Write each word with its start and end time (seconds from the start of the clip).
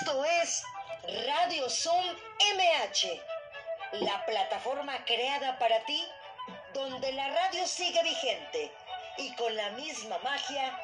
Esto 0.00 0.24
es 0.24 0.62
Radio 1.26 1.68
Zoom 1.68 2.04
MH, 2.54 3.20
la 4.00 4.24
plataforma 4.26 5.04
creada 5.04 5.58
para 5.58 5.84
ti, 5.86 6.06
donde 6.72 7.10
la 7.14 7.28
radio 7.28 7.66
sigue 7.66 8.00
vigente 8.04 8.70
y 9.16 9.34
con 9.34 9.56
la 9.56 9.70
misma 9.70 10.18
magia 10.18 10.78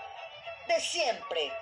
de 0.66 0.80
siempre. 0.80 1.52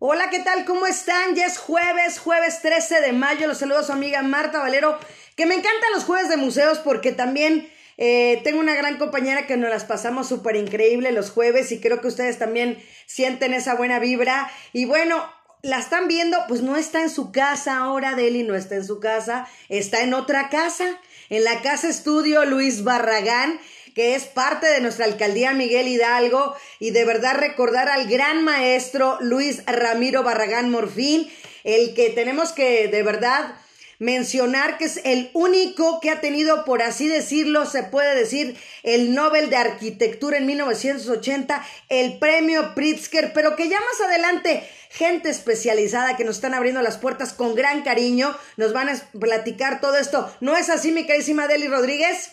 Hola, 0.00 0.28
¿qué 0.30 0.40
tal? 0.40 0.64
¿Cómo 0.64 0.88
están? 0.88 1.36
Ya 1.36 1.46
es 1.46 1.58
jueves, 1.58 2.18
jueves 2.18 2.60
13 2.60 3.02
de 3.02 3.12
mayo. 3.12 3.46
Los 3.46 3.58
saludo 3.58 3.78
a 3.78 3.84
su 3.84 3.92
amiga 3.92 4.22
Marta 4.22 4.58
Valero, 4.58 4.98
que 5.36 5.46
me 5.46 5.54
encantan 5.54 5.92
los 5.94 6.04
jueves 6.04 6.28
de 6.28 6.38
museos 6.38 6.80
porque 6.80 7.12
también 7.12 7.72
eh, 8.04 8.40
tengo 8.42 8.58
una 8.58 8.74
gran 8.74 8.98
compañera 8.98 9.46
que 9.46 9.56
nos 9.56 9.70
las 9.70 9.84
pasamos 9.84 10.28
súper 10.28 10.56
increíble 10.56 11.12
los 11.12 11.30
jueves 11.30 11.70
y 11.70 11.78
creo 11.78 12.00
que 12.00 12.08
ustedes 12.08 12.36
también 12.36 12.82
sienten 13.06 13.54
esa 13.54 13.76
buena 13.76 14.00
vibra. 14.00 14.50
Y 14.72 14.86
bueno, 14.86 15.24
la 15.62 15.78
están 15.78 16.08
viendo, 16.08 16.36
pues 16.48 16.62
no 16.62 16.76
está 16.76 17.02
en 17.02 17.10
su 17.10 17.30
casa 17.30 17.76
ahora, 17.76 18.16
Deli 18.16 18.42
no 18.42 18.56
está 18.56 18.74
en 18.74 18.84
su 18.84 18.98
casa, 18.98 19.46
está 19.68 20.02
en 20.02 20.14
otra 20.14 20.48
casa, 20.48 20.98
en 21.30 21.44
la 21.44 21.62
casa 21.62 21.88
estudio 21.88 22.44
Luis 22.44 22.82
Barragán 22.82 23.60
que 23.94 24.14
es 24.14 24.24
parte 24.24 24.66
de 24.66 24.80
nuestra 24.80 25.04
alcaldía 25.04 25.52
Miguel 25.52 25.86
Hidalgo, 25.86 26.56
y 26.80 26.92
de 26.92 27.04
verdad 27.04 27.36
recordar 27.36 27.90
al 27.90 28.08
gran 28.08 28.42
maestro 28.42 29.18
Luis 29.20 29.62
Ramiro 29.66 30.22
Barragán 30.22 30.70
Morfín, 30.70 31.30
el 31.62 31.92
que 31.92 32.08
tenemos 32.08 32.52
que 32.52 32.88
de 32.88 33.02
verdad 33.02 33.54
mencionar 34.02 34.78
que 34.78 34.86
es 34.86 35.00
el 35.04 35.30
único 35.32 36.00
que 36.00 36.10
ha 36.10 36.20
tenido, 36.20 36.64
por 36.64 36.82
así 36.82 37.06
decirlo, 37.06 37.66
se 37.66 37.84
puede 37.84 38.16
decir, 38.16 38.58
el 38.82 39.14
Nobel 39.14 39.48
de 39.48 39.56
Arquitectura 39.56 40.38
en 40.38 40.46
1980, 40.46 41.64
el 41.88 42.18
premio 42.18 42.74
Pritzker, 42.74 43.32
pero 43.32 43.54
que 43.54 43.68
ya 43.68 43.78
más 43.78 44.08
adelante 44.08 44.68
gente 44.90 45.30
especializada 45.30 46.16
que 46.16 46.24
nos 46.24 46.36
están 46.36 46.52
abriendo 46.52 46.82
las 46.82 46.98
puertas 46.98 47.32
con 47.32 47.54
gran 47.54 47.82
cariño, 47.82 48.36
nos 48.56 48.72
van 48.72 48.88
a 48.88 48.94
platicar 49.20 49.80
todo 49.80 49.96
esto. 49.96 50.28
¿No 50.40 50.56
es 50.56 50.68
así, 50.68 50.90
mi 50.90 51.06
carísima 51.06 51.46
Deli 51.46 51.68
Rodríguez? 51.68 52.32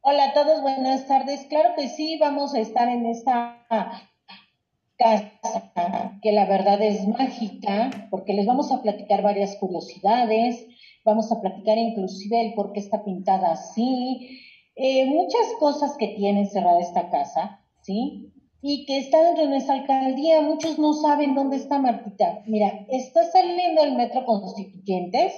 Hola 0.00 0.30
a 0.30 0.34
todos, 0.34 0.60
buenas 0.60 1.06
tardes. 1.06 1.46
Claro 1.48 1.74
que 1.76 1.88
sí, 1.88 2.18
vamos 2.18 2.52
a 2.52 2.58
estar 2.58 2.88
en 2.88 3.06
esta 3.06 3.64
casa 4.98 5.72
que 6.22 6.32
la 6.32 6.46
verdad 6.46 6.82
es 6.82 7.06
mágica, 7.06 8.08
porque 8.10 8.34
les 8.34 8.46
vamos 8.46 8.70
a 8.72 8.82
platicar 8.82 9.22
varias 9.22 9.56
curiosidades, 9.56 10.66
vamos 11.04 11.30
a 11.32 11.40
platicar 11.40 11.78
inclusive 11.78 12.40
el 12.40 12.54
por 12.54 12.72
qué 12.72 12.80
está 12.80 13.04
pintada 13.04 13.52
así, 13.52 14.40
eh, 14.74 15.06
muchas 15.06 15.46
cosas 15.58 15.96
que 15.98 16.08
tiene 16.08 16.46
cerrada 16.46 16.80
esta 16.80 17.10
casa, 17.10 17.64
¿sí? 17.82 18.32
Y 18.60 18.86
que 18.86 18.98
está 18.98 19.22
dentro 19.22 19.44
de 19.44 19.50
nuestra 19.50 19.74
alcaldía, 19.74 20.40
muchos 20.42 20.78
no 20.78 20.92
saben 20.92 21.34
dónde 21.34 21.56
está 21.56 21.78
Martita. 21.78 22.42
Mira, 22.46 22.86
está 22.88 23.24
saliendo 23.30 23.82
el 23.84 23.94
metro 23.94 24.24
Constituyentes 24.24 25.32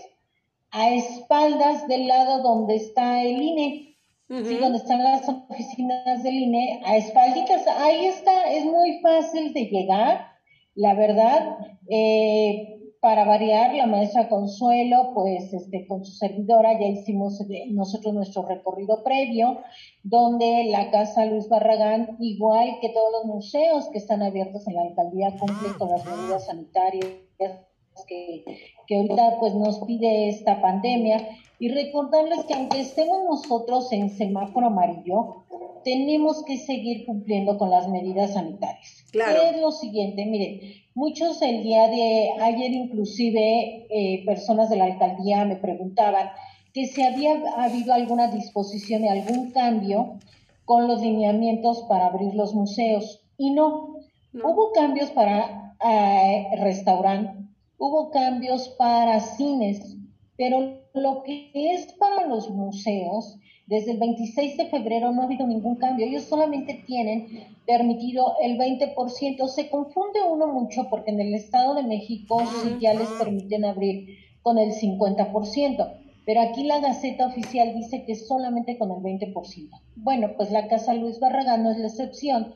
a 0.71 0.91
espaldas 0.91 1.87
del 1.87 2.09
lado 2.09 2.43
donde 2.43 2.77
está 2.77 3.23
el 3.23 3.43
INE 3.43 3.90
sí, 4.31 4.57
donde 4.57 4.79
están 4.79 5.03
las 5.03 5.29
oficinas 5.29 6.23
del 6.23 6.35
INE, 6.35 6.81
a 6.85 6.97
espalditas, 6.97 7.67
ahí 7.79 8.07
está, 8.07 8.51
es 8.53 8.65
muy 8.65 9.01
fácil 9.01 9.53
de 9.53 9.65
llegar, 9.65 10.27
la 10.75 10.95
verdad, 10.95 11.59
eh, 11.89 12.77
para 13.01 13.25
variar, 13.25 13.75
la 13.75 13.87
maestra 13.87 14.29
Consuelo, 14.29 15.13
pues 15.15 15.53
este, 15.53 15.87
con 15.87 16.05
su 16.05 16.13
servidora 16.13 16.79
ya 16.79 16.87
hicimos 16.87 17.41
eh, 17.41 17.65
nosotros 17.71 18.15
nuestro 18.15 18.47
recorrido 18.47 19.03
previo, 19.03 19.59
donde 20.03 20.67
la 20.71 20.91
Casa 20.91 21.25
Luis 21.25 21.49
Barragán, 21.49 22.17
igual 22.21 22.79
que 22.81 22.91
todos 22.91 23.11
los 23.13 23.25
museos 23.25 23.89
que 23.91 23.99
están 23.99 24.23
abiertos 24.23 24.69
en 24.69 24.75
la 24.75 24.83
alcaldía, 24.83 25.35
cumplen 25.39 25.73
con 25.75 25.89
las 25.89 26.05
medidas 26.05 26.47
sanitarias 26.47 27.07
que, 28.07 28.45
que 28.87 28.97
ahorita 28.97 29.39
pues 29.41 29.55
nos 29.55 29.81
pide 29.81 30.29
esta 30.29 30.61
pandemia 30.61 31.27
y 31.61 31.69
recordarles 31.69 32.45
que 32.47 32.55
aunque 32.55 32.81
estemos 32.81 33.23
nosotros 33.25 33.93
en 33.93 34.09
semáforo 34.09 34.69
amarillo, 34.69 35.45
tenemos 35.85 36.43
que 36.45 36.57
seguir 36.57 37.05
cumpliendo 37.05 37.59
con 37.59 37.71
las 37.71 37.87
medidas 37.87 38.33
sanitarias. 38.33 39.05
Claro. 39.13 39.43
Es 39.43 39.61
lo 39.61 39.71
siguiente, 39.71 40.25
miren, 40.25 40.61
muchos 40.95 41.41
el 41.43 41.63
día 41.63 41.87
de 41.89 42.31
ayer 42.41 42.73
inclusive 42.73 43.87
eh, 43.91 44.25
personas 44.25 44.71
de 44.71 44.77
la 44.77 44.85
alcaldía 44.85 45.45
me 45.45 45.57
preguntaban 45.57 46.31
que 46.73 46.87
si 46.87 47.03
había 47.03 47.43
habido 47.59 47.93
alguna 47.93 48.29
disposición 48.29 49.05
y 49.05 49.09
algún 49.09 49.51
cambio 49.51 50.19
con 50.65 50.89
los 50.89 51.03
lineamientos 51.03 51.85
para 51.89 52.07
abrir 52.07 52.35
los 52.35 52.55
museos. 52.55 53.21
Y 53.37 53.51
no, 53.51 53.97
hubo 54.33 54.73
cambios 54.73 55.11
para 55.11 55.75
eh, 55.85 56.47
restaurantes, 56.59 57.45
hubo 57.77 58.11
cambios 58.11 58.69
para 58.79 59.21
cines, 59.21 59.97
pero 60.41 60.81
lo 60.95 61.23
que 61.23 61.51
es 61.53 61.93
para 61.99 62.27
los 62.27 62.49
museos, 62.49 63.37
desde 63.67 63.91
el 63.93 63.99
26 63.99 64.57
de 64.57 64.67
febrero 64.71 65.13
no 65.13 65.21
ha 65.21 65.27
habido 65.27 65.47
ningún 65.47 65.77
cambio. 65.77 66.07
Ellos 66.07 66.25
solamente 66.25 66.83
tienen 66.87 67.45
permitido 67.67 68.37
el 68.43 68.57
20%. 68.57 69.47
Se 69.49 69.69
confunde 69.69 70.21
uno 70.27 70.47
mucho 70.47 70.89
porque 70.89 71.11
en 71.11 71.21
el 71.21 71.35
Estado 71.35 71.75
de 71.75 71.83
México 71.83 72.41
sí 72.63 72.79
ya 72.81 72.95
les 72.95 73.09
permiten 73.09 73.67
abrir 73.67 74.17
con 74.41 74.57
el 74.57 74.73
50%. 74.73 75.93
Pero 76.25 76.41
aquí 76.41 76.65
la 76.65 76.81
Gaceta 76.81 77.27
Oficial 77.27 77.75
dice 77.75 78.07
que 78.07 78.15
solamente 78.15 78.79
con 78.79 78.93
el 78.93 79.03
20%. 79.03 79.35
Bueno, 79.97 80.31
pues 80.39 80.51
la 80.51 80.69
Casa 80.69 80.95
Luis 80.95 81.21
Barragán 81.21 81.65
no 81.65 81.71
es 81.71 81.77
la 81.77 81.89
excepción. 81.89 82.55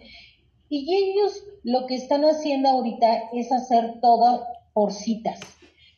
Y 0.71 0.91
ellos 0.91 1.45
lo 1.65 1.85
que 1.85 1.97
están 1.97 2.25
haciendo 2.25 2.71
ahorita 2.71 3.25
es 3.35 3.53
hacer 3.53 4.01
todo 4.01 4.43
por 4.73 4.91
citas. 4.91 5.39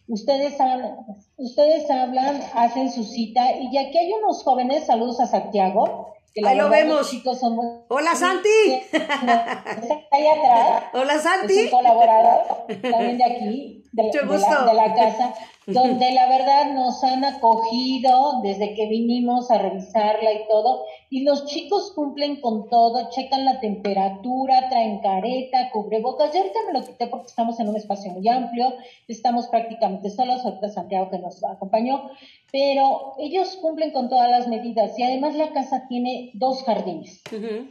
Ustedes 0.09 0.61
hablan, 0.61 0.99
ustedes 1.37 1.91
hablan, 1.91 2.41
hacen 2.55 2.93
su 2.93 3.03
cita 3.03 3.43
y 3.57 3.77
aquí 3.77 3.99
hay 3.99 4.13
unos 4.13 4.43
jóvenes, 4.45 4.87
saludos 4.87 5.19
a 5.21 5.27
Santiago. 5.27 6.13
Que 6.33 6.47
ahí 6.47 6.57
lo 6.57 6.69
vemos. 6.69 7.11
Chicos 7.11 7.41
son 7.41 7.59
Hola 7.89 8.15
Santi. 8.15 8.49
Está 8.93 10.01
ahí 10.13 10.27
atrás. 10.27 10.85
Hola 10.93 11.19
Santi. 11.19 11.59
Es 11.59 11.65
un 11.65 11.79
colaborador 11.79 12.67
también 12.83 13.19
de 13.19 13.25
aquí, 13.25 13.85
de, 13.97 14.11
de 14.13 14.75
la 14.75 14.95
casa 14.95 15.35
donde 15.67 16.13
la 16.13 16.29
verdad 16.29 16.73
nos 16.75 17.03
han 17.03 17.25
acogido 17.25 18.41
desde 18.43 18.75
que 18.75 18.87
vinimos 18.87 19.51
a 19.51 19.59
revisarla 19.59 20.33
y 20.33 20.47
todo, 20.49 20.85
y 21.11 21.25
los 21.25 21.47
chicos 21.47 21.93
cumplen 21.93 22.41
con 22.41 22.69
todo, 22.69 23.11
checan 23.11 23.45
la 23.45 23.59
temperatura, 23.59 24.69
traen 24.69 25.01
careta, 25.01 25.71
cubrebocas, 25.73 26.33
yo 26.33 26.41
ahorita 26.41 26.59
me 26.67 26.79
lo 26.79 26.87
quité 26.87 27.09
porque 27.09 27.27
estamos 27.27 27.59
en 27.59 27.69
un 27.69 27.77
espacio 27.77 28.13
muy 28.13 28.29
amplio, 28.29 28.75
estamos 29.09 29.49
prácticamente 29.49 30.11
solos, 30.11 30.45
ahorita 30.45 30.69
Santiago 30.69 31.11
que 31.11 31.19
nos 31.19 31.43
acompañó, 31.43 32.11
pero 32.53 33.15
ellos 33.19 33.57
cumplen 33.61 33.91
con 33.91 34.09
todas 34.09 34.31
las 34.31 34.47
medidas. 34.47 34.97
Y 34.99 35.03
además 35.03 35.35
la 35.35 35.53
casa 35.53 35.87
tiene 35.89 36.31
dos 36.35 36.63
jardines, 36.63 37.23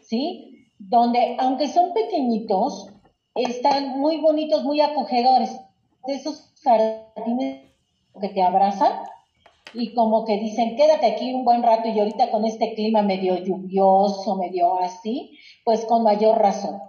¿sí? 0.02 0.68
Donde, 0.78 1.38
aunque 1.40 1.70
son 1.70 1.94
pequeñitos, 1.94 2.90
están 3.36 4.00
muy 4.00 4.18
bonitos, 4.18 4.64
muy 4.64 4.82
acogedores. 4.82 5.52
De 6.08 6.16
esos 6.16 6.54
jardines 6.64 7.64
que 8.20 8.30
te 8.30 8.42
abrazan 8.42 8.94
y 9.74 9.94
como 9.94 10.26
que 10.26 10.38
dicen, 10.38 10.76
quédate 10.76 11.06
aquí 11.06 11.34
un 11.34 11.44
buen 11.44 11.62
rato 11.64 11.90
y 11.90 12.00
ahorita 12.00 12.32
con 12.32 12.46
este 12.46 12.74
clima 12.76 13.02
medio 13.02 13.38
lluvioso, 13.38 14.38
medio 14.38 14.80
así, 14.80 15.38
pues 15.64 15.86
con 15.86 16.04
mayor 16.04 16.38
razón. 16.38 16.80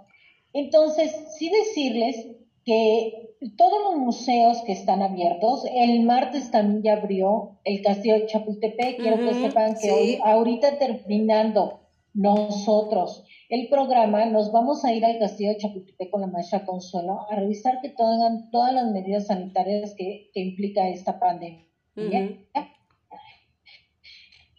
Entonces, 0.53 1.13
sí 1.37 1.49
decirles 1.49 2.27
que 2.63 3.35
todos 3.57 3.79
los 3.83 3.97
museos 3.97 4.61
que 4.65 4.71
están 4.71 5.01
abiertos, 5.01 5.65
el 5.71 6.03
martes 6.03 6.49
también 6.49 6.83
ya 6.83 6.93
abrió 6.93 7.59
el 7.63 7.81
Castillo 7.81 8.15
de 8.15 8.25
Chapultepec, 8.27 8.97
quiero 8.97 9.17
que 9.17 9.33
sepan 9.33 9.75
que 9.79 9.91
hoy, 9.91 10.19
ahorita 10.23 10.77
terminando 10.77 11.86
nosotros. 12.17 13.23
El 13.47 13.69
programa, 13.69 14.25
nos 14.25 14.51
vamos 14.51 14.83
a 14.83 14.91
ir 14.91 15.05
al 15.05 15.19
Castillo 15.19 15.51
de 15.51 15.57
Chapultepec 15.57 16.09
con 16.09 16.21
la 16.21 16.27
maestra 16.27 16.65
Consuelo 16.65 17.27
a 17.29 17.35
revisar 17.35 17.79
que 17.81 17.89
tengan 17.89 18.49
todas 18.49 18.73
las 18.73 18.91
medidas 18.91 19.27
sanitarias 19.27 19.93
que, 19.95 20.31
implica 20.33 20.89
esta 20.89 21.19
pandemia. 21.19 21.65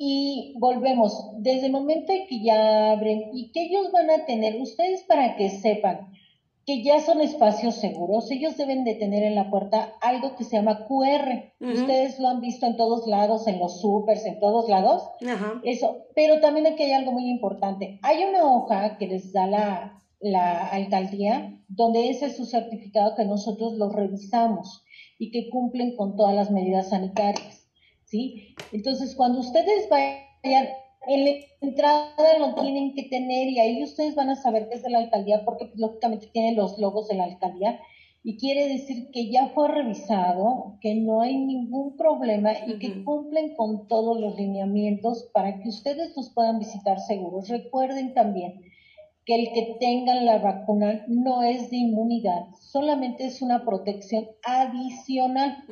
Y 0.00 0.54
volvemos, 0.60 1.32
desde 1.38 1.66
el 1.66 1.72
momento 1.72 2.12
en 2.12 2.28
que 2.28 2.44
ya 2.44 2.92
abren 2.92 3.30
y 3.34 3.50
que 3.50 3.64
ellos 3.64 3.90
van 3.92 4.08
a 4.10 4.24
tener, 4.24 4.60
ustedes 4.60 5.02
para 5.02 5.34
que 5.34 5.50
sepan, 5.50 6.12
que 6.68 6.82
ya 6.82 7.00
son 7.00 7.22
espacios 7.22 7.76
seguros, 7.76 8.30
ellos 8.30 8.58
deben 8.58 8.84
de 8.84 8.94
tener 8.94 9.22
en 9.22 9.34
la 9.34 9.48
puerta 9.48 9.94
algo 10.02 10.36
que 10.36 10.44
se 10.44 10.56
llama 10.56 10.84
QR. 10.84 11.54
Ustedes 11.60 12.18
lo 12.20 12.28
han 12.28 12.42
visto 12.42 12.66
en 12.66 12.76
todos 12.76 13.06
lados, 13.06 13.46
en 13.46 13.58
los 13.58 13.80
supers, 13.80 14.26
en 14.26 14.38
todos 14.38 14.68
lados. 14.68 15.02
Eso, 15.62 16.04
pero 16.14 16.40
también 16.40 16.66
aquí 16.66 16.82
hay 16.82 16.92
algo 16.92 17.12
muy 17.12 17.30
importante. 17.30 17.98
Hay 18.02 18.22
una 18.22 18.44
hoja 18.44 18.98
que 18.98 19.06
les 19.06 19.32
da 19.32 19.46
la, 19.46 20.02
la 20.20 20.66
alcaldía, 20.66 21.58
donde 21.68 22.10
ese 22.10 22.26
es 22.26 22.36
su 22.36 22.44
certificado 22.44 23.14
que 23.14 23.24
nosotros 23.24 23.72
lo 23.78 23.88
revisamos 23.88 24.84
y 25.18 25.30
que 25.30 25.48
cumplen 25.48 25.96
con 25.96 26.16
todas 26.16 26.34
las 26.34 26.50
medidas 26.50 26.90
sanitarias. 26.90 27.66
¿Sí? 28.04 28.54
Entonces, 28.72 29.14
cuando 29.16 29.40
ustedes 29.40 29.88
vayan 29.88 30.68
en 31.08 31.24
la 31.24 31.30
entrada 31.60 32.38
lo 32.38 32.54
tienen 32.54 32.94
que 32.94 33.04
tener 33.04 33.48
y 33.48 33.58
ahí 33.58 33.82
ustedes 33.82 34.14
van 34.14 34.30
a 34.30 34.36
saber 34.36 34.68
que 34.68 34.76
es 34.76 34.82
de 34.82 34.90
la 34.90 34.98
alcaldía 34.98 35.44
porque 35.44 35.66
pues, 35.66 35.78
lógicamente 35.78 36.28
tiene 36.32 36.54
los 36.54 36.78
logos 36.78 37.08
de 37.08 37.16
la 37.16 37.24
alcaldía. 37.24 37.80
Y 38.24 38.36
quiere 38.36 38.68
decir 38.68 39.10
que 39.12 39.30
ya 39.30 39.48
fue 39.54 39.68
revisado, 39.68 40.76
que 40.80 40.94
no 40.96 41.22
hay 41.22 41.38
ningún 41.38 41.96
problema 41.96 42.50
y 42.66 42.78
que 42.78 43.02
cumplen 43.04 43.54
con 43.54 43.86
todos 43.88 44.20
los 44.20 44.36
lineamientos 44.36 45.30
para 45.32 45.60
que 45.60 45.68
ustedes 45.68 46.14
los 46.16 46.30
puedan 46.34 46.58
visitar 46.58 46.98
seguros. 47.00 47.48
Recuerden 47.48 48.12
también 48.14 48.60
que 49.24 49.34
el 49.34 49.52
que 49.52 49.76
tengan 49.78 50.26
la 50.26 50.38
vacuna 50.38 51.04
no 51.06 51.42
es 51.42 51.70
de 51.70 51.76
inmunidad, 51.76 52.46
solamente 52.60 53.26
es 53.26 53.42
una 53.42 53.64
protección 53.64 54.26
adicional, 54.42 55.64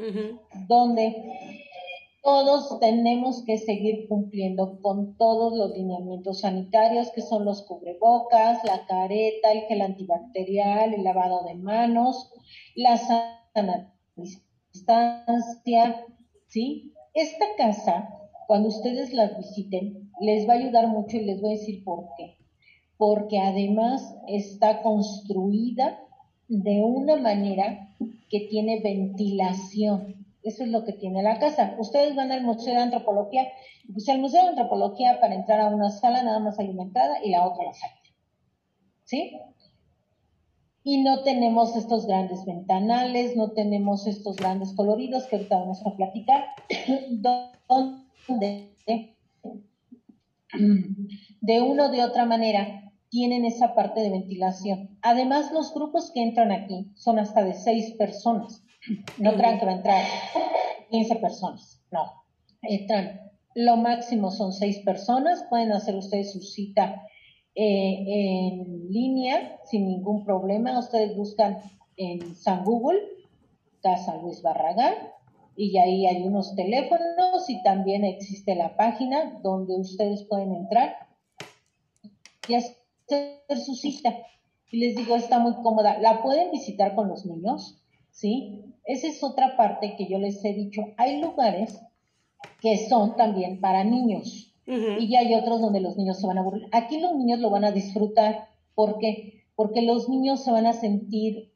donde 0.69 1.65
todos 2.26 2.81
tenemos 2.81 3.44
que 3.44 3.56
seguir 3.56 4.08
cumpliendo 4.08 4.81
con 4.82 5.17
todos 5.17 5.56
los 5.56 5.70
lineamientos 5.78 6.40
sanitarios, 6.40 7.12
que 7.12 7.23
son 7.23 7.44
los 7.44 7.62
cubrebocas, 7.62 8.64
la 8.64 8.84
careta, 8.87 9.52
el 9.52 9.61
gel 9.69 9.81
antibacterial, 9.81 10.93
el 10.93 11.05
lavado 11.05 11.44
de 11.44 11.55
manos, 11.55 12.32
la 12.75 12.96
sana 12.96 13.94
distancia, 14.17 16.05
¿sí? 16.49 16.93
Esta 17.14 17.44
casa, 17.56 18.08
cuando 18.49 18.70
ustedes 18.70 19.14
la 19.14 19.29
visiten, 19.29 20.11
les 20.20 20.49
va 20.49 20.55
a 20.55 20.56
ayudar 20.56 20.88
mucho 20.88 21.19
y 21.19 21.26
les 21.26 21.40
voy 21.40 21.55
a 21.55 21.58
decir 21.58 21.84
por 21.84 22.08
qué. 22.19 22.38
Porque 22.96 23.38
además 23.38 24.17
está 24.26 24.82
construida 24.82 26.00
de 26.49 26.82
una 26.82 27.14
manera 27.14 27.94
que 28.29 28.40
tiene 28.50 28.81
ventilación. 28.81 30.16
Eso 30.46 30.62
es 30.62 30.70
lo 30.70 30.84
que 30.84 30.93
tiene 30.93 31.25
la 31.25 31.40
casa. 31.40 31.75
Ustedes 31.76 32.14
van 32.14 32.31
al 32.31 32.44
Museo 32.44 32.72
de 32.75 32.81
Antropología, 32.81 33.48
pues 33.93 34.06
el 34.06 34.20
Museo 34.20 34.44
de 34.44 34.50
Antropología 34.50 35.19
para 35.20 35.34
entrar 35.34 35.60
a 35.60 35.69
una 35.69 35.90
sala 35.90 36.22
nada 36.22 36.38
más 36.38 36.56
hay 36.60 36.69
una 36.69 36.84
entrada 36.84 37.16
y 37.25 37.31
la 37.31 37.44
otra 37.44 37.64
la 37.64 37.75
salida. 37.75 38.00
¿Sí? 39.02 39.32
Y 40.84 41.02
no 41.02 41.25
tenemos 41.25 41.75
estos 41.75 42.06
grandes 42.06 42.44
ventanales, 42.44 43.34
no 43.34 43.50
tenemos 43.50 44.06
estos 44.06 44.37
grandes 44.37 44.72
coloridos 44.75 45.26
que 45.26 45.34
ahorita 45.34 45.58
vamos 45.58 45.84
a 45.84 45.96
platicar, 45.96 46.44
donde 47.10 48.76
de 51.40 51.60
una 51.60 51.87
o 51.87 51.90
de 51.90 52.04
otra 52.04 52.25
manera 52.25 52.93
tienen 53.08 53.44
esa 53.44 53.75
parte 53.75 54.00
de 54.00 54.10
ventilación. 54.10 54.96
Además, 55.02 55.50
los 55.52 55.75
grupos 55.75 56.12
que 56.12 56.22
entran 56.22 56.52
aquí 56.52 56.93
son 56.94 57.19
hasta 57.19 57.43
de 57.43 57.54
seis 57.54 57.94
personas. 57.96 58.62
No 59.19 59.35
crean 59.35 59.59
que 59.59 59.67
va 59.67 59.73
a 59.73 59.77
entrar 59.77 60.05
15 60.91 61.17
personas, 61.17 61.83
no. 61.91 62.12
Entran, 62.62 63.21
lo 63.55 63.77
máximo 63.77 64.31
son 64.31 64.53
seis 64.53 64.79
personas, 64.81 65.44
pueden 65.49 65.73
hacer 65.73 65.97
ustedes 65.97 66.33
su 66.33 66.41
cita 66.41 67.03
eh, 67.55 68.05
en 68.06 68.88
línea 68.91 69.59
sin 69.65 69.87
ningún 69.87 70.25
problema. 70.25 70.79
Ustedes 70.79 71.17
buscan 71.17 71.59
en 71.97 72.35
San 72.37 72.65
Google, 72.65 73.00
Casa 73.83 74.17
Luis 74.17 74.43
Barragán, 74.43 74.94
y 75.56 75.79
ahí 75.79 76.06
hay 76.06 76.23
unos 76.23 76.55
teléfonos 76.55 77.49
y 77.49 77.62
también 77.62 78.05
existe 78.05 78.55
la 78.55 78.77
página 78.77 79.41
donde 79.43 79.75
ustedes 79.75 80.25
pueden 80.25 80.55
entrar 80.55 80.94
y 82.47 82.55
hacer 82.56 83.41
su 83.65 83.75
cita. 83.75 84.15
Y 84.71 84.81
les 84.81 84.97
digo, 84.97 85.17
está 85.17 85.39
muy 85.39 85.55
cómoda. 85.62 85.99
La 85.99 86.23
pueden 86.23 86.50
visitar 86.50 86.94
con 86.94 87.09
los 87.09 87.25
niños, 87.25 87.82
¿sí? 88.11 88.75
Esa 88.87 89.09
es 89.09 89.23
otra 89.23 89.56
parte 89.56 89.97
que 89.97 90.06
yo 90.06 90.19
les 90.19 90.44
he 90.44 90.53
dicho. 90.55 90.83
Hay 90.97 91.21
lugares 91.21 91.81
que 92.61 92.88
son 92.88 93.17
también 93.17 93.61
para 93.61 93.85
niños 93.85 94.55
y 94.67 95.09
ya 95.09 95.21
hay 95.21 95.35
otros 95.35 95.61
donde 95.61 95.81
los 95.81 95.97
niños 95.97 96.21
se 96.21 96.27
van 96.27 96.38
a 96.38 96.41
aburrir. 96.41 96.69
Aquí 96.73 97.00
los 97.00 97.15
niños 97.15 97.41
lo 97.41 97.50
van 97.50 97.65
a 97.65 97.73
disfrutar. 97.73 98.49
¿Por 98.75 98.99
qué? 98.99 99.44
Porque 99.55 99.83
los 99.83 100.09
niños 100.09 100.43
se 100.43 100.50
van 100.50 100.67
a 100.67 100.73
sentir, 100.73 101.53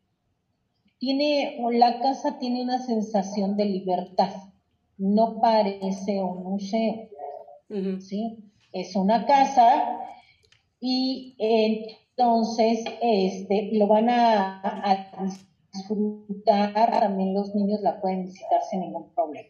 tiene, 0.99 1.59
la 1.73 2.01
casa 2.01 2.39
tiene 2.39 2.63
una 2.63 2.79
sensación 2.79 3.57
de 3.57 3.65
libertad. 3.65 4.31
No 4.97 5.41
parece 5.41 6.23
un 6.23 6.45
museo. 6.45 7.09
¿sí? 8.01 8.39
Es 8.73 8.95
una 8.97 9.27
casa 9.27 9.99
y 10.81 11.37
entonces 11.39 12.85
este, 13.01 13.71
lo 13.73 13.87
van 13.87 14.09
a, 14.09 14.61
a 14.63 15.31
disfrutar, 15.73 17.01
también 17.01 17.35
los 17.35 17.55
niños 17.55 17.81
la 17.81 18.01
pueden 18.01 18.25
visitar 18.25 18.61
sin 18.71 18.81
ningún 18.81 19.13
problema. 19.15 19.49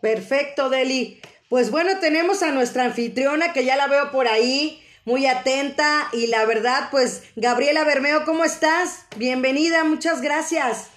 Perfecto, 0.00 0.68
Deli. 0.68 1.20
Pues 1.48 1.70
bueno, 1.70 1.98
tenemos 2.00 2.42
a 2.42 2.50
nuestra 2.50 2.84
anfitriona 2.84 3.52
que 3.52 3.64
ya 3.64 3.76
la 3.76 3.86
veo 3.86 4.10
por 4.10 4.26
ahí, 4.26 4.80
muy 5.04 5.26
atenta 5.26 6.08
y 6.12 6.28
la 6.28 6.44
verdad, 6.44 6.88
pues 6.90 7.24
Gabriela 7.36 7.84
Bermeo, 7.84 8.24
¿cómo 8.24 8.44
estás? 8.44 9.06
Bienvenida, 9.16 9.84
muchas 9.84 10.22
gracias. 10.22 10.88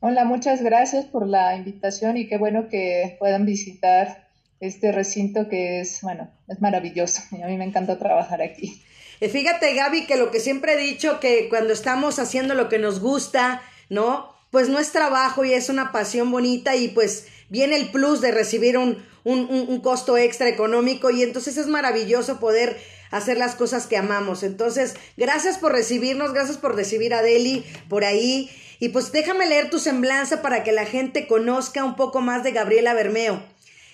Hola, 0.00 0.24
muchas 0.24 0.62
gracias 0.62 1.06
por 1.06 1.26
la 1.26 1.56
invitación 1.56 2.16
y 2.18 2.26
qué 2.26 2.36
bueno 2.36 2.68
que 2.68 3.16
puedan 3.18 3.46
visitar 3.46 4.28
este 4.60 4.92
recinto 4.92 5.48
que 5.48 5.80
es, 5.80 6.00
bueno, 6.02 6.30
es 6.48 6.60
maravilloso 6.60 7.22
y 7.32 7.40
a 7.42 7.46
mí 7.46 7.56
me 7.56 7.64
encanta 7.64 7.98
trabajar 7.98 8.42
aquí. 8.42 8.82
Eh, 9.20 9.28
fíjate, 9.28 9.74
Gaby, 9.74 10.06
que 10.06 10.16
lo 10.16 10.30
que 10.30 10.40
siempre 10.40 10.74
he 10.74 10.76
dicho, 10.76 11.20
que 11.20 11.48
cuando 11.48 11.72
estamos 11.72 12.18
haciendo 12.18 12.54
lo 12.54 12.68
que 12.68 12.78
nos 12.78 13.00
gusta, 13.00 13.62
¿no? 13.88 14.34
Pues 14.50 14.68
no 14.68 14.78
es 14.78 14.92
trabajo 14.92 15.44
y 15.44 15.52
es 15.52 15.68
una 15.68 15.92
pasión 15.92 16.30
bonita 16.30 16.76
y 16.76 16.88
pues 16.88 17.26
viene 17.48 17.76
el 17.76 17.90
plus 17.90 18.20
de 18.20 18.32
recibir 18.32 18.78
un, 18.78 19.04
un, 19.24 19.80
costo 19.80 20.16
extra 20.16 20.48
económico 20.48 21.10
y 21.10 21.22
entonces 21.22 21.56
es 21.56 21.66
maravilloso 21.66 22.38
poder 22.38 22.78
hacer 23.10 23.38
las 23.38 23.54
cosas 23.54 23.86
que 23.86 23.96
amamos. 23.96 24.42
Entonces, 24.42 24.94
gracias 25.16 25.58
por 25.58 25.72
recibirnos, 25.72 26.32
gracias 26.32 26.58
por 26.58 26.74
recibir 26.76 27.14
a 27.14 27.22
Deli 27.22 27.64
por 27.88 28.04
ahí. 28.04 28.50
Y 28.80 28.90
pues 28.90 29.12
déjame 29.12 29.46
leer 29.46 29.70
tu 29.70 29.78
semblanza 29.78 30.42
para 30.42 30.64
que 30.64 30.72
la 30.72 30.84
gente 30.84 31.26
conozca 31.26 31.84
un 31.84 31.96
poco 31.96 32.20
más 32.20 32.42
de 32.42 32.52
Gabriela 32.52 32.92
Bermeo. 32.92 33.42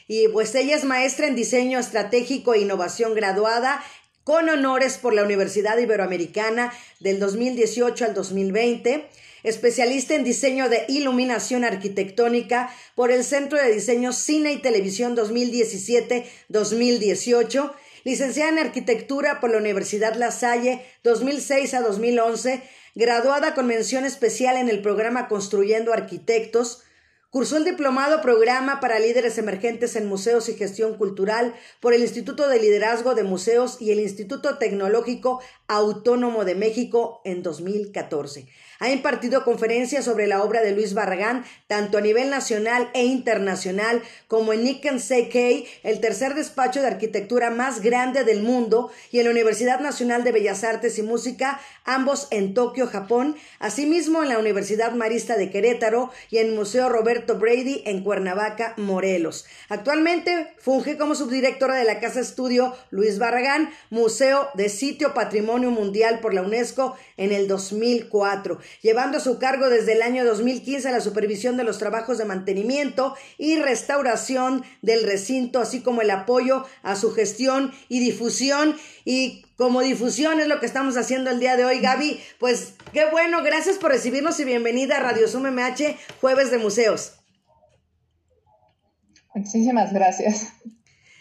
Y 0.09 0.27
pues 0.29 0.55
ella 0.55 0.75
es 0.75 0.85
maestra 0.85 1.29
en 1.29 1.37
diseño 1.37 1.79
estratégico 1.79 2.55
e 2.55 2.61
innovación 2.61 3.15
graduada 3.15 3.85
con 4.25 4.49
honores 4.49 4.99
por 4.99 5.15
la 5.15 5.25
Universidad 5.25 5.79
Iberoamericana 5.79 6.73
del 7.01 7.19
2018 7.19 8.05
al 8.05 8.15
2020 8.15 9.09
especialista 9.43 10.15
en 10.15 10.23
diseño 10.25 10.69
de 10.69 10.85
iluminación 10.89 11.65
arquitectónica 11.65 12.71
por 12.95 13.11
el 13.11 13.25
Centro 13.25 13.59
de 13.59 13.73
Diseño 13.73 14.13
Cine 14.13 14.53
y 14.53 14.59
Televisión 14.59 15.17
2017-2018, 15.17 17.73
licenciada 18.05 18.51
en 18.51 18.59
arquitectura 18.59 19.41
por 19.41 19.51
la 19.51 19.57
Universidad 19.59 20.15
La 20.15 20.31
Salle 20.31 20.85
2006 21.05 21.75
a 21.75 21.83
2011, 21.83 22.63
graduada 22.95 23.55
con 23.55 23.67
mención 23.67 24.05
especial 24.05 24.57
en 24.57 24.69
el 24.69 24.83
programa 24.83 25.27
Construyendo 25.29 25.93
Arquitectos, 25.93 26.83
Cursó 27.31 27.59
el 27.59 27.65
diplomado 27.65 28.23
Programa 28.23 28.81
para 28.81 28.99
Líderes 28.99 29.39
Emergentes 29.39 29.95
en 29.95 30.09
Museos 30.09 30.49
y 30.49 30.55
Gestión 30.55 30.97
Cultural 30.97 31.55
por 31.79 31.95
el 31.95 32.03
Instituto 32.03 32.49
de 32.49 32.59
Liderazgo 32.59 33.15
de 33.15 33.23
Museos 33.23 33.81
y 33.81 33.93
el 33.93 34.01
Instituto 34.01 34.59
Tecnológico 34.59 35.41
Autónomo 35.69 36.45
de 36.45 36.57
México 36.57 37.21
en 37.25 37.45
2014. 37.45 38.49
Ha 38.81 38.91
impartido 38.91 39.45
conferencias 39.45 40.07
sobre 40.07 40.27
la 40.27 40.43
obra 40.43 40.63
de 40.63 40.73
Luis 40.73 40.95
Barragán, 40.95 41.45
tanto 41.69 41.99
a 41.99 42.01
nivel 42.01 42.31
nacional 42.31 42.91
e 42.95 43.05
internacional, 43.05 44.03
como 44.27 44.53
en 44.53 44.65
Nikken 44.65 44.99
Seikei, 44.99 45.67
el 45.85 46.01
tercer 46.01 46.35
despacho 46.35 46.81
de 46.81 46.89
arquitectura 46.89 47.51
más 47.51 47.83
grande 47.83 48.25
del 48.25 48.43
mundo, 48.43 48.91
y 49.13 49.19
en 49.19 49.27
la 49.27 49.31
Universidad 49.33 49.81
Nacional 49.81 50.25
de 50.25 50.33
Bellas 50.33 50.65
Artes 50.65 50.99
y 50.99 51.03
Música, 51.03 51.61
ambos 51.85 52.29
en 52.31 52.55
Tokio, 52.55 52.87
Japón, 52.87 53.37
asimismo 53.59 54.23
en 54.23 54.29
la 54.29 54.39
Universidad 54.39 54.93
Marista 54.93 55.37
de 55.37 55.51
Querétaro 55.51 56.11
y 56.31 56.39
en 56.39 56.49
el 56.49 56.55
Museo 56.55 56.89
Roberto 56.89 57.39
Brady 57.39 57.83
en 57.87 58.03
Cuernavaca, 58.03 58.75
Morelos. 58.77 59.47
Actualmente 59.69 60.55
funge 60.59 60.97
como 60.97 61.15
subdirectora 61.15 61.75
de 61.75 61.85
la 61.85 62.01
Casa 62.01 62.21
Estudio 62.21 62.75
Luis 62.91 63.19
Barragán, 63.19 63.71
Museo 63.91 64.49
de 64.55 64.69
Sitio 64.69 65.15
Patrimonio 65.15 65.71
Mundial 65.71 66.21
por 66.21 66.35
la 66.35 66.43
UNESCO 66.43 66.97
en 67.17 67.33
el 67.33 67.49
2004 67.49 68.61
llevando 68.83 69.19
a 69.19 69.21
su 69.21 69.39
cargo 69.39 69.69
desde 69.69 69.93
el 69.93 70.03
año 70.03 70.25
2015 70.25 70.91
la 70.91 71.01
supervisión 71.01 71.57
de 71.57 71.65
los 71.65 71.79
trabajos 71.79 72.19
de 72.19 72.25
mantenimiento 72.25 73.15
y 73.39 73.57
restauración 73.57 74.65
del 74.83 75.05
recinto, 75.05 75.61
así 75.61 75.81
como 75.81 76.03
el 76.03 76.11
apoyo 76.11 76.65
a 76.83 76.97
su 76.97 77.13
gestión 77.13 77.73
y 77.89 78.01
difusión. 78.01 78.77
Y 79.05 79.47
como 79.61 79.83
difusión 79.83 80.41
es 80.41 80.49
lo 80.49 80.59
que 80.59 80.65
estamos 80.65 80.97
haciendo 80.97 81.29
el 81.29 81.39
día 81.39 81.55
de 81.55 81.67
hoy, 81.67 81.81
Gaby. 81.81 82.19
Pues 82.39 82.73
qué 82.95 83.05
bueno, 83.11 83.43
gracias 83.43 83.77
por 83.77 83.91
recibirnos 83.91 84.41
y 84.41 84.47
bienvenida 84.47 84.97
a 84.97 85.01
Radio 85.01 85.29
Sum 85.29 85.43
MH, 85.43 85.99
Jueves 86.19 86.51
de 86.51 86.57
Museos. 86.57 87.19
Muchísimas 89.35 89.93
gracias. 89.93 90.49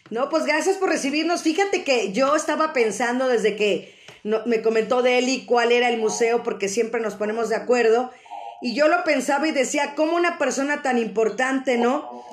No, 0.09 0.29
pues 0.29 0.45
gracias 0.45 0.77
por 0.77 0.87
recibirnos. 0.87 1.43
Fíjate 1.43 1.83
que 1.83 2.13
yo 2.13 2.33
estaba 2.33 2.71
pensando 2.71 3.27
desde 3.27 3.57
que 3.57 3.93
me 4.23 4.61
comentó 4.61 5.01
de 5.01 5.17
él 5.17 5.27
y 5.27 5.45
cuál 5.45 5.73
era 5.73 5.89
el 5.89 5.99
museo 5.99 6.41
porque 6.41 6.69
siempre 6.69 7.01
nos 7.01 7.15
ponemos 7.15 7.49
de 7.49 7.57
acuerdo. 7.57 8.09
Y 8.61 8.73
yo 8.73 8.87
lo 8.87 9.03
pensaba 9.03 9.49
y 9.49 9.51
decía, 9.51 9.95
¿cómo 9.95 10.15
una 10.15 10.37
persona 10.37 10.81
tan 10.81 10.97
importante, 10.97 11.77
¿no? 11.77 12.23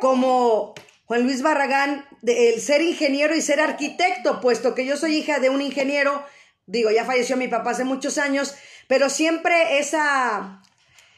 Como 0.00 0.74
Juan 1.08 1.22
Luis 1.22 1.40
Barragán, 1.40 2.04
el 2.22 2.60
ser 2.60 2.82
ingeniero 2.82 3.34
y 3.34 3.40
ser 3.40 3.62
arquitecto, 3.62 4.42
puesto 4.42 4.74
que 4.74 4.84
yo 4.84 4.98
soy 4.98 5.16
hija 5.16 5.38
de 5.38 5.48
un 5.48 5.62
ingeniero, 5.62 6.22
digo, 6.66 6.90
ya 6.90 7.06
falleció 7.06 7.38
mi 7.38 7.48
papá 7.48 7.70
hace 7.70 7.84
muchos 7.84 8.18
años, 8.18 8.54
pero 8.88 9.08
siempre 9.08 9.78
esa, 9.78 10.60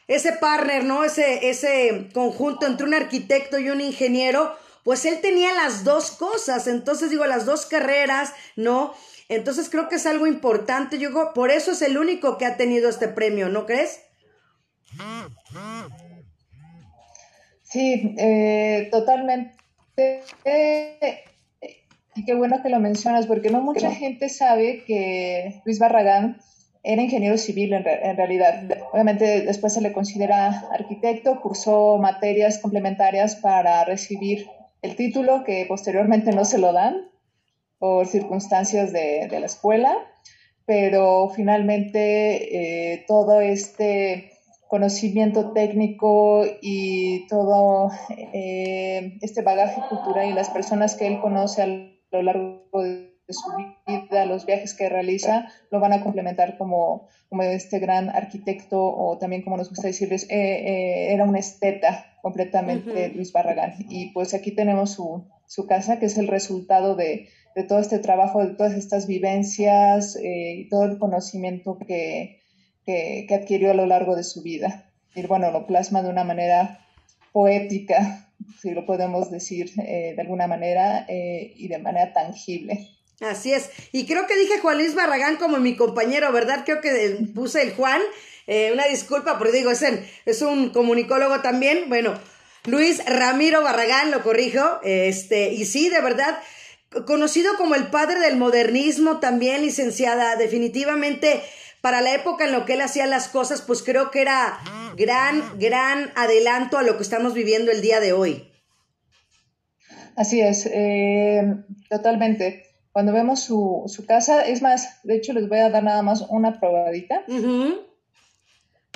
ese 0.07 0.31
partner, 0.31 0.85
¿no? 0.85 1.03
Ese, 1.03 1.49
ese 1.49 2.07
conjunto 2.13 2.67
entre 2.67 2.85
un 2.85 2.93
arquitecto 2.93 3.59
y 3.59 3.69
un 3.69 3.81
ingeniero, 3.81 4.55
pues 4.85 5.03
él 5.03 5.19
tenía 5.19 5.51
las 5.51 5.83
dos 5.83 6.11
cosas, 6.11 6.67
entonces 6.67 7.09
digo, 7.09 7.25
las 7.25 7.45
dos 7.45 7.65
carreras, 7.65 8.33
¿no? 8.55 8.93
Entonces 9.27 9.69
creo 9.69 9.89
que 9.89 9.95
es 9.95 10.05
algo 10.05 10.25
importante, 10.25 10.99
yo 10.99 11.33
por 11.33 11.51
eso 11.51 11.71
es 11.73 11.81
el 11.81 11.97
único 11.97 12.37
que 12.37 12.45
ha 12.45 12.55
tenido 12.55 12.87
este 12.87 13.09
premio, 13.09 13.49
¿no 13.49 13.65
crees? 13.65 13.99
Sí, 17.63 18.15
eh, 18.17 18.87
totalmente. 18.89 19.60
Qué 19.95 21.23
bueno 22.35 22.61
que 22.61 22.69
lo 22.69 22.79
mencionas, 22.79 23.27
porque 23.27 23.49
no 23.49 23.61
mucha 23.61 23.91
gente 23.91 24.29
sabe 24.29 24.83
que 24.85 25.61
Luis 25.65 25.79
Barragán 25.79 26.37
era 26.83 27.01
ingeniero 27.01 27.37
civil 27.37 27.73
en, 27.73 27.87
en, 27.87 28.17
realidad. 28.17 28.63
Obviamente 28.91 29.41
después 29.41 29.73
se 29.73 29.81
le 29.81 29.93
considera 29.93 30.67
arquitecto, 30.71 31.39
cursó 31.41 31.97
materias 31.97 32.59
complementarias 32.59 33.35
para 33.35 33.83
recibir 33.85 34.47
el 34.81 34.95
título 34.95 35.43
que 35.43 35.65
posteriormente 35.67 36.31
no 36.31 36.45
se 36.45 36.57
lo 36.57 36.73
dan 36.73 37.09
por 37.77 38.07
circunstancias 38.07 38.91
de, 38.93 39.27
de 39.29 39.39
la 39.39 39.45
escuela, 39.45 39.95
pero 40.65 41.31
finalmente 41.35 42.93
eh, 42.93 43.05
todo 43.07 43.41
este 43.41 44.30
conocimiento 44.71 45.51
técnico 45.51 46.45
y 46.61 47.27
todo 47.27 47.91
eh, 48.09 49.17
este 49.19 49.41
bagaje 49.41 49.81
cultural 49.89 50.29
y 50.29 50.33
las 50.33 50.49
personas 50.49 50.95
que 50.95 51.07
él 51.07 51.19
conoce 51.19 51.61
a 51.61 51.67
lo 51.67 52.23
largo 52.23 52.81
de 52.81 53.11
su 53.27 53.51
vida, 53.85 54.23
los 54.25 54.45
viajes 54.45 54.73
que 54.73 54.87
realiza, 54.87 55.49
lo 55.71 55.81
van 55.81 55.91
a 55.91 56.01
complementar 56.01 56.57
como, 56.57 57.09
como 57.27 57.43
este 57.43 57.79
gran 57.79 58.11
arquitecto 58.11 58.81
o 58.81 59.17
también 59.17 59.41
como 59.41 59.57
nos 59.57 59.67
gusta 59.67 59.87
decirles, 59.87 60.23
eh, 60.29 60.37
eh, 60.39 61.13
era 61.13 61.25
un 61.25 61.35
esteta 61.35 62.05
completamente 62.21 63.09
Luis 63.09 63.33
Barragán. 63.33 63.73
Y 63.89 64.13
pues 64.13 64.33
aquí 64.33 64.51
tenemos 64.51 64.91
su, 64.91 65.25
su 65.47 65.67
casa, 65.67 65.99
que 65.99 66.05
es 66.05 66.17
el 66.17 66.29
resultado 66.29 66.95
de, 66.95 67.27
de, 67.57 67.63
todo 67.63 67.79
este 67.79 67.99
trabajo, 67.99 68.39
de 68.39 68.55
todas 68.55 68.71
estas 68.75 69.05
vivencias 69.05 70.15
eh, 70.15 70.55
y 70.59 70.69
todo 70.69 70.85
el 70.85 70.97
conocimiento 70.97 71.77
que, 71.77 72.40
que, 72.85 73.27
adquirió 73.33 73.71
a 73.71 73.75
lo 73.75 73.85
largo 73.85 74.15
de 74.15 74.23
su 74.23 74.41
vida. 74.41 74.89
Y 75.15 75.25
bueno, 75.27 75.51
lo 75.51 75.67
plasma 75.67 76.01
de 76.01 76.09
una 76.09 76.23
manera 76.23 76.85
poética, 77.31 78.29
si 78.61 78.71
lo 78.71 78.85
podemos 78.85 79.31
decir 79.31 79.73
de 79.75 80.15
alguna 80.19 80.47
manera, 80.47 81.05
y 81.09 81.67
de 81.67 81.77
manera 81.77 82.13
tangible. 82.13 82.87
Así 83.21 83.53
es. 83.53 83.69
Y 83.91 84.05
creo 84.07 84.25
que 84.25 84.35
dije 84.35 84.59
Juan 84.59 84.77
Luis 84.77 84.95
Barragán 84.95 85.37
como 85.37 85.57
mi 85.59 85.75
compañero, 85.75 86.31
¿verdad? 86.31 86.63
Creo 86.65 86.81
que 86.81 87.27
puse 87.33 87.61
el 87.61 87.73
Juan. 87.73 88.01
Eh, 88.47 88.71
una 88.73 88.85
disculpa, 88.87 89.37
porque 89.37 89.57
digo, 89.57 89.69
es, 89.69 89.83
es 90.25 90.41
un 90.41 90.71
comunicólogo 90.71 91.41
también. 91.41 91.87
Bueno, 91.87 92.19
Luis 92.65 93.03
Ramiro 93.05 93.61
Barragán, 93.61 94.09
lo 94.09 94.23
corrijo. 94.23 94.79
Este, 94.83 95.53
y 95.53 95.65
sí, 95.65 95.89
de 95.89 96.01
verdad, 96.01 96.39
conocido 97.05 97.55
como 97.57 97.75
el 97.75 97.87
padre 97.87 98.19
del 98.19 98.37
modernismo, 98.37 99.19
también 99.19 99.61
licenciada, 99.61 100.35
definitivamente 100.35 101.43
para 101.81 102.01
la 102.01 102.13
época 102.13 102.45
en 102.45 102.51
lo 102.51 102.65
que 102.65 102.73
él 102.73 102.81
hacía 102.81 103.05
las 103.07 103.27
cosas, 103.27 103.61
pues 103.61 103.83
creo 103.83 104.11
que 104.11 104.21
era 104.21 104.59
gran, 104.95 105.43
gran 105.59 106.11
adelanto 106.15 106.77
a 106.77 106.83
lo 106.83 106.97
que 106.97 107.03
estamos 107.03 107.33
viviendo 107.33 107.71
el 107.71 107.81
día 107.81 107.99
de 107.99 108.13
hoy. 108.13 108.47
Así 110.15 110.41
es, 110.41 110.65
eh, 110.67 111.41
totalmente 111.89 112.71
cuando 112.91 113.13
vemos 113.13 113.39
su, 113.39 113.83
su, 113.87 114.05
casa, 114.05 114.45
es 114.45 114.61
más, 114.61 115.01
de 115.03 115.15
hecho 115.15 115.33
les 115.33 115.47
voy 115.47 115.59
a 115.59 115.69
dar 115.69 115.83
nada 115.83 116.01
más 116.01 116.25
una 116.29 116.59
probadita. 116.59 117.23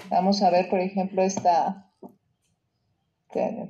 Vamos 0.09 0.41
a 0.43 0.49
ver, 0.49 0.69
por 0.69 0.79
ejemplo, 0.79 1.21
esta, 1.21 1.89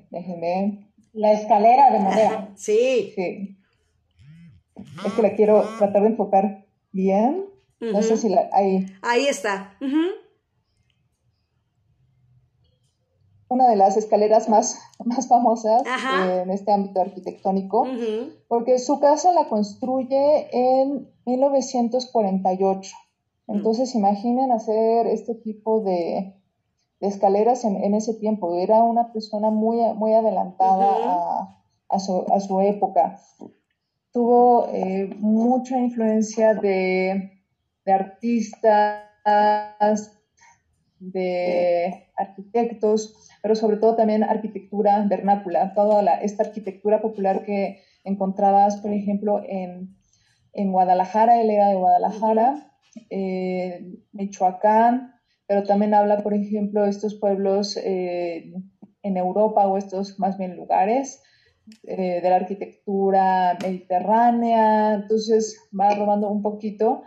déjenme. 0.10 0.92
La 1.14 1.32
escalera 1.32 1.92
de 1.92 2.00
madera. 2.00 2.50
Sí. 2.56 3.14
Sí. 3.16 3.58
Es 5.06 5.14
que 5.14 5.22
la 5.22 5.36
quiero 5.36 5.62
tratar 5.78 6.02
de 6.02 6.10
enfocar 6.10 6.66
bien. 6.92 7.45
No 7.80 8.02
sé 8.02 8.18
si 8.18 8.30
la, 8.30 8.50
ahí. 8.54 8.86
Ahí 9.02 9.28
está 9.28 9.78
una 13.56 13.70
de 13.70 13.76
las 13.76 13.98
escaleras 13.98 14.50
más, 14.50 14.80
más 15.06 15.28
famosas 15.28 15.84
en 16.44 16.50
este 16.52 16.72
ámbito 16.72 17.02
arquitectónico, 17.02 17.86
porque 18.48 18.80
su 18.80 19.00
casa 19.00 19.32
la 19.34 19.48
construye 19.48 20.48
en 20.52 21.10
1948. 21.26 22.96
Mm. 23.48 23.56
Entonces, 23.56 23.96
imaginen 23.96 24.52
hacer 24.52 25.08
este 25.08 25.36
tipo 25.36 25.82
de, 25.82 26.34
escaleras 27.00 27.64
en, 27.66 27.94
ese 27.94 28.16
tiempo. 28.16 28.56
Era 28.56 28.82
una 28.82 29.12
persona 29.14 29.52
muy, 29.52 29.78
muy 29.96 30.14
adelantada 30.14 31.56
a, 31.88 32.00
su, 32.00 32.60
época. 32.62 33.20
Tuvo 34.12 34.68
eh, 34.72 35.14
mucha 35.20 35.78
influencia 35.78 36.56
de, 36.56 37.35
de 37.86 37.92
artistas, 37.94 39.06
de 41.00 42.10
arquitectos, 42.18 43.30
pero 43.42 43.56
sobre 43.56 43.78
todo 43.78 43.96
también 43.96 44.24
arquitectura 44.24 45.06
vernácula, 45.08 45.74
toda 45.74 46.02
la, 46.02 46.16
esta 46.22 46.44
arquitectura 46.44 47.02
popular 47.02 47.44
que 47.44 47.80
encontrabas, 48.04 48.78
por 48.78 48.92
ejemplo, 48.92 49.42
en, 49.48 49.96
en 50.54 50.72
Guadalajara, 50.72 51.42
él 51.42 51.50
era 51.50 51.68
de 51.68 51.76
Guadalajara, 51.76 52.72
eh, 53.10 53.86
Michoacán, 54.14 55.14
pero 55.48 55.64
también 55.64 55.94
habla, 55.94 56.24
por 56.24 56.34
ejemplo, 56.34 56.86
estos 56.86 57.16
pueblos 57.16 57.78
eh, 57.78 58.54
en 59.04 59.18
Europa 59.18 59.68
o 59.68 59.78
estos 59.78 60.18
más 60.18 60.38
bien 60.38 60.56
lugares 60.56 61.22
eh, 61.84 62.22
de 62.22 62.30
la 62.30 62.38
arquitectura 62.38 63.58
mediterránea, 63.62 64.96
entonces 64.96 65.60
va 65.78 65.94
robando 65.96 66.30
un 66.30 66.42
poquito 66.42 67.04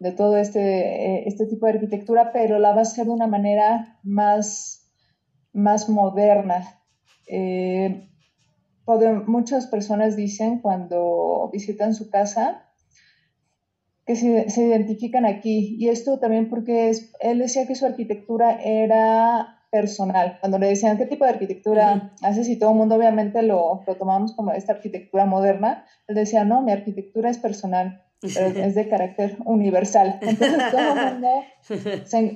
de 0.00 0.12
todo 0.12 0.38
este, 0.38 0.60
eh, 0.60 1.24
este 1.26 1.46
tipo 1.46 1.66
de 1.66 1.72
arquitectura, 1.72 2.32
pero 2.32 2.58
la 2.58 2.72
va 2.72 2.78
a 2.78 2.82
hacer 2.82 3.04
de 3.04 3.12
una 3.12 3.26
manera 3.26 3.98
más, 4.02 4.90
más 5.52 5.88
moderna. 5.88 6.80
Eh, 7.28 8.08
muchas 9.26 9.66
personas 9.68 10.16
dicen 10.16 10.58
cuando 10.60 11.48
visitan 11.52 11.94
su 11.94 12.10
casa 12.10 12.66
que 14.06 14.16
se, 14.16 14.48
se, 14.50 14.64
identifican 14.66 15.26
aquí. 15.26 15.76
Y 15.78 15.90
esto 15.90 16.18
también 16.18 16.48
porque 16.48 16.88
es, 16.88 17.12
él 17.20 17.38
decía 17.38 17.66
que 17.66 17.76
su 17.76 17.84
arquitectura 17.84 18.58
era 18.60 19.66
personal. 19.70 20.38
Cuando 20.40 20.58
le 20.58 20.68
decían 20.68 20.96
qué 20.96 21.06
tipo 21.06 21.24
de 21.24 21.30
arquitectura 21.30 22.14
haces 22.22 22.48
y 22.48 22.58
todo 22.58 22.70
el 22.70 22.76
mundo 22.76 22.96
obviamente 22.96 23.42
lo, 23.42 23.82
lo 23.86 23.96
tomamos 23.96 24.32
como 24.34 24.50
esta 24.52 24.72
arquitectura 24.72 25.26
moderna, 25.26 25.84
él 26.08 26.16
decía, 26.16 26.44
no, 26.44 26.62
mi 26.62 26.72
arquitectura 26.72 27.30
es 27.30 27.38
personal 27.38 28.02
es 28.22 28.74
de 28.74 28.88
carácter 28.88 29.36
universal. 29.44 30.18
Entonces 30.20 30.70
todo 30.70 30.80
el 30.80 31.12
mundo 31.12 31.28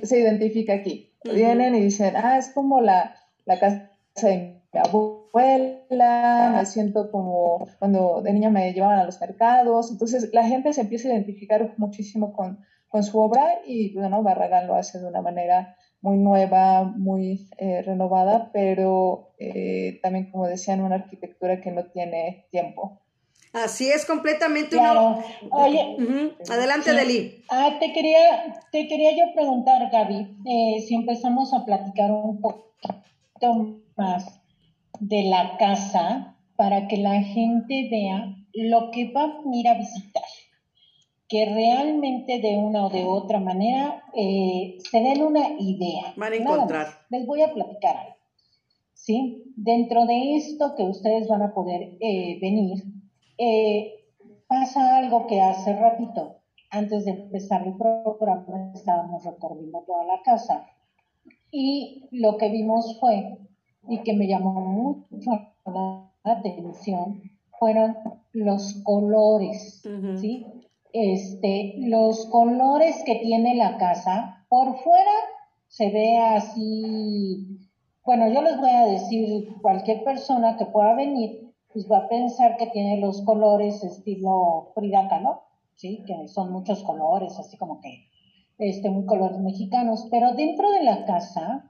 se, 0.03 0.19
identifica 0.19 0.73
aquí. 0.73 1.13
Vienen 1.23 1.75
y 1.75 1.81
dicen, 1.81 2.15
ah, 2.15 2.37
es 2.37 2.49
como 2.49 2.81
la, 2.81 3.15
la 3.45 3.59
casa 3.59 3.89
de 4.21 4.61
mi 4.73 4.79
abuela, 4.79 6.53
me 6.55 6.65
siento 6.65 7.11
como 7.11 7.67
cuando 7.79 8.21
de 8.21 8.33
niña 8.33 8.49
me 8.49 8.73
llevaban 8.73 8.99
a 8.99 9.05
los 9.05 9.19
mercados. 9.19 9.91
Entonces 9.91 10.29
la 10.33 10.47
gente 10.47 10.73
se 10.73 10.81
empieza 10.81 11.07
a 11.07 11.13
identificar 11.13 11.73
muchísimo 11.77 12.33
con, 12.33 12.59
con 12.87 13.03
su 13.03 13.19
obra 13.19 13.61
y 13.65 13.93
bueno, 13.93 14.23
Barragán 14.23 14.67
lo 14.67 14.75
hace 14.75 14.99
de 14.99 15.07
una 15.07 15.21
manera 15.21 15.75
muy 16.01 16.17
nueva, 16.17 16.83
muy 16.83 17.49
eh, 17.57 17.81
renovada, 17.81 18.51
pero 18.53 19.33
eh, 19.39 19.99
también, 20.03 20.29
como 20.29 20.47
decían, 20.47 20.81
una 20.81 20.95
arquitectura 20.95 21.61
que 21.61 21.71
no 21.71 21.85
tiene 21.87 22.45
tiempo. 22.51 23.01
Así 23.55 23.89
es, 23.89 24.05
completamente. 24.05 24.75
Claro. 24.75 25.23
Oye, 25.49 25.97
adelante, 26.49 26.93
Deli. 26.93 27.41
Ah, 27.49 27.77
te 27.79 27.93
quería, 27.93 28.59
te 28.69 28.85
quería 28.87 29.11
yo 29.11 29.33
preguntar, 29.33 29.89
Gaby, 29.89 30.37
eh, 30.45 30.81
si 30.85 30.93
empezamos 30.93 31.53
a 31.53 31.63
platicar 31.63 32.11
un 32.11 32.41
poquito 32.41 33.79
más 33.95 34.41
de 34.99 35.23
la 35.23 35.55
casa 35.57 36.35
para 36.57 36.89
que 36.89 36.97
la 36.97 37.21
gente 37.21 37.87
vea 37.89 38.35
lo 38.53 38.91
que 38.91 39.11
va 39.13 39.23
a 39.23 39.41
venir 39.41 39.69
a 39.69 39.75
visitar, 39.75 40.23
que 41.29 41.45
realmente 41.45 42.39
de 42.39 42.57
una 42.57 42.87
o 42.87 42.89
de 42.89 43.05
otra 43.05 43.39
manera 43.39 44.03
eh, 44.13 44.77
se 44.89 44.99
den 44.99 45.23
una 45.23 45.47
idea. 45.59 46.13
Van 46.17 46.33
a 46.33 46.35
encontrar. 46.35 46.87
Les 47.09 47.25
voy 47.25 47.41
a 47.41 47.53
platicar 47.53 47.95
algo. 47.95 48.15
¿Sí? 48.93 49.43
Dentro 49.55 50.05
de 50.05 50.35
esto 50.35 50.73
que 50.75 50.83
ustedes 50.83 51.27
van 51.29 51.41
a 51.41 51.53
poder 51.53 51.97
eh, 52.01 52.37
venir, 52.41 52.83
eh, 53.37 54.05
pasa 54.47 54.97
algo 54.97 55.27
que 55.27 55.41
hace 55.41 55.75
ratito, 55.75 56.37
antes 56.69 57.05
de 57.05 57.11
empezar 57.11 57.65
el 57.65 57.75
programa, 57.77 58.71
estábamos 58.73 59.23
recorriendo 59.23 59.83
toda 59.85 60.05
la 60.05 60.21
casa 60.23 60.65
y 61.51 62.07
lo 62.11 62.37
que 62.37 62.49
vimos 62.49 62.97
fue, 62.99 63.37
y 63.87 63.99
que 63.99 64.13
me 64.13 64.27
llamó 64.27 64.53
mucho 64.53 65.31
la 65.65 66.11
atención 66.23 67.21
fueron 67.59 67.95
los 68.33 68.81
colores, 68.83 69.81
¿sí? 70.19 70.45
Este, 70.91 71.75
los 71.77 72.25
colores 72.27 73.01
que 73.05 73.15
tiene 73.15 73.55
la 73.55 73.77
casa, 73.77 74.45
por 74.49 74.77
fuera 74.77 75.11
se 75.67 75.89
ve 75.89 76.17
así, 76.17 77.59
bueno, 78.05 78.29
yo 78.29 78.41
les 78.41 78.57
voy 78.57 78.69
a 78.69 78.85
decir, 78.85 79.47
cualquier 79.61 80.03
persona 80.03 80.57
que 80.57 80.65
pueda 80.65 80.93
venir, 80.93 81.44
pues 81.75 81.91
va 81.91 81.97
a 81.97 82.07
pensar 82.07 82.55
que 82.55 82.67
tiene 82.67 83.01
los 83.01 83.21
colores 83.23 83.83
estilo 83.83 84.71
Frida 84.73 85.09
Kahlo, 85.09 85.41
¿sí? 85.75 86.05
Que 86.07 86.29
son 86.29 86.53
muchos 86.53 86.81
colores, 86.83 87.37
así 87.37 87.57
como 87.57 87.81
que, 87.81 88.07
este, 88.59 88.89
muy 88.89 89.05
colores 89.05 89.39
mexicanos, 89.39 90.07
pero 90.09 90.31
dentro 90.35 90.71
de 90.71 90.83
la 90.83 91.03
casa, 91.03 91.69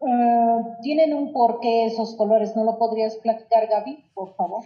eh, 0.00 0.56
tienen 0.80 1.12
un 1.12 1.32
porqué 1.32 1.86
esos 1.86 2.14
colores. 2.14 2.54
¿No 2.54 2.62
lo 2.62 2.78
podrías 2.78 3.16
platicar, 3.16 3.66
Gaby, 3.66 4.04
por 4.14 4.36
favor? 4.36 4.62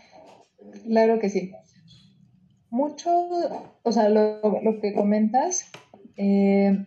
Claro 0.85 1.19
que 1.19 1.31
sí. 1.31 1.53
Mucho, 2.69 3.29
o 3.83 3.93
sea, 3.93 4.11
lo, 4.11 4.43
que 4.83 4.93
comentas, 4.93 5.73
eh, 6.19 6.85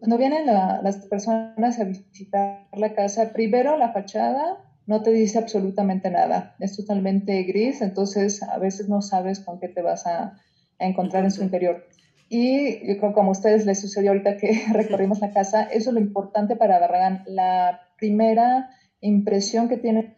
cuando 0.00 0.18
vienen 0.18 0.44
las 0.44 1.06
personas 1.06 1.80
a 1.80 1.84
visitar 1.84 2.68
la 2.74 2.92
casa, 2.92 3.32
primero 3.32 3.78
la 3.78 3.94
fachada 3.94 4.65
no 4.86 5.02
te 5.02 5.10
dice 5.10 5.38
absolutamente 5.38 6.10
nada, 6.10 6.56
es 6.60 6.76
totalmente 6.76 7.42
gris, 7.42 7.82
entonces 7.82 8.42
a 8.42 8.58
veces 8.58 8.88
no 8.88 9.02
sabes 9.02 9.40
con 9.40 9.58
qué 9.58 9.68
te 9.68 9.82
vas 9.82 10.06
a, 10.06 10.40
encontrar 10.78 11.24
en 11.24 11.30
su 11.30 11.42
interior. 11.42 11.86
Y 12.28 12.86
yo 12.86 12.98
creo 12.98 13.14
como 13.14 13.30
a 13.30 13.32
ustedes 13.32 13.64
les 13.64 13.80
sucedió 13.80 14.10
ahorita 14.10 14.36
que 14.36 14.60
recorrimos 14.72 15.20
la 15.20 15.32
casa, 15.32 15.62
eso 15.62 15.88
es 15.88 15.94
lo 15.94 16.00
importante 16.00 16.54
para 16.54 16.78
Barragán, 16.78 17.22
la 17.26 17.80
primera 17.96 18.68
impresión 19.00 19.70
que 19.70 19.78
tiene 19.78 20.14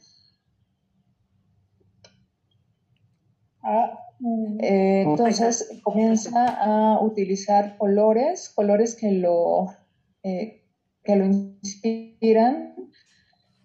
Ah, 3.71 3.99
mm. 4.19 4.59
eh, 4.61 5.03
entonces 5.03 5.79
comienza 5.83 6.47
a 6.47 7.03
utilizar 7.03 7.77
colores, 7.77 8.49
colores 8.55 8.97
que 8.97 9.13
lo, 9.13 9.67
eh, 10.23 10.63
que 11.05 11.17
lo 11.17 11.27
inspiran, 11.27 12.75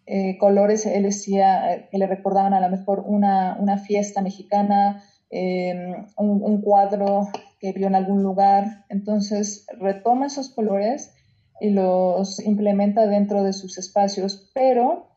eh, 0.05 0.37
colores, 0.37 0.85
él 0.85 1.03
decía, 1.03 1.87
que 1.91 1.97
le 1.97 2.07
recordaban 2.07 2.53
a 2.53 2.61
lo 2.61 2.69
mejor 2.69 3.03
una, 3.05 3.57
una 3.59 3.77
fiesta 3.77 4.21
mexicana, 4.21 5.03
em, 5.29 6.05
un, 6.17 6.43
un, 6.43 6.61
cuadro 6.61 7.29
que 7.59 7.71
vio 7.71 7.87
en 7.87 7.95
algún 7.95 8.23
lugar. 8.23 8.85
Entonces 8.89 9.65
retoma 9.79 10.27
esos 10.27 10.49
colores 10.49 11.13
y 11.59 11.69
los 11.69 12.39
implementa 12.45 13.07
dentro 13.07 13.43
de 13.43 13.53
sus 13.53 13.77
espacios, 13.77 14.51
pero 14.53 15.07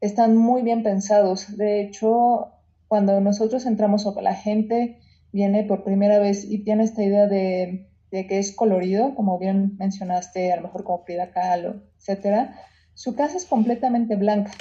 están 0.00 0.36
muy 0.36 0.62
bien 0.62 0.82
pensados. 0.82 1.56
De 1.56 1.82
hecho, 1.82 2.52
cuando 2.88 3.20
nosotros 3.20 3.66
entramos 3.66 4.06
o 4.06 4.20
la 4.20 4.34
gente 4.34 4.98
viene 5.32 5.64
por 5.64 5.82
primera 5.82 6.18
vez 6.18 6.44
y 6.44 6.62
tiene 6.62 6.84
esta 6.84 7.02
idea 7.02 7.26
de, 7.26 7.88
que 8.10 8.38
es 8.38 8.54
colorido, 8.54 9.14
como 9.14 9.38
bien 9.38 9.76
mencionaste, 9.78 10.52
a 10.52 10.56
lo 10.56 10.62
mejor 10.62 10.84
como 10.84 11.04
Frida 11.04 11.32
Kahlo, 11.32 11.82
etcétera, 11.98 12.54
su 12.94 13.14
casa 13.14 13.36
es 13.36 13.44
completamente 13.44 14.16
blanca 14.16 14.52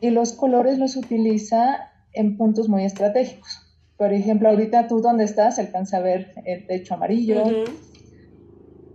y 0.00 0.10
los 0.10 0.32
colores 0.32 0.78
los 0.78 0.96
utiliza 0.96 1.90
en 2.12 2.36
puntos 2.36 2.68
muy 2.68 2.84
estratégicos. 2.84 3.60
Por 3.96 4.12
ejemplo, 4.12 4.48
ahorita 4.48 4.88
tú 4.88 5.00
donde 5.00 5.24
estás 5.24 5.58
alcanza 5.58 5.98
a 5.98 6.00
ver 6.00 6.32
el 6.44 6.66
techo 6.66 6.94
amarillo. 6.94 7.44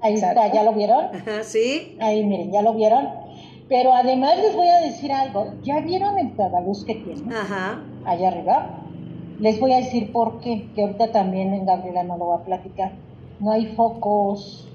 Ahí 0.01 0.15
está, 0.15 0.51
¿ya 0.53 0.63
lo 0.63 0.73
vieron? 0.73 1.07
sí. 1.43 1.97
Ahí 1.99 2.25
miren, 2.25 2.51
¿ya 2.51 2.61
lo 2.61 2.73
vieron? 2.73 3.07
Pero 3.67 3.93
además 3.93 4.37
les 4.37 4.55
voy 4.55 4.67
a 4.67 4.79
decir 4.81 5.11
algo. 5.11 5.53
¿Ya 5.63 5.79
vieron 5.81 6.17
el 6.17 6.33
luz 6.65 6.83
que 6.85 6.95
tiene? 6.95 7.33
Ajá. 7.35 7.83
Allá 8.05 8.29
arriba. 8.29 8.85
Les 9.39 9.59
voy 9.59 9.73
a 9.73 9.77
decir 9.77 10.11
por 10.11 10.39
qué, 10.41 10.69
que 10.75 10.81
ahorita 10.81 11.11
también 11.11 11.53
en 11.53 11.65
Gabriela 11.65 12.03
no 12.03 12.17
lo 12.17 12.27
va 12.27 12.37
a 12.37 12.43
platicar. 12.43 12.93
No 13.39 13.51
hay 13.51 13.67
focos. 13.75 14.68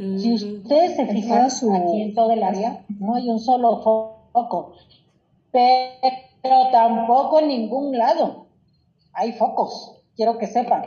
Si 0.00 0.32
ustedes 0.32 0.96
se 0.96 1.06
fijan 1.06 1.46
aquí 1.46 2.02
en 2.02 2.14
todo 2.14 2.32
el 2.32 2.42
área, 2.42 2.84
no 2.98 3.16
hay 3.16 3.28
un 3.28 3.38
solo 3.38 3.82
foco. 3.82 4.74
Pero 5.52 6.70
tampoco 6.72 7.40
en 7.40 7.48
ningún 7.48 7.98
lado 7.98 8.46
hay 9.12 9.32
focos. 9.32 10.02
Quiero 10.16 10.38
que 10.38 10.46
sepan. 10.46 10.84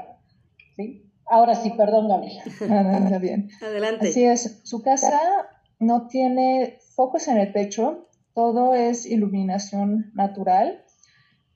¿Sí? 0.75 1.11
Ahora 1.27 1.53
sí, 1.53 1.69
perdón, 1.71 2.07
Gabriela. 2.07 3.19
bien. 3.19 3.49
Adelante. 3.61 4.09
Así 4.09 4.23
es. 4.23 4.61
Su 4.63 4.81
casa 4.81 5.19
no 5.79 6.07
tiene 6.07 6.79
focos 6.95 7.27
en 7.27 7.37
el 7.37 7.53
techo, 7.53 8.07
todo 8.33 8.73
es 8.73 9.05
iluminación 9.05 10.11
natural. 10.15 10.83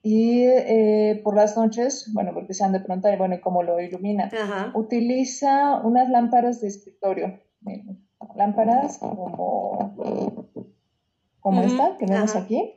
Y 0.03 0.43
eh, 0.43 1.19
por 1.23 1.35
las 1.35 1.57
noches, 1.57 2.11
bueno, 2.13 2.31
porque 2.33 2.53
sean 2.53 2.71
de 2.71 2.79
pronto, 2.79 3.09
bueno, 3.17 3.35
¿y 3.35 3.41
cómo 3.41 3.63
lo 3.63 3.79
ilumina? 3.79 4.29
Utiliza 4.73 5.81
unas 5.83 6.09
lámparas 6.09 6.61
de 6.61 6.67
escritorio. 6.67 7.46
Lámparas 8.35 8.97
como, 8.99 9.95
como 11.39 11.61
esta 11.61 11.97
que 11.97 12.05
vemos 12.05 12.35
aquí. 12.35 12.73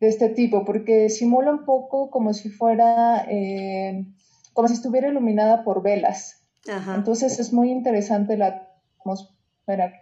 De 0.00 0.08
este 0.08 0.30
tipo, 0.30 0.64
porque 0.64 1.10
simula 1.10 1.50
un 1.50 1.64
poco 1.64 2.10
como 2.10 2.32
si 2.32 2.48
fuera, 2.48 3.26
eh, 3.28 4.06
como 4.54 4.68
si 4.68 4.74
estuviera 4.74 5.08
iluminada 5.08 5.62
por 5.64 5.82
velas. 5.82 6.46
Entonces 6.94 7.38
es 7.38 7.52
muy 7.52 7.70
interesante 7.70 8.36
la 8.36 8.68
atmósfera 8.98 9.92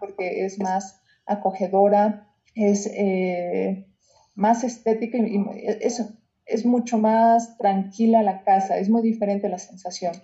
porque 0.00 0.44
es 0.44 0.58
más 0.58 1.02
acogedora, 1.26 2.28
es 2.54 2.86
eh, 2.86 3.86
más 4.34 4.64
estética 4.64 5.18
y, 5.18 5.44
es, 5.80 6.02
es 6.46 6.66
mucho 6.66 6.98
más 6.98 7.56
tranquila 7.58 8.22
la 8.22 8.42
casa, 8.42 8.78
es 8.78 8.88
muy 8.88 9.02
diferente 9.02 9.48
la 9.48 9.58
sensación. 9.58 10.14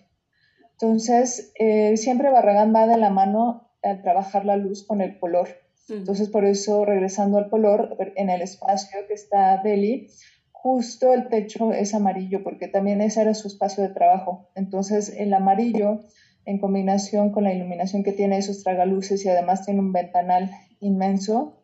Entonces, 0.79 1.53
eh, 1.59 1.97
siempre 1.97 2.31
Barragán 2.31 2.75
va 2.75 2.87
de 2.87 2.99
la 2.99 3.11
mano 3.11 3.71
al 3.83 4.03
trabajar 4.03 4.45
la 4.45 4.57
luz 4.57 4.87
con 4.87 5.01
el 5.01 5.19
color. 5.19 5.49
Entonces, 5.89 6.29
por 6.29 6.45
eso, 6.45 6.85
regresando 6.85 7.39
al 7.39 7.49
color, 7.49 7.97
en 8.17 8.29
el 8.29 8.43
espacio 8.43 8.99
que 9.07 9.15
está 9.15 9.61
Deli, 9.63 10.09
justo 10.51 11.15
el 11.15 11.29
techo 11.29 11.73
es 11.73 11.95
amarillo, 11.95 12.43
porque 12.43 12.67
también 12.67 13.01
ese 13.01 13.23
era 13.23 13.35
su 13.35 13.47
espacio 13.47 13.85
de 13.85 13.91
trabajo. 13.91 14.51
Entonces, 14.57 15.15
el 15.17 15.33
amarillo, 15.33 16.01
en 16.45 16.59
combinación 16.59 17.31
con 17.31 17.45
la 17.45 17.55
iluminación 17.55 18.03
que 18.03 18.13
tiene 18.13 18.37
esos 18.37 18.65
tragaluces 18.65 19.25
y 19.25 19.29
además 19.29 19.65
tiene 19.65 19.81
un 19.81 19.93
ventanal 19.93 20.51
inmenso, 20.81 21.63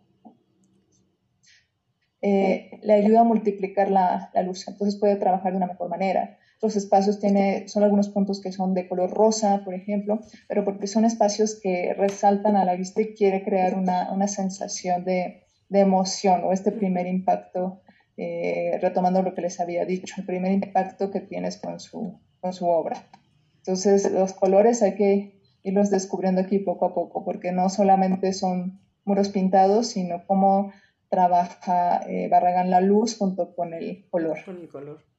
eh, 2.21 2.79
le 2.83 2.93
ayuda 2.93 3.21
a 3.21 3.25
multiplicar 3.25 3.91
la, 3.91 4.31
luz. 4.45 4.69
Entonces, 4.69 4.99
puede 5.01 5.17
trabajar 5.17 5.51
de 5.51 5.57
una 5.57 5.67
mejor 5.67 5.89
manera. 5.89 6.39
Los 6.63 6.77
espacios 6.77 7.19
tiene, 7.19 7.69
son 7.69 7.83
algunos 7.83 8.09
puntos 8.09 8.41
que 8.41 8.53
son 8.53 8.73
de 8.73 8.89
color 8.89 9.11
rosa, 9.11 9.63
por 9.65 9.75
ejemplo, 9.75 10.21
pero 10.49 10.65
porque 10.65 10.87
son 10.87 11.05
espacios 11.05 11.59
que 11.61 11.93
resaltan 11.95 12.57
a 12.57 12.65
la 12.65 12.77
vista 12.77 13.03
y 13.03 13.15
quiere 13.15 13.43
crear 13.43 13.75
una, 13.75 14.29
sensación 14.29 15.05
de, 15.05 15.43
de 15.69 15.81
emoción 15.81 16.43
o 16.45 16.53
este 16.53 16.71
primer 16.71 17.07
impacto 17.09 17.83
eh, 18.17 18.79
retomando 18.81 19.23
lo 19.23 19.35
que 19.35 19.41
les 19.43 19.59
había 19.59 19.85
dicho, 19.85 20.15
el 20.19 20.27
primer 20.27 20.53
impacto 20.53 21.11
que 21.11 21.21
tienes 21.21 21.57
con 21.57 21.81
su, 21.81 22.21
con 22.41 22.53
su 22.53 22.69
obra. 22.69 23.09
Entonces, 23.57 24.11
los 24.13 24.33
colores 24.33 24.83
hay 24.83 24.95
que 24.95 25.41
irlos 25.63 25.91
descubriendo 25.91 26.41
aquí 26.41 26.59
poco 26.59 26.87
a 26.87 26.95
poco, 26.95 27.25
porque 27.25 27.53
no 27.53 27.69
solamente 27.69 28.33
son 28.33 28.81
muros 29.05 29.31
pintados, 29.31 29.89
sino 29.89 30.27
cómo 30.27 30.73
trabaja 31.09 32.01
eh, 32.09 32.29
Barragán 32.29 32.71
la 32.71 32.81
luz 32.81 33.17
junto 33.17 33.55
con 33.55 33.75
el 33.75 34.09
color. 34.11 34.45
Con 34.45 34.61
el 34.61 34.69
color. 34.69 35.12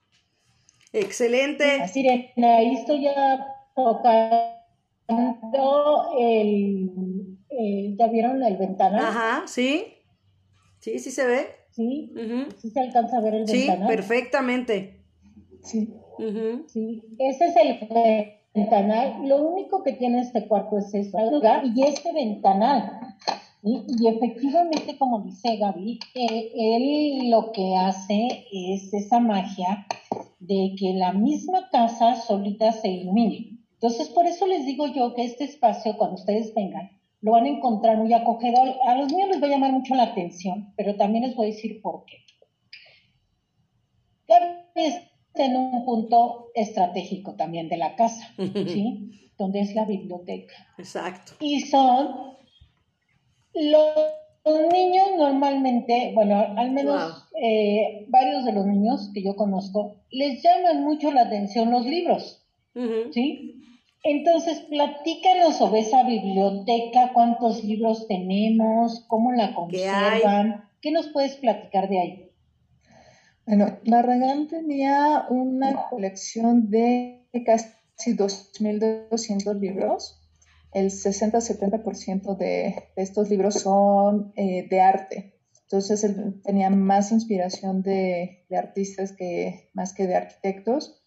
Excelente. 0.94 1.82
Así 1.82 2.08
ahí 2.08 2.76
estoy 2.76 3.02
ya 3.02 3.48
tocando 3.76 4.54
el, 6.20 7.38
¿ya 7.98 8.08
vieron 8.08 8.44
el 8.44 8.58
ventana? 8.58 9.10
Ajá, 9.10 9.44
sí. 9.48 9.86
Sí, 10.80 11.00
sí 11.00 11.12
se 11.12 11.26
ve. 11.26 11.48
¿sí? 11.72 12.14
¿Sí 12.62 12.70
se 12.70 12.80
alcanza 12.80 13.18
a 13.18 13.22
ver 13.22 13.34
el 13.34 13.46
ventanal? 13.46 13.90
Sí, 13.90 13.96
perfectamente. 13.96 15.04
Sí. 15.64 15.94
sí. 16.68 17.04
Ese 17.18 17.48
es 17.48 17.56
el 17.56 17.80
ventanal. 18.54 19.28
Lo 19.28 19.38
único 19.44 19.82
que 19.84 19.94
tiene 19.94 20.22
este 20.22 20.48
cuarto 20.48 20.78
es 20.78 20.94
este 20.94 21.32
lugar 21.32 21.64
y 21.66 21.84
este 21.84 22.14
ventanal. 22.14 23.16
Y 23.66 24.08
efectivamente, 24.10 24.98
como 24.98 25.22
dice 25.22 25.56
Gaby, 25.56 26.00
eh, 26.16 26.52
él 26.54 27.30
lo 27.30 27.54
que 27.54 27.78
hace 27.78 28.46
es 28.52 28.94
esa 28.94 29.22
magia 29.22 29.88
de 30.40 30.76
que 30.78 30.94
la 30.94 31.14
misma 31.14 31.70
casa 31.70 32.16
solita 32.16 32.74
se 32.74 32.90
ilumine. 32.90 33.60
Entonces, 33.76 34.10
por 34.10 34.26
eso 34.26 34.48
les 34.48 34.66
digo 34.66 34.88
yo 34.88 35.14
que 35.14 35.24
este 35.24 35.46
espacio, 35.46 35.98
cuando 35.98 36.16
ustedes 36.16 36.54
vengan, 36.54 36.92
lo 37.22 37.32
van 37.32 37.46
a 37.46 37.50
encontrar 37.50 37.98
muy 37.98 38.12
acogedor. 38.12 38.76
A 38.86 38.96
los 38.96 39.10
niños 39.10 39.30
les 39.30 39.42
va 39.42 39.48
a 39.48 39.52
llamar 39.52 39.72
mucho 39.72 39.96
la 39.96 40.04
atención, 40.04 40.74
pero 40.76 40.98
también 40.98 41.24
les 41.24 41.36
voy 41.36 41.48
a 41.48 41.52
decir 41.52 41.82
por 41.82 42.04
qué. 42.04 42.18
está 44.28 45.46
en 45.46 45.56
un 45.56 45.86
punto 45.86 46.48
estratégico 46.54 47.36
también 47.36 47.70
de 47.70 47.78
la 47.78 47.96
casa, 47.96 48.28
¿sí? 48.36 49.32
Donde 49.38 49.62
es 49.62 49.74
la 49.74 49.86
biblioteca. 49.86 50.54
Exacto. 50.78 51.34
Y 51.40 51.62
son 51.62 52.34
los 53.54 54.72
niños 54.72 55.08
normalmente, 55.18 56.12
bueno, 56.14 56.46
al 56.58 56.72
menos 56.72 57.26
eh, 57.42 58.06
varios 58.10 58.46
de 58.46 58.54
los 58.54 58.66
niños 58.66 59.12
que 59.14 59.24
yo 59.24 59.36
conozco, 59.36 59.96
les 60.12 60.42
llaman 60.44 60.84
mucho 60.84 61.12
la 61.12 61.24
atención 61.24 61.72
los 61.72 61.86
libros, 61.86 62.46
¿sí? 63.12 63.62
Entonces, 64.04 64.60
platícanos 64.70 65.58
sobre 65.58 65.80
esa 65.80 66.04
biblioteca, 66.04 67.12
cuántos 67.14 67.64
libros 67.64 68.06
tenemos, 68.08 69.06
cómo 69.08 69.32
la 69.32 69.56
conservan, 69.56 70.66
¿qué, 70.82 70.92
nos 70.92 71.08
puedes 71.08 71.38
platicar 71.38 71.88
de 71.88 72.00
ahí? 72.00 72.30
Bueno, 73.46 73.78
Barragán 73.86 74.48
tenía 74.48 75.26
una 75.30 75.88
colección 75.90 76.70
de 76.70 77.26
casi 77.46 78.16
2.200 78.18 79.60
libros 79.60 80.23
el 80.74 80.92
60-70% 80.92 82.38
de, 82.38 82.76
estos 82.96 83.30
libros 83.30 83.56
son 83.56 84.34
eh, 84.36 84.68
de 84.70 84.82
arte. 84.82 85.34
Entonces 85.64 86.04
él 86.04 86.42
tenía 86.44 86.70
más 86.70 87.12
inspiración 87.12 87.82
de, 87.82 88.46
artistas 88.56 89.14
que 89.14 89.70
más 89.74 89.94
que 89.94 90.08
de 90.08 90.16
arquitectos. 90.16 91.04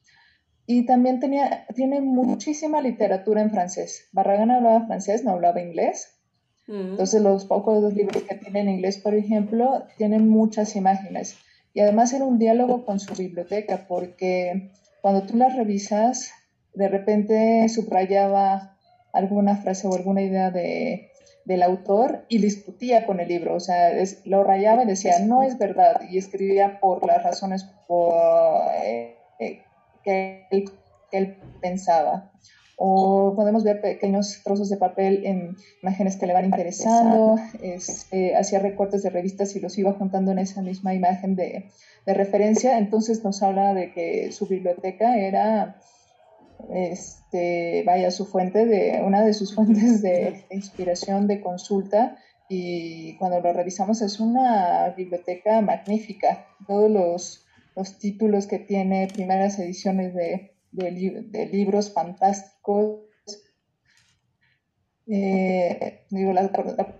Y 0.66 0.85
también 0.87 1.20
tenía, 1.20 1.66
tiene 1.74 2.00
muchísima 2.00 2.81
literatura 2.81 3.42
en 3.42 3.50
francés. 3.50 4.09
Barragán 4.12 4.50
hablaba 4.50 4.87
francés, 4.87 5.22
no 5.22 5.31
hablaba 5.33 5.61
inglés. 5.61 6.18
Mm. 6.66 6.90
Entonces 6.90 7.22
los 7.22 7.44
pocos 7.44 7.94
libros 7.94 8.24
que 8.24 8.35
tiene 8.35 8.61
en 8.61 8.70
inglés, 8.70 8.98
por 8.98 9.14
ejemplo, 9.14 9.85
tienen 9.96 10.29
muchas 10.29 10.74
imágenes. 10.74 11.37
Y 11.72 11.81
además 11.81 12.12
era 12.12 12.24
un 12.24 12.38
diálogo 12.38 12.85
con 12.85 12.98
su 12.98 13.14
biblioteca, 13.14 13.87
porque 13.87 14.72
cuando 15.02 15.22
tú 15.22 15.37
las 15.37 15.55
revisas, 15.55 16.33
de 16.74 16.88
repente 16.88 17.68
subrayaba 17.68 18.75
alguna 19.16 19.57
frase 19.57 19.87
o 19.88 19.94
alguna 19.94 20.22
idea 20.22 20.50
de, 20.50 21.11
del 21.46 21.62
autor 21.62 22.24
y 22.29 22.38
discutía 22.38 23.07
con 23.07 23.20
el 23.20 23.29
libro, 23.29 23.55
o 23.55 23.61
sea, 23.61 23.92
lo 24.24 24.42
rayaba 24.42 24.83
y 24.83 24.87
decía, 24.87 25.20
no 25.20 25.42
es 25.44 25.57
verdad, 25.59 26.02
y 26.11 26.18
escribía 26.18 26.81
por 26.81 27.07
las 27.07 27.22
razones 27.22 27.64
por, 27.87 28.14
eh, 28.85 29.16
que, 30.02 30.46
él, 31.12 31.37
pensaba. 31.62 32.33
O 32.76 33.33
podemos 33.35 33.64
ver 33.64 33.81
pequeños 33.81 34.42
trozos 34.44 34.68
de 34.68 34.76
papel 34.76 35.24
en 35.24 35.57
imágenes 35.83 36.16
que 36.16 36.26
le 36.26 36.35
van 36.35 36.44
interesando, 36.44 37.37
este, 37.62 38.37
hacía 38.37 38.59
recortes 38.59 39.02
de 39.02 39.11
revistas 39.11 39.57
y 39.57 39.61
los 39.61 39.79
iba 39.79 39.92
juntando 39.92 40.33
en 40.33 40.40
esa 40.40 40.61
misma 40.61 40.94
imagen 40.94 41.37
de, 41.37 41.70
de 42.05 42.14
referencia, 42.14 42.76
entonces 42.76 43.24
nos 43.24 43.42
habla 43.42 43.72
de 43.72 43.92
que 43.92 44.31
su 44.33 44.46
biblioteca 44.46 45.16
era 45.16 45.81
este, 46.72 47.83
vaya, 47.85 48.11
su 48.11 48.26
fuente 48.26 48.66
de, 48.66 49.02
una 49.05 49.22
de 49.24 49.35
sus 49.35 49.55
fuentes 49.57 50.02
de 50.02 50.44
inspiración, 50.50 51.26
de 51.26 51.40
consulta, 51.40 52.18
y 52.48 53.16
cuando 53.16 53.40
lo 53.40 53.52
revisamos 53.52 54.02
es 54.02 54.20
una 54.20 54.94
biblioteca 54.96 55.61
magnífica. 55.61 56.46
Todos 56.66 56.90
los, 56.90 57.44
los 57.74 57.98
títulos 57.98 58.46
que 58.46 58.61
tiene, 58.61 59.09
primeras 59.12 59.59
ediciones 59.59 60.14
de, 60.14 60.52
de 60.70 61.46
libros 61.46 61.92
fantásticos, 61.92 63.05
eh, 65.08 66.00
digo, 66.10 66.32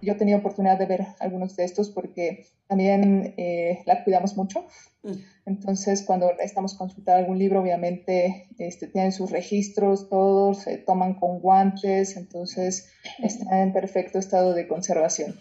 yo 0.01 0.13
he 0.13 0.17
tenido 0.17 0.39
oportunidad 0.39 0.79
de 0.79 0.87
ver 0.87 1.07
algunos 1.19 1.57
de 1.57 1.65
estos 1.65 1.91
porque 1.91 2.47
también 2.69 3.35
eh, 3.37 3.83
la 3.85 4.05
cuidamos 4.05 4.37
mucho. 4.37 4.67
Mm. 5.03 5.15
Entonces, 5.47 6.05
cuando 6.05 6.31
estamos 6.39 6.75
consultando 6.75 7.21
algún 7.21 7.39
libro, 7.39 7.61
obviamente 7.61 8.49
este, 8.59 8.87
tienen 8.87 9.13
sus 9.13 9.31
registros, 9.31 10.09
todos 10.09 10.59
se 10.59 10.79
toman 10.79 11.15
con 11.15 11.41
guantes, 11.41 12.17
entonces 12.17 12.93
está 13.23 13.63
en 13.63 13.73
perfecto 13.73 14.19
estado 14.19 14.55
de 14.55 14.69
conservación. 14.69 15.39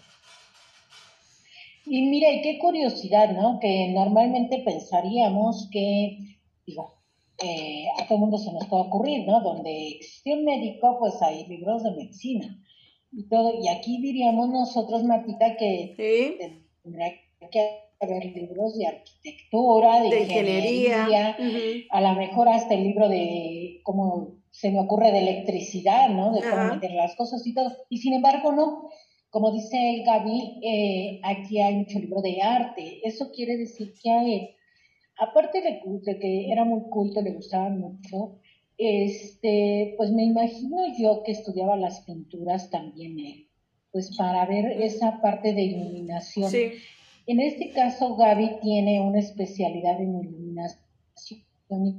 Y 1.86 2.10
mira, 2.10 2.32
y 2.32 2.42
qué 2.42 2.58
curiosidad, 2.58 3.30
¿no? 3.32 3.60
Que 3.60 3.92
normalmente 3.94 4.64
pensaríamos 4.66 5.70
que, 5.72 6.40
digo, 6.66 6.95
eh, 7.44 7.86
a 7.98 8.06
todo 8.08 8.16
el 8.16 8.22
mundo 8.22 8.38
se 8.38 8.52
nos 8.54 8.66
puede 8.68 8.84
ocurrir, 8.84 9.28
¿no? 9.28 9.42
Donde 9.42 9.90
existe 9.90 10.34
un 10.34 10.46
médico, 10.46 10.98
pues 11.00 11.22
hay 11.22 11.46
libros 11.48 11.84
de 11.84 11.92
medicina 11.92 12.62
y 13.12 13.28
todo. 13.28 13.54
Y 13.62 13.68
aquí 13.68 14.02
diríamos 14.02 14.50
nosotros, 14.50 15.04
Martita, 15.04 15.56
que 15.58 15.94
tendría 16.84 17.14
que 17.52 17.86
haber 18.00 18.26
libros 18.26 18.78
de 18.78 18.88
arquitectura, 18.88 20.02
de, 20.02 20.22
ingeniería, 20.22 21.38
a 21.90 22.02
lo 22.02 22.14
mejor 22.14 22.50
hasta 22.50 22.74
el 22.74 22.84
libro 22.84 23.10
de, 23.10 23.82
como 23.84 24.36
se 24.52 24.72
me 24.72 24.80
ocurre, 24.80 25.12
de 25.12 25.20
electricidad, 25.20 26.10
¿no? 26.10 26.34
De 26.34 26.42
cómo 26.42 26.76
meter 26.76 26.92
las 26.92 27.16
cosas 27.16 27.46
y 27.46 27.54
todo. 27.54 27.72
Y 27.90 27.98
sin 27.98 28.14
embargo, 28.14 28.52
no. 28.52 28.90
Como 29.30 29.52
dice 29.52 30.04
Gaby, 30.06 30.62
eh, 30.64 31.20
aquí 31.24 31.60
hay 31.60 31.76
mucho 31.76 32.00
libro 32.00 32.22
de 32.22 32.42
arte. 32.42 33.02
Eso 33.04 33.32
quiere 33.34 33.58
decir 33.58 33.94
que 34.02 34.10
hay 34.10 34.56
aparte 35.18 35.62
de, 35.62 36.20
que 36.20 36.52
era 36.52 36.64
muy 36.66 36.82
culto, 36.90 37.22
le 37.22 37.32
gustaba 37.32 37.70
mucho, 37.70 38.40
este, 38.78 39.94
pues 39.98 40.12
me 40.12 40.24
imagino 40.24 40.78
yo 40.98 41.24
que 41.24 41.32
estudiaba 41.32 41.78
las 41.78 42.02
pinturas 42.02 42.70
también 42.70 43.20
él, 43.20 43.48
pues 43.92 44.16
para 44.18 44.46
ver 44.46 44.82
esa 44.82 45.22
parte 45.22 45.54
de 45.54 45.62
iluminación. 45.62 46.52
En 47.28 47.40
este 47.40 47.72
caso, 47.72 48.16
Gaby 48.16 48.60
tiene 48.62 49.02
una 49.02 49.20
especialidad 49.20 50.00
en 50.00 50.20
iluminación 50.20 51.42
y 51.70 51.96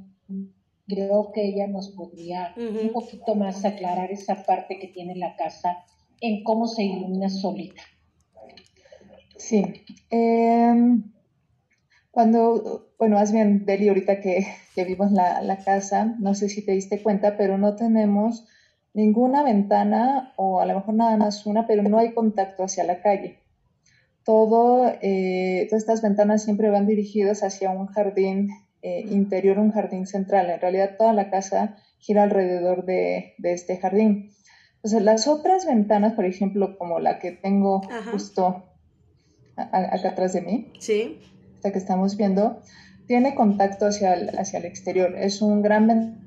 creo 0.87 1.31
que 1.33 1.45
ella 1.49 1.67
nos 1.67 1.89
podría 1.89 2.53
un 2.55 2.91
poquito 2.93 3.35
más 3.35 3.65
aclarar 3.65 4.11
esa 4.11 4.43
parte 4.43 4.79
que 4.79 4.87
tiene 4.87 5.15
la 5.15 5.35
casa 5.35 5.83
en 6.21 6.43
cómo 6.43 6.67
se 6.67 6.83
ilumina 6.83 7.29
solita. 7.29 7.81
Sí. 9.37 9.63
Em, 10.09 11.03
cuando, 12.17 12.89
bueno, 12.97 13.17
más 13.17 13.31
bien, 13.31 13.63
Deli, 13.63 13.89
ahorita 13.89 14.21
que, 14.21 14.47
que 14.73 14.85
vimos 14.85 15.11
la, 15.11 15.39
la, 15.43 15.57
casa, 15.57 16.15
no 16.17 16.33
sé 16.33 16.49
si 16.49 16.65
te 16.65 16.71
diste 16.71 17.03
cuenta, 17.03 17.37
pero 17.37 17.59
no 17.59 17.75
tenemos 17.75 18.47
ninguna 18.95 19.43
ventana 19.43 20.33
o 20.35 20.59
a 20.59 20.65
lo 20.65 20.73
mejor 20.73 20.95
nada 20.95 21.15
más 21.15 21.45
una, 21.45 21.67
pero 21.67 21.83
no 21.83 21.99
hay 21.99 22.15
contacto 22.15 22.63
hacia 22.63 22.85
la 22.85 23.03
calle. 23.03 23.37
Todo, 24.23 24.91
eh, 24.99 25.67
todas 25.69 25.83
estas 25.83 26.01
ventanas 26.01 26.43
siempre 26.43 26.71
van 26.71 26.87
dirigidas 26.87 27.43
hacia 27.43 27.69
un 27.69 27.85
jardín 27.85 28.49
eh, 28.81 29.05
interior, 29.11 29.59
un 29.59 29.71
jardín 29.71 30.07
central. 30.07 30.49
En 30.49 30.59
realidad 30.59 30.95
toda 30.97 31.13
la 31.13 31.29
casa 31.29 31.77
gira 31.99 32.23
alrededor 32.23 32.85
de, 32.85 33.35
de 33.37 33.53
este 33.53 33.77
jardín. 33.77 34.31
Entonces, 34.77 35.03
las 35.03 35.27
otras 35.27 35.67
ventanas, 35.67 36.13
por 36.13 36.25
ejemplo, 36.25 36.79
como 36.79 36.99
la 36.99 37.19
que 37.19 37.31
tengo 37.31 37.83
justo 38.11 38.63
acá 39.55 40.09
atrás 40.09 40.33
de 40.33 40.41
mí, 40.41 40.71
sí 40.79 41.19
que 41.61 41.77
estamos 41.77 42.17
viendo, 42.17 42.61
tiene 43.07 43.35
contacto 43.35 43.85
hacia 43.87 44.13
el, 44.13 44.29
hacia 44.37 44.59
el 44.59 44.65
exterior. 44.65 45.15
Es 45.17 45.41
un 45.41 45.61
gran 45.61 46.19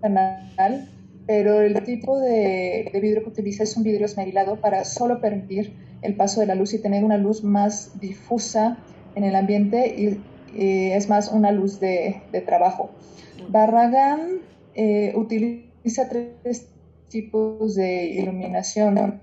canal, 0.00 0.88
pero 1.26 1.60
el 1.60 1.82
tipo 1.84 2.18
de, 2.18 2.90
vidrio 2.94 3.22
que 3.22 3.30
utiliza 3.30 3.62
es 3.62 3.76
un 3.76 3.82
vidrio 3.82 4.06
esmerilado 4.06 4.60
para 4.60 4.84
solo 4.84 5.20
permitir 5.20 5.74
el 6.02 6.16
paso 6.16 6.40
de 6.40 6.46
la 6.46 6.54
luz 6.54 6.74
y 6.74 6.78
tener 6.78 7.04
una 7.04 7.18
luz 7.18 7.44
más 7.44 7.98
difusa 8.00 8.78
en 9.14 9.24
el 9.24 9.34
ambiente 9.36 9.94
y, 9.96 10.20
es 10.54 11.10
más 11.10 11.30
una 11.30 11.52
luz 11.52 11.78
de, 11.78 12.22
trabajo. 12.46 12.90
Barragán 13.50 14.40
eh, 14.74 15.12
utiliza 15.14 16.08
tres 16.08 16.68
tipos 17.08 17.74
de 17.74 18.06
iluminación. 18.06 19.20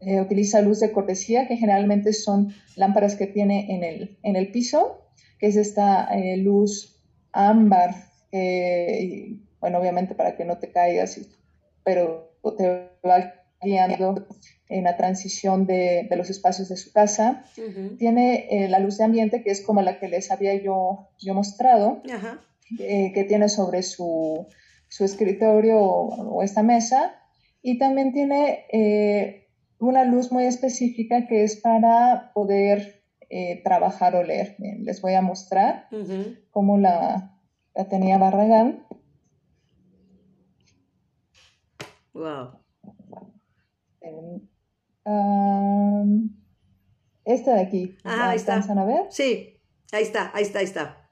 Eh, 0.00 0.20
utiliza 0.20 0.62
luz 0.62 0.80
de 0.80 0.92
cortesía, 0.92 1.46
que 1.46 1.56
generalmente 1.56 2.14
son 2.14 2.54
lámparas 2.74 3.16
que 3.16 3.26
tiene 3.26 3.74
en 3.74 3.84
el, 3.84 4.18
en 4.22 4.34
el 4.34 4.50
piso, 4.50 5.02
que 5.38 5.48
es 5.48 5.56
esta 5.56 6.08
eh, 6.14 6.38
luz 6.38 6.98
ámbar, 7.32 7.94
bueno, 9.60 9.78
obviamente 9.78 10.14
para 10.14 10.36
que 10.36 10.44
no 10.44 10.58
te 10.58 10.70
caigas, 10.70 11.20
pero 11.84 12.32
te 12.56 12.88
va 13.06 13.34
guiando 13.60 14.26
en 14.70 14.84
la 14.84 14.96
transición 14.96 15.66
de, 15.66 16.06
de 16.08 16.16
los 16.16 16.30
espacios 16.30 16.68
de 16.68 16.76
su 16.76 16.92
casa. 16.92 17.44
Tiene 17.98 18.46
eh, 18.50 18.68
la 18.68 18.78
luz 18.78 18.96
de 18.96 19.04
ambiente, 19.04 19.42
que 19.42 19.50
es 19.50 19.60
como 19.60 19.82
la 19.82 19.98
que 19.98 20.08
les 20.08 20.30
había 20.30 20.54
yo, 20.54 21.10
yo 21.18 21.34
mostrado, 21.34 22.02
que 22.78 23.26
tiene 23.28 23.48
sobre 23.48 23.82
su, 23.82 24.46
su 24.88 25.04
escritorio 25.04 25.78
o, 25.78 26.36
o, 26.36 26.42
esta 26.42 26.62
mesa. 26.62 27.16
Y 27.62 27.78
también 27.78 28.12
tiene 28.12 28.64
una 29.80 30.04
luz 30.04 30.30
muy 30.30 30.44
específica 30.44 31.26
que 31.26 31.44
es 31.44 31.56
para 31.56 32.32
poder 32.34 33.02
eh, 33.30 33.62
trabajar 33.64 34.14
o 34.14 34.22
leer. 34.22 34.56
les 34.58 35.00
voy 35.00 35.14
a 35.14 35.22
mostrar 35.22 35.88
cómo 36.50 36.78
la, 36.78 37.38
tenía 37.88 38.18
Barragán. 38.18 38.86
Wow. 42.12 42.60
esta 47.24 47.54
de 47.54 47.60
aquí. 47.60 47.96
Ah, 48.04 48.30
ahí 48.30 48.36
está. 48.36 48.56
a 48.56 48.84
ver? 48.84 49.06
Sí, 49.10 49.60
ahí 49.92 50.02
está, 50.02 50.30
ahí 50.34 50.42
está, 50.42 50.58
ahí 50.58 50.64
está. 50.64 51.10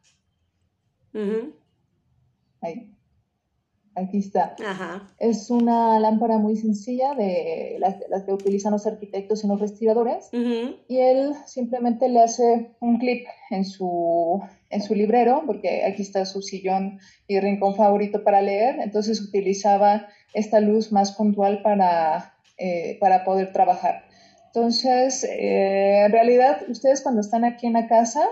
Ahí. 2.61 2.98
Aquí 3.99 4.19
está. 4.19 4.55
Es 5.19 5.51
una 5.51 5.99
lámpara 5.99 6.39
muy 6.39 6.57
sencilla 6.57 7.15
de 7.15 7.79
las, 7.79 8.23
que 8.25 8.33
utilizan 8.33 8.73
los 8.73 8.87
arquitectos 8.87 9.43
en 9.43 9.51
los 9.51 9.61
respiradores. 9.61 10.29
Y 10.33 10.99
él 10.99 11.35
simplemente 11.47 12.09
le 12.09 12.23
hace 12.23 12.71
un 12.81 12.99
clip 12.99 13.27
en 13.51 13.65
su, 13.65 14.41
en 14.71 14.83
su 14.83 14.95
librero, 14.95 15.43
porque 15.47 15.85
aquí 15.85 16.03
está 16.03 16.25
su 16.27 16.43
sillón 16.43 16.99
y 17.27 17.41
rincón 17.41 17.75
favorito 17.75 18.23
para 18.23 18.41
leer. 18.41 18.81
Entonces 18.81 19.21
utilizaba 19.21 20.07
esta 20.33 20.61
luz 20.61 20.93
más 20.93 21.13
puntual 21.13 21.63
para, 21.63 22.35
eh, 22.57 22.99
para 23.01 23.25
poder 23.25 23.53
trabajar. 23.53 24.05
Entonces, 24.47 25.25
eh, 25.25 26.05
en 26.07 26.13
realidad, 26.13 26.63
ustedes 26.69 27.03
cuando 27.03 27.21
están 27.21 27.45
aquí 27.45 27.67
en 27.67 27.75
la 27.75 27.87
casa, 27.87 28.23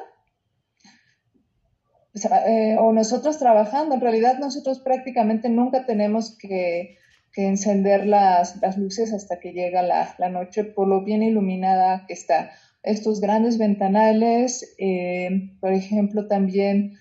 eh, 2.25 2.77
o 2.79 2.93
nosotros 2.93 3.39
trabajando, 3.39 3.95
en 3.95 4.01
realidad 4.01 4.39
nosotros 4.39 4.81
prácticamente 4.81 5.51
nunca 5.51 5.85
tenemos 5.85 6.37
que, 6.37 6.99
encender 7.39 8.07
las, 8.07 8.57
luces 8.79 9.13
hasta 9.13 9.39
que 9.39 9.53
llega 9.53 9.83
la, 9.83 10.31
noche 10.31 10.65
por 10.65 10.89
lo 10.89 11.05
bien 11.05 11.23
iluminada 11.23 12.07
que 12.09 12.15
está. 12.15 12.51
Estos 12.83 13.21
grandes 13.21 13.59
ventanales, 13.59 14.75
eh, 14.79 15.51
por 15.61 15.75
ejemplo, 15.75 16.29
también 16.29 16.95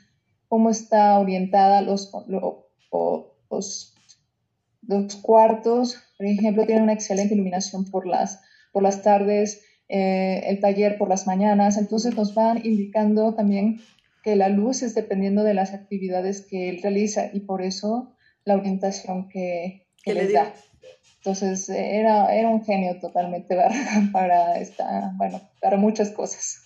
cómo 0.49 0.69
está 0.69 1.17
orientada 1.19 1.81
los, 1.81 2.11
los, 2.27 3.93
los, 4.81 5.15
cuartos, 5.21 5.95
por 6.17 6.25
ejemplo, 6.25 6.65
tiene 6.65 6.81
una 6.81 6.93
excelente 6.93 7.33
iluminación 7.33 7.85
por 7.89 8.05
las, 8.05 8.41
por 8.73 8.83
las 8.83 9.01
tardes, 9.03 9.61
eh, 9.87 10.41
el 10.47 10.59
taller 10.59 10.97
por 10.97 11.07
las 11.07 11.27
mañanas, 11.27 11.77
entonces 11.77 12.13
nos 12.13 12.35
van 12.35 12.57
indicando 12.65 13.35
también 13.35 13.79
que 14.25 14.35
la 14.35 14.49
luz 14.49 14.81
es 14.81 14.95
dependiendo 14.95 15.43
de 15.43 15.53
las 15.53 15.75
actividades 15.75 16.41
que 16.41 16.67
él 16.67 16.81
realiza 16.81 17.29
y 17.31 17.41
por 17.41 17.61
eso 17.61 18.17
la 18.43 18.55
orientación 18.55 19.29
que, 19.29 19.85
que 20.03 20.15
les 20.15 20.33
da. 20.33 20.51
Entonces 21.17 21.69
era, 21.69 22.35
era 22.35 22.49
un 22.49 22.65
genio 22.65 22.99
totalmente 22.99 23.55
para 24.11 24.57
esta, 24.57 25.13
bueno, 25.17 25.41
para 25.61 25.77
muchas 25.77 26.09
cosas. 26.09 26.64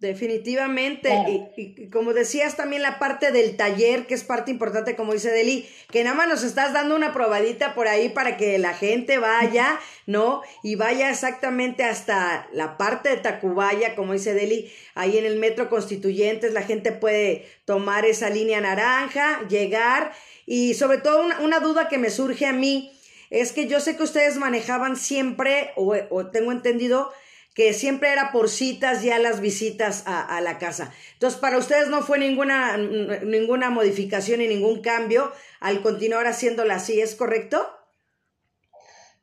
Definitivamente, 0.00 1.10
y, 1.56 1.88
como 1.90 2.12
decías 2.12 2.56
también 2.56 2.82
la 2.82 3.00
parte 3.00 3.32
del 3.32 3.56
taller, 3.56 4.06
que 4.06 4.14
es 4.14 4.22
parte 4.22 4.52
importante, 4.52 4.94
como 4.94 5.12
dice 5.12 5.32
Deli, 5.32 5.68
que 5.90 6.04
nada 6.04 6.14
más 6.14 6.28
nos 6.28 6.44
estás 6.44 6.72
dando 6.72 6.94
una 6.94 7.12
probadita 7.12 7.74
por 7.74 7.88
ahí 7.88 8.08
para 8.08 8.36
que 8.36 8.58
la 8.58 8.74
gente 8.74 9.18
vaya, 9.18 9.80
¿no? 10.06 10.42
Y 10.62 10.76
vaya 10.76 11.10
exactamente 11.10 11.82
hasta 11.82 12.48
la 12.52 12.78
parte 12.78 13.08
de 13.08 13.16
Tacubaya, 13.16 13.96
como 13.96 14.12
dice 14.12 14.34
Deli, 14.34 14.72
ahí 14.94 15.18
en 15.18 15.24
el 15.24 15.40
Metro 15.40 15.68
Constituyentes, 15.68 16.52
la 16.52 16.62
gente 16.62 16.92
puede 16.92 17.46
tomar 17.64 18.04
esa 18.04 18.30
línea 18.30 18.60
naranja, 18.60 19.48
llegar, 19.48 20.12
y 20.46 20.74
sobre 20.74 20.98
todo 20.98 21.26
una, 21.42 21.58
duda 21.58 21.88
que 21.88 21.98
me 21.98 22.10
surge 22.10 22.46
a 22.46 22.52
mí, 22.52 22.92
es 23.30 23.50
que 23.50 23.66
yo 23.66 23.80
sé 23.80 23.96
que 23.96 24.04
ustedes 24.04 24.36
manejaban 24.36 24.96
siempre, 24.96 25.72
o, 25.74 25.96
o 26.10 26.26
tengo 26.28 26.52
entendido, 26.52 27.10
que 27.58 27.72
siempre 27.72 28.12
era 28.12 28.30
por 28.30 28.48
citas 28.48 29.02
ya 29.02 29.18
las 29.18 29.40
visitas 29.40 30.04
a, 30.06 30.40
la 30.40 30.58
casa. 30.58 30.92
Entonces, 31.14 31.40
para 31.40 31.58
ustedes 31.58 31.88
no 31.88 32.02
fue 32.02 32.20
ninguna, 32.20 32.76
ninguna 32.76 33.68
modificación 33.68 34.40
y 34.40 34.46
ningún 34.46 34.80
cambio 34.80 35.32
al 35.58 35.82
continuar 35.82 36.28
haciéndola 36.28 36.76
así, 36.76 37.00
¿es 37.00 37.16
correcto? 37.16 37.60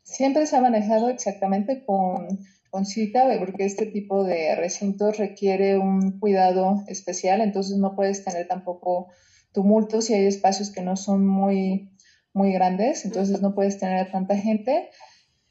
Siempre 0.03 0.47
se 0.47 0.57
ha 0.57 0.61
manejado 0.61 1.07
exactamente 1.07 1.85
con, 1.85 2.27
con 2.69 2.85
cita, 2.85 3.23
porque 3.39 3.63
este 3.63 3.85
tipo 3.85 4.25
de 4.25 4.53
recintos 4.57 5.17
requiere 5.17 5.77
un 5.77 6.19
cuidado 6.19 6.83
especial, 6.89 7.39
entonces 7.39 7.77
no 7.77 7.95
puedes 7.95 8.25
tener 8.25 8.49
tampoco 8.49 9.13
tumultos 9.53 10.09
y 10.09 10.13
hay 10.13 10.25
espacios 10.25 10.71
que 10.71 10.81
no 10.81 10.97
son 10.97 11.25
muy, 11.25 11.89
muy 12.33 12.51
grandes, 12.51 13.05
entonces 13.05 13.41
no 13.41 13.55
puedes 13.55 13.79
tener 13.79 14.11
tanta 14.11 14.35
gente. 14.35 14.89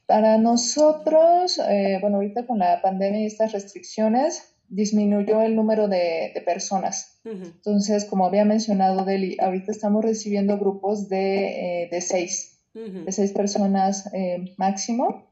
Para 0.07 0.37
nosotros, 0.37 1.59
eh, 1.59 1.99
bueno, 2.01 2.17
ahorita 2.17 2.47
con 2.47 2.59
la 2.59 2.83
pandemia 2.83 3.21
y 3.21 3.27
estas 3.27 3.53
restricciones, 3.53 4.55
disminuyó 4.69 5.41
el 5.43 5.57
número 5.57 5.89
de, 5.89 6.33
personas. 6.45 7.21
Entonces, 7.25 8.05
como 8.05 8.27
había 8.27 8.45
mencionado 8.45 9.05
Deli, 9.05 9.37
ahorita 9.41 9.73
estamos 9.73 10.05
recibiendo 10.05 10.59
grupos 10.59 11.09
de, 11.09 11.85
eh, 11.85 12.01
seis, 12.01 12.61
de 12.75 13.11
seis 13.13 13.33
personas 13.33 14.11
eh, 14.13 14.55
máximo. 14.59 15.31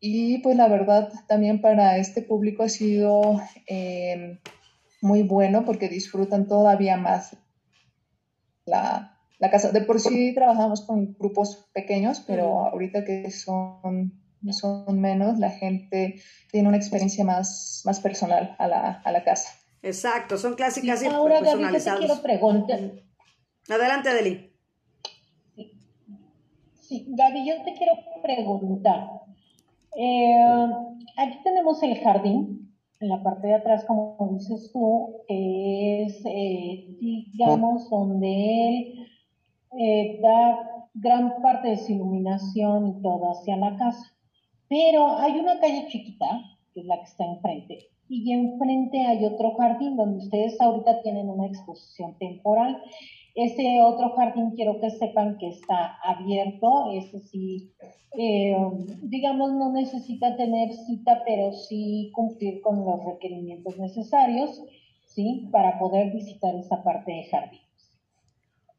Y 0.00 0.38
pues 0.38 0.56
la 0.56 0.68
verdad 0.68 1.10
también 1.26 1.60
para 1.60 1.96
este 1.96 2.22
público 2.22 2.62
ha 2.62 2.68
sido 2.68 3.40
muy 5.00 5.22
bueno 5.22 5.64
porque 5.64 5.88
disfrutan 5.88 6.46
todavía 6.46 6.96
más 6.96 7.36
la, 8.64 9.17
la 9.38 9.50
casa. 9.50 9.72
De 9.72 9.80
por 9.82 10.00
sí 10.00 10.34
trabajamos 10.34 10.82
con 10.82 11.14
grupos 11.18 11.68
pequeños, 11.72 12.22
pero 12.26 12.66
ahorita 12.66 13.04
que 13.04 13.30
son, 13.30 14.12
son 14.50 15.00
menos, 15.00 15.38
la 15.38 15.50
gente 15.50 16.20
tiene 16.50 16.68
una 16.68 16.76
experiencia 16.76 17.24
más, 17.24 17.82
más 17.84 18.00
personal 18.00 18.56
a 18.58 18.66
la, 18.66 19.02
a 19.04 19.12
la 19.12 19.24
casa. 19.24 19.50
Exacto, 19.82 20.36
son 20.36 20.54
clásicas 20.54 21.02
y 21.02 21.06
Ahora, 21.06 21.40
Gaby, 21.40 21.62
yo 21.62 21.72
te 21.72 21.98
quiero 21.98 22.22
preguntar. 22.22 22.80
Adelante, 23.68 24.08
Adeli. 24.08 24.52
Sí, 26.74 27.06
Gaby, 27.08 27.48
yo 27.48 27.62
te 27.64 27.74
quiero 27.74 27.92
preguntar. 28.22 29.10
Eh, 29.96 30.68
aquí 31.16 31.38
tenemos 31.44 31.82
el 31.82 31.98
jardín, 32.00 32.74
en 33.00 33.08
la 33.08 33.22
parte 33.22 33.46
de 33.46 33.54
atrás, 33.54 33.84
como 33.84 34.16
dices 34.32 34.70
tú, 34.72 35.22
es, 35.28 36.20
eh, 36.24 36.96
digamos, 36.98 37.88
donde 37.90 38.68
él 38.68 39.08
eh, 39.76 40.20
da 40.22 40.86
gran 40.94 41.42
parte 41.42 41.68
de 41.68 41.76
su 41.76 41.92
iluminación 41.92 42.88
y 42.88 43.02
todo 43.02 43.32
hacia 43.32 43.56
la 43.56 43.76
casa. 43.76 44.14
Pero 44.68 45.16
hay 45.18 45.38
una 45.38 45.58
calle 45.60 45.86
chiquita, 45.88 46.26
que 46.74 46.80
es 46.80 46.86
la 46.86 46.98
que 46.98 47.04
está 47.04 47.24
enfrente, 47.24 47.88
y 48.08 48.32
enfrente 48.32 49.00
hay 49.06 49.24
otro 49.24 49.54
jardín 49.56 49.96
donde 49.96 50.18
ustedes 50.24 50.60
ahorita 50.60 51.02
tienen 51.02 51.28
una 51.28 51.46
exposición 51.46 52.16
temporal. 52.18 52.82
Ese 53.34 53.80
otro 53.82 54.14
jardín 54.16 54.52
quiero 54.56 54.80
que 54.80 54.90
sepan 54.90 55.38
que 55.38 55.48
está 55.48 55.98
abierto, 56.02 56.90
ese 56.92 57.20
sí, 57.20 57.70
eh, 58.18 58.56
digamos, 59.02 59.52
no 59.52 59.72
necesita 59.72 60.36
tener 60.36 60.72
cita, 60.72 61.22
pero 61.24 61.52
sí 61.52 62.10
cumplir 62.14 62.60
con 62.62 62.84
los 62.84 63.04
requerimientos 63.04 63.78
necesarios, 63.78 64.62
¿sí? 65.06 65.48
Para 65.52 65.78
poder 65.78 66.12
visitar 66.12 66.54
esa 66.56 66.82
parte 66.82 67.12
de 67.12 67.24
jardín. 67.24 67.60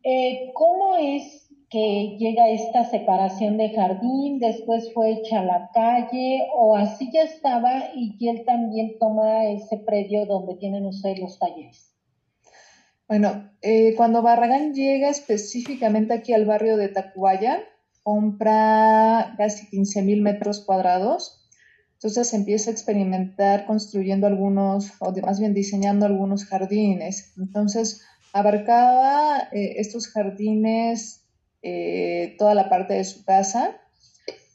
Eh, 0.04 0.52
¿Cómo 0.54 0.96
es 0.98 1.50
que 1.70 2.18
llega 2.18 2.50
esta 2.50 2.84
separación 2.86 3.58
de 3.58 3.70
jardín, 3.70 4.40
después 4.40 4.92
fue 4.94 5.12
hecha 5.12 5.44
la 5.44 5.70
calle 5.74 6.48
o 6.56 6.76
así 6.76 7.12
ya 7.14 7.24
estaba 7.24 7.90
y 7.96 8.28
él 8.28 8.44
también 8.46 8.98
toma 9.00 9.46
ese 9.46 9.78
predio 9.78 10.26
donde 10.26 10.56
tienen 10.56 10.86
ustedes 10.86 11.20
los 11.20 11.38
talleres? 11.38 11.94
Bueno, 13.08 13.52
eh, 13.62 13.96
cuando 13.98 14.22
Barragán 14.22 14.74
llega 14.74 15.10
específicamente 15.10 16.14
aquí 16.14 16.34
al 16.34 16.46
barrio 16.46 16.78
de 16.78 16.90
Tacubaya, 16.90 17.60
compra 18.04 19.34
casi 19.38 19.68
15 19.68 20.04
mil 20.04 20.22
metros 20.22 20.64
cuadrados. 20.64 21.48
Entonces 21.94 22.34
empieza 22.34 22.70
a 22.70 22.74
experimentar 22.74 23.66
construyendo 23.66 24.26
algunos, 24.28 24.92
o 25.00 25.12
más 25.24 25.40
bien 25.40 25.54
diseñando 25.54 26.06
algunos 26.06 26.46
jardines. 26.46 27.34
Entonces, 27.38 28.02
abarcaba 28.34 29.50
eh, 29.52 29.76
estos 29.78 30.08
jardines, 30.08 31.26
eh, 31.62 32.36
toda 32.38 32.54
la 32.54 32.70
parte 32.70 32.94
de 32.94 33.04
su 33.04 33.24
casa, 33.26 33.80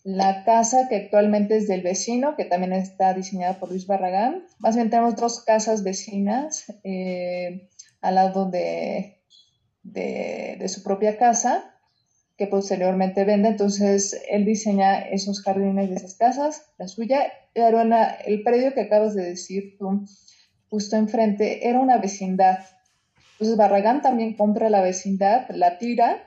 la 0.04 0.44
casa 0.44 0.86
que 0.88 0.96
actualmente 0.96 1.56
es 1.56 1.66
del 1.66 1.82
vecino, 1.82 2.36
que 2.36 2.44
también 2.44 2.74
está 2.74 3.14
diseñada 3.14 3.58
por 3.58 3.70
Luis 3.70 3.86
Barragán. 3.86 4.44
Más 4.58 4.76
bien 4.76 4.90
tenemos 4.90 5.16
dos 5.16 5.42
casas 5.42 5.82
vecinas 5.82 6.66
eh, 6.84 7.68
al 8.02 8.16
lado 8.16 8.50
de, 8.50 9.22
de, 9.82 10.68
su 10.68 10.82
propia 10.82 11.16
casa, 11.16 11.74
que 12.36 12.46
posteriormente 12.46 13.24
vende. 13.24 13.48
Entonces, 13.48 14.20
él 14.28 14.44
diseña 14.44 15.00
esos 15.00 15.40
jardines 15.40 15.88
de 15.88 15.96
esas 15.96 16.14
casas, 16.16 16.66
la 16.76 16.86
suya. 16.86 17.32
El 17.54 18.42
predio 18.42 18.74
que 18.74 18.82
acabas 18.82 19.14
de 19.14 19.24
decir 19.24 19.76
tú, 19.78 20.04
justo 20.68 20.96
enfrente, 20.96 21.66
era 21.66 21.80
una 21.80 21.96
vecindad 21.96 22.58
entonces 23.34 23.56
Barragán 23.56 24.00
también 24.00 24.34
compra 24.34 24.70
la 24.70 24.80
vecindad, 24.80 25.48
la 25.50 25.78
tira, 25.78 26.24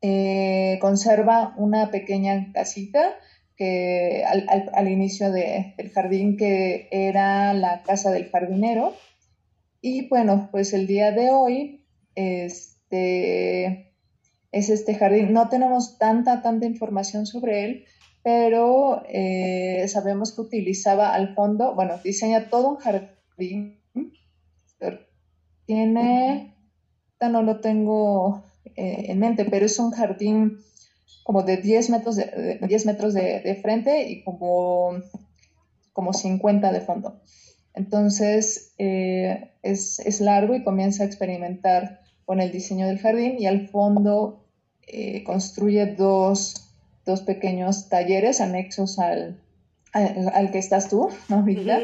eh, 0.00 0.78
conserva 0.80 1.54
una 1.58 1.90
pequeña 1.90 2.52
casita 2.52 3.14
que 3.56 4.24
al, 4.24 4.88
inicio 4.88 5.30
del 5.30 5.90
jardín 5.92 6.36
que 6.36 6.88
era 6.90 7.52
la 7.54 7.82
casa 7.82 8.10
del 8.10 8.30
jardinero. 8.30 8.94
Y 9.80 10.08
bueno, 10.08 10.48
pues 10.50 10.72
el 10.74 10.86
día 10.86 11.12
de 11.12 11.30
hoy 11.30 11.86
este, 12.14 13.94
es 14.52 14.68
este 14.70 14.94
jardín. 14.94 15.32
No 15.32 15.48
tenemos 15.48 15.98
tanta, 15.98 16.42
tanta 16.42 16.66
información 16.66 17.26
sobre 17.26 17.64
él, 17.64 17.84
pero 18.22 19.02
eh, 19.08 19.86
sabemos 19.88 20.34
que 20.34 20.42
utilizaba 20.42 21.14
al 21.14 21.34
fondo, 21.34 21.74
bueno, 21.74 21.98
diseña 22.02 22.48
todo 22.50 22.70
un 22.70 22.76
jardín 22.76 23.76
tiene, 25.66 26.54
no 27.20 27.42
lo 27.42 27.60
tengo 27.60 28.44
eh, 28.76 29.06
en 29.08 29.18
mente, 29.18 29.44
pero 29.44 29.66
es 29.66 29.78
un 29.78 29.90
jardín 29.90 30.58
como 31.24 31.42
de 31.42 31.56
10 31.56 31.90
metros 31.90 32.16
de, 32.16 32.58
10 32.62 32.86
metros 32.86 33.12
de, 33.12 33.58
frente 33.60 34.08
y 34.08 34.22
como, 34.22 34.92
como 35.92 36.12
50 36.12 36.72
de 36.72 36.80
fondo. 36.80 37.20
Entonces 37.74 38.74
eh, 38.78 39.50
es, 39.62 39.98
es, 39.98 40.20
largo 40.20 40.54
y 40.54 40.62
comienza 40.62 41.02
a 41.02 41.06
experimentar 41.06 42.00
con 42.24 42.40
el 42.40 42.52
diseño 42.52 42.86
del 42.86 42.98
jardín 42.98 43.36
y 43.38 43.46
al 43.46 43.68
fondo 43.68 44.46
eh, 44.86 45.24
construye 45.24 45.94
dos, 45.94 46.70
dos, 47.04 47.22
pequeños 47.22 47.88
talleres 47.88 48.40
anexos 48.40 48.98
al, 48.98 49.40
al, 49.92 50.50
que 50.52 50.58
estás 50.58 50.88
tú 50.88 51.08
ahorita. 51.28 51.80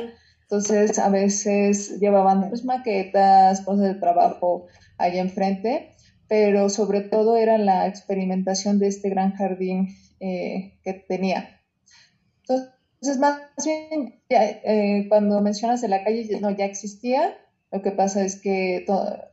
Entonces 0.53 0.99
a 0.99 1.09
veces 1.09 1.99
llevaban 1.99 2.53
maquetas, 2.65 3.63
cosas 3.63 3.95
de 3.95 3.95
trabajo 3.95 4.67
ahí 4.99 5.19
enfrente 5.19 5.93
pero 6.33 6.71
sobre 6.71 7.03
todo 7.03 7.37
era 7.37 7.59
la 7.59 7.87
experimentación 7.87 8.79
de 8.79 8.87
este 8.87 9.11
gran 9.11 9.33
jardín 9.33 9.89
eh, 10.19 10.79
que 10.83 10.95
tenía. 10.95 11.61
Entonces, 12.41 13.19
más 13.19 13.39
bien, 13.63 14.19
eh, 14.31 15.05
cuando 15.11 15.43
mencionas 15.43 15.83
de 15.83 15.89
la 15.89 16.03
calle, 16.03 16.41
no, 16.41 16.51
ya 16.51 16.65
existía. 16.65 17.37
Lo 17.71 17.83
que 17.83 17.91
pasa 17.91 18.25
es 18.25 18.41
que 18.41 18.87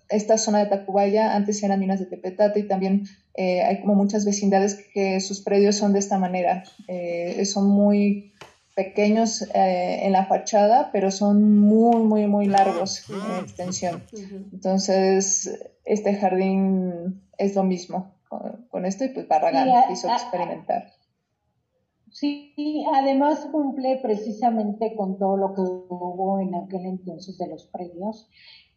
esta 0.09 0.37
zona 0.37 0.59
de 0.59 0.65
Tacubaya 0.65 1.37
antes 1.37 1.63
eran 1.63 1.79
minas 1.79 2.01
de 2.01 2.07
tepetate 2.07 2.59
y 2.59 2.67
también 2.67 3.05
eh, 3.33 3.61
hay 3.61 3.79
como 3.79 3.95
muchas 3.95 4.25
vecindades 4.25 4.85
que 4.93 5.21
sus 5.21 5.39
predios 5.39 5.77
son 5.77 5.93
de 5.93 5.99
esta 5.99 6.17
manera. 6.17 6.65
son 7.45 7.69
muy 7.69 8.33
pequeños 8.79 9.45
en 9.53 10.13
la 10.13 10.25
fachada, 10.25 10.89
pero 10.93 11.11
son 11.11 11.59
muy, 11.59 11.97
muy, 11.97 12.27
muy 12.27 12.45
largos 12.45 13.09
en 13.09 13.43
extensión. 13.43 14.03
Entonces, 14.53 15.59
este 15.83 16.15
jardín 16.15 17.21
es 17.37 17.55
lo 17.55 17.63
mismo 17.63 18.15
con, 18.69 18.85
esto 18.85 19.03
y 19.03 19.09
pues 19.09 19.27
Barragán 19.27 19.67
quiso 19.89 20.07
experimentar. 20.07 20.93
Sí, 22.09 22.85
además 22.95 23.49
cumple 23.51 23.99
precisamente 24.01 24.95
con 24.95 25.19
todo 25.19 25.35
lo 25.35 25.53
que 25.53 25.61
hubo 25.61 26.39
en 26.39 26.55
aquel 26.55 26.85
entonces 26.85 27.37
de 27.37 27.47
los 27.47 27.65
premios, 27.67 28.29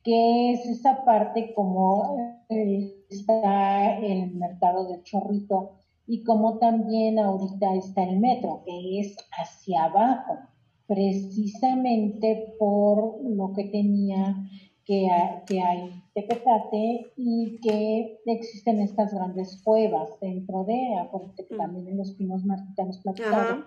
que 0.02 0.52
es 0.52 0.66
esa 0.66 1.04
parte 1.04 1.54
como 1.54 2.44
eh, 2.48 3.04
está 3.08 3.98
el 3.98 4.32
mercado 4.34 4.88
del 4.88 5.04
chorrito 5.04 5.81
y 6.06 6.24
como 6.24 6.58
también 6.58 7.18
ahorita 7.18 7.74
está 7.74 8.04
el 8.04 8.18
metro, 8.18 8.62
que 8.64 9.00
es 9.00 9.16
hacia 9.32 9.84
abajo, 9.84 10.38
precisamente 10.86 12.54
por 12.58 13.22
lo 13.22 13.52
que 13.54 13.64
tenía 13.64 14.36
que, 14.84 15.08
que 15.46 15.60
hay 15.60 16.02
Tepetate 16.14 17.10
y 17.16 17.58
que 17.62 18.18
existen 18.26 18.80
estas 18.80 19.14
grandes 19.14 19.62
cuevas 19.64 20.10
dentro 20.20 20.64
de, 20.64 20.98
acuérdate 21.00 21.46
que 21.46 21.54
mm. 21.54 21.58
también 21.58 21.88
en 21.88 21.96
los 21.96 22.12
pinos 22.12 22.44
martitanos 22.44 22.98
platicados, 22.98 23.64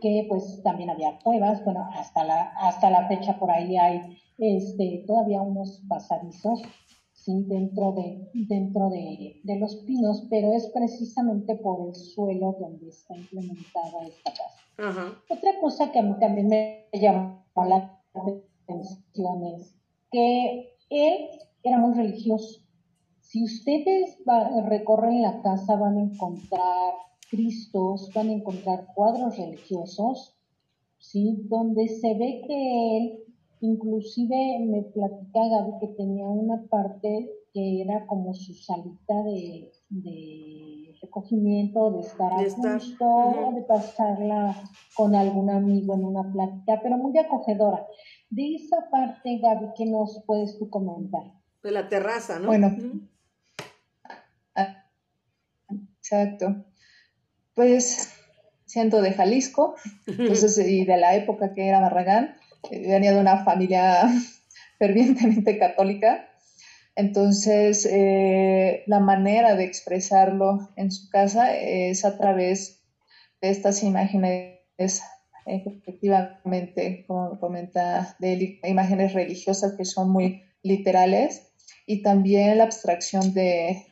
que 0.00 0.24
pues 0.26 0.62
también 0.64 0.88
había 0.88 1.18
cuevas, 1.22 1.62
bueno, 1.66 1.86
hasta 1.92 2.24
la, 2.24 2.44
hasta 2.56 2.88
la 2.88 3.08
fecha 3.08 3.38
por 3.38 3.50
ahí 3.50 3.76
hay 3.76 4.16
este, 4.38 5.04
todavía 5.06 5.42
unos 5.42 5.82
pasadizos, 5.86 6.62
sí, 7.24 7.44
dentro 7.46 7.92
de, 7.92 8.28
dentro 8.34 8.90
de, 8.90 9.40
de 9.42 9.58
los 9.58 9.76
pinos, 9.86 10.26
pero 10.30 10.52
es 10.52 10.66
precisamente 10.74 11.56
por 11.56 11.88
el 11.88 11.94
suelo 11.94 12.56
donde 12.58 12.88
está 12.88 13.16
implementada 13.16 14.06
esta 14.06 14.32
casa. 14.32 14.62
Otra 15.28 15.60
cosa 15.60 15.92
que 15.92 15.98
a 15.98 16.02
mí 16.02 16.14
también 16.18 16.48
me 16.48 16.86
llamó 16.92 17.44
la 17.54 18.00
atención 18.14 19.44
es 19.54 19.76
que 20.10 20.74
él 20.90 21.28
era 21.62 21.78
muy 21.78 21.94
religioso. 21.94 22.60
Si 23.20 23.44
ustedes 23.44 24.18
recorren 24.66 25.22
la 25.22 25.40
casa 25.42 25.76
van 25.76 25.98
a 25.98 26.02
encontrar 26.02 26.94
cristos, 27.30 28.10
van 28.14 28.28
a 28.28 28.32
encontrar 28.32 28.88
cuadros 28.94 29.38
religiosos, 29.38 30.36
¿sí? 30.98 31.46
Donde 31.48 31.88
se 31.88 32.14
ve 32.14 32.42
que 32.46 32.96
él, 32.98 33.24
inclusive 33.62 34.58
me 34.60 34.82
platica 34.82 35.40
Gaby 35.40 35.78
que 35.80 35.86
tenía 35.96 36.26
una 36.26 36.62
parte 36.68 37.30
que 37.54 37.82
era 37.82 38.06
como 38.06 38.34
su 38.34 38.54
salita 38.54 39.14
de, 39.24 39.70
recogimiento, 41.00 41.92
de 41.92 42.00
estar 42.00 42.32
a 42.32 42.42
gusto, 42.42 43.52
de 43.54 43.62
pasarla 43.62 44.56
con 44.96 45.14
algún 45.14 45.50
amigo 45.50 45.94
en 45.94 46.04
una 46.04 46.32
plática, 46.32 46.80
pero 46.82 46.96
muy 46.96 47.16
acogedora. 47.18 47.86
De 48.30 48.56
esa 48.56 48.88
parte, 48.90 49.38
Gaby, 49.38 49.66
¿qué 49.76 49.86
nos 49.86 50.22
puedes 50.26 50.58
tú 50.58 50.68
comentar? 50.70 51.22
De 51.62 51.70
la 51.70 51.88
terraza, 51.88 52.38
¿no? 52.38 52.48
Bueno. 52.48 52.74
Exacto. 55.98 56.64
Pues 57.54 58.12
siento 58.64 59.02
de 59.02 59.12
Jalisco, 59.12 59.76
entonces, 60.06 60.58
y 60.66 60.84
de 60.84 60.96
la 60.96 61.14
época 61.14 61.52
que 61.52 61.68
era 61.68 61.80
Barragán, 61.80 62.36
venía 62.70 63.12
de 63.12 63.20
una 63.20 63.44
familia 63.44 64.08
fervientemente 64.78 65.58
católica, 65.58 66.28
entonces 66.94 67.86
eh, 67.86 68.82
la 68.86 69.00
manera 69.00 69.54
de 69.54 69.64
expresarlo 69.64 70.68
en 70.76 70.90
su 70.90 71.08
casa 71.08 71.56
es 71.56 72.04
a 72.04 72.18
través 72.18 72.82
de 73.40 73.50
estas 73.50 73.82
imágenes, 73.82 74.60
efectivamente, 75.46 77.04
como 77.06 77.40
comenta, 77.40 78.14
de 78.18 78.60
imágenes 78.64 79.14
religiosas 79.14 79.74
que 79.76 79.84
son 79.84 80.10
muy 80.10 80.42
literales 80.62 81.52
y 81.86 82.02
también 82.02 82.58
la 82.58 82.64
abstracción 82.64 83.32
de, 83.32 83.86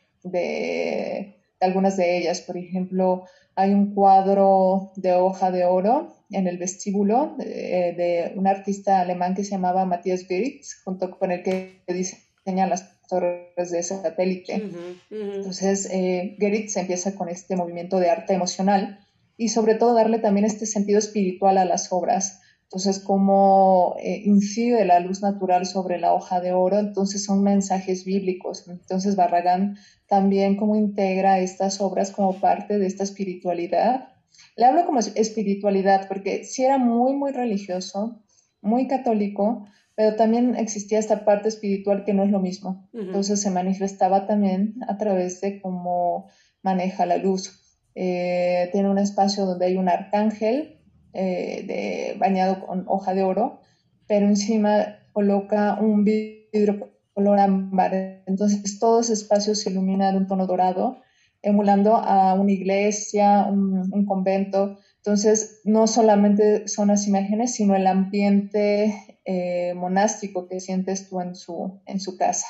algunas 1.59 1.97
de 1.97 2.17
ellas. 2.17 2.41
Por 2.41 2.57
ejemplo, 2.57 3.25
hay 3.55 3.73
un 3.73 3.93
cuadro 3.93 4.91
de 4.95 5.13
hoja 5.13 5.51
de 5.51 5.65
oro 5.65 6.13
en 6.31 6.47
el 6.47 6.57
vestíbulo 6.57 7.35
de, 7.37 8.33
un 8.35 8.47
artista 8.47 9.01
alemán 9.01 9.35
que 9.35 9.43
se 9.43 9.51
llamaba 9.51 9.85
Matthias 9.85 10.25
Geritz, 10.25 10.81
junto 10.83 11.17
con 11.17 11.31
el 11.31 11.43
que 11.43 11.83
diseña 11.87 12.67
las 12.67 13.01
torres 13.07 13.71
de 13.71 13.83
satélite. 13.83 14.69
Entonces, 15.09 15.89
eh, 15.91 16.35
Geritz 16.39 16.77
empieza 16.77 17.15
con 17.15 17.29
este 17.29 17.55
movimiento 17.55 17.99
de 17.99 18.09
arte 18.09 18.33
emocional 18.33 18.99
y 19.37 19.49
sobre 19.49 19.75
todo 19.75 19.93
darle 19.93 20.19
también 20.19 20.45
este 20.45 20.65
sentido 20.65 20.99
espiritual 20.99 21.57
a 21.57 21.65
las 21.65 21.91
obras. 21.91 22.39
Entonces, 22.63 22.99
cómo 22.99 23.97
eh, 23.99 24.21
incide 24.23 24.85
la 24.85 25.01
luz 25.01 25.21
natural 25.21 25.65
sobre 25.65 25.99
la 25.99 26.13
hoja 26.13 26.39
de 26.39 26.53
oro, 26.53 26.79
entonces 26.79 27.25
son 27.25 27.43
mensajes 27.43 28.05
bíblicos. 28.05 28.65
Entonces, 28.69 29.17
Barragán 29.17 29.77
también 30.07 30.55
cómo 30.55 30.77
integra 30.77 31.39
estas 31.39 31.81
obras 31.81 32.11
como 32.11 32.39
parte 32.39 32.79
de 32.79 32.87
esta 32.87 33.03
espiritualidad. 33.03 34.13
Le 34.55 34.65
hablo 34.65 34.85
como 34.85 34.99
espiritualidad 34.99 36.07
porque 36.07 36.43
sí 36.43 36.63
era 36.63 36.77
muy, 36.77 37.13
muy 37.13 37.31
religioso, 37.31 38.21
muy 38.61 38.87
católico, 38.87 39.65
pero 39.95 40.15
también 40.15 40.55
existía 40.55 40.99
esta 40.99 41.25
parte 41.25 41.49
espiritual 41.49 42.03
que 42.05 42.13
no 42.13 42.23
es 42.23 42.31
lo 42.31 42.39
mismo. 42.39 42.89
Entonces 42.93 43.41
se 43.41 43.51
manifestaba 43.51 44.27
también 44.27 44.75
a 44.87 44.97
través 44.97 45.41
de 45.41 45.61
cómo 45.61 46.27
maneja 46.63 47.05
la 47.05 47.17
luz. 47.17 47.59
Eh, 47.95 48.69
tiene 48.71 48.89
un 48.89 48.97
espacio 48.97 49.45
donde 49.45 49.65
hay 49.65 49.77
un 49.77 49.89
arcángel 49.89 50.79
eh, 51.13 51.65
de, 51.67 52.19
bañado 52.19 52.65
con 52.65 52.85
hoja 52.87 53.13
de 53.13 53.23
oro, 53.23 53.59
pero 54.07 54.27
encima 54.27 54.99
coloca 55.11 55.77
un 55.79 56.05
vidrio 56.05 56.89
color 57.13 57.39
ámbar. 57.39 58.23
Entonces 58.25 58.79
todo 58.79 59.01
ese 59.01 59.13
espacio 59.13 59.55
se 59.55 59.69
ilumina 59.69 60.11
de 60.11 60.17
un 60.17 60.27
tono 60.27 60.47
dorado, 60.47 61.01
emulando 61.41 61.95
a 61.95 62.33
una 62.33 62.51
iglesia, 62.51 63.45
un, 63.47 64.05
convento. 64.05 64.77
Entonces 64.97 65.61
no 65.63 65.87
solamente 65.87 66.67
son 66.67 66.89
las 66.89 67.07
imágenes, 67.07 67.55
sino 67.55 67.75
el 67.75 67.87
ambiente 67.87 68.95
eh, 69.25 69.73
monástico 69.75 70.47
que 70.47 70.59
sientes 70.59 71.09
tú 71.09 71.21
en 71.21 71.35
su, 71.35 71.81
en 71.85 71.99
su 71.99 72.17
casa. 72.17 72.47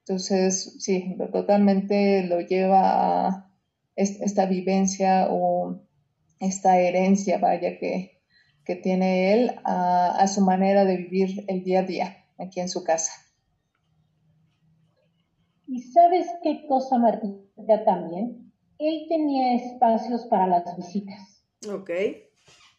Entonces, 0.00 0.76
sí, 0.80 1.16
totalmente 1.32 2.24
lo 2.24 2.40
lleva 2.40 3.28
a 3.28 3.52
esta 3.94 4.46
vivencia 4.46 5.28
o 5.30 5.80
esta 6.40 6.78
herencia, 6.80 7.38
vaya, 7.38 7.78
que, 7.78 8.20
que 8.64 8.74
tiene 8.74 9.32
él 9.32 9.52
a, 9.64 10.26
su 10.26 10.40
manera 10.40 10.84
de 10.84 10.96
vivir 10.96 11.44
el 11.46 11.62
día 11.62 11.80
a 11.80 11.84
día 11.84 12.24
aquí 12.38 12.60
en 12.60 12.68
su 12.68 12.82
casa. 12.82 13.12
¿Y 15.72 15.80
sabes 15.80 16.26
qué 16.42 16.66
cosa, 16.66 16.98
Martita, 16.98 17.82
también? 17.86 18.52
Él 18.78 19.06
tenía 19.08 19.54
espacios 19.54 20.26
para 20.26 20.46
las 20.46 20.76
visitas. 20.76 21.46
Ok. 21.66 21.88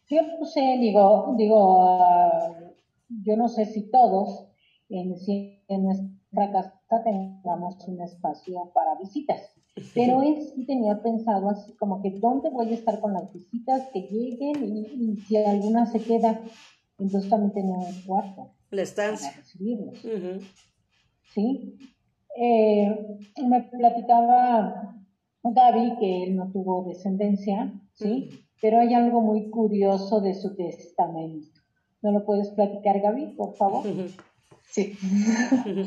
Yo 0.08 0.20
puse, 0.38 0.60
digo, 0.78 1.34
digo, 1.36 1.98
yo 3.08 3.36
no 3.36 3.48
sé 3.48 3.66
si 3.66 3.90
todos 3.90 4.46
en, 4.88 5.12
en 5.66 5.84
nuestra 5.84 6.52
casa 6.52 7.02
tengamos 7.02 7.88
un 7.88 8.00
espacio 8.00 8.70
para 8.72 8.94
visitas. 8.94 9.40
Pero 9.92 10.22
él 10.22 10.36
sí 10.54 10.64
tenía 10.64 11.02
pensado 11.02 11.48
así 11.50 11.72
como 11.72 12.00
que 12.00 12.12
dónde 12.12 12.48
voy 12.50 12.68
a 12.68 12.74
estar 12.74 13.00
con 13.00 13.12
las 13.12 13.32
visitas 13.32 13.88
que 13.92 14.02
lleguen 14.02 14.62
y, 14.62 15.16
si 15.22 15.36
alguna 15.36 15.86
se 15.86 15.98
queda, 15.98 16.40
entonces 17.00 17.28
también 17.28 17.54
tenía 17.54 17.76
un 17.76 18.02
cuarto. 18.06 18.52
La 18.70 18.82
estancia. 18.82 19.30
Para 19.30 19.40
recibirlos. 19.40 19.98
Sí. 21.32 21.76
Eh, 22.36 23.18
me 23.46 23.62
platicaba 23.62 24.94
Gaby 25.42 25.96
que 25.98 26.24
él 26.24 26.36
no 26.36 26.50
tuvo 26.50 26.84
descendencia, 26.88 27.72
¿sí? 27.94 28.46
Pero 28.60 28.80
hay 28.80 28.94
algo 28.94 29.20
muy 29.20 29.50
curioso 29.50 30.20
de 30.20 30.34
su 30.34 30.56
testamento. 30.56 31.48
¿No 32.02 32.12
lo 32.12 32.24
puedes 32.24 32.48
platicar, 32.50 33.00
Gaby, 33.00 33.34
por 33.36 33.54
favor? 33.56 33.84
Sí. 34.70 34.96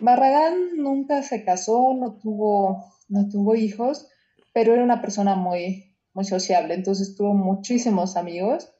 Barragán 0.00 0.76
nunca 0.76 1.22
se 1.22 1.44
casó, 1.44 1.94
no 1.94 2.18
tuvo, 2.18 2.84
no 3.08 3.28
tuvo 3.28 3.54
hijos, 3.54 4.08
pero 4.52 4.72
era 4.72 4.84
una 4.84 5.00
persona 5.00 5.34
muy, 5.34 5.96
muy 6.14 6.24
sociable, 6.24 6.74
entonces 6.74 7.14
tuvo 7.16 7.34
muchísimos 7.34 8.16
amigos. 8.16 8.72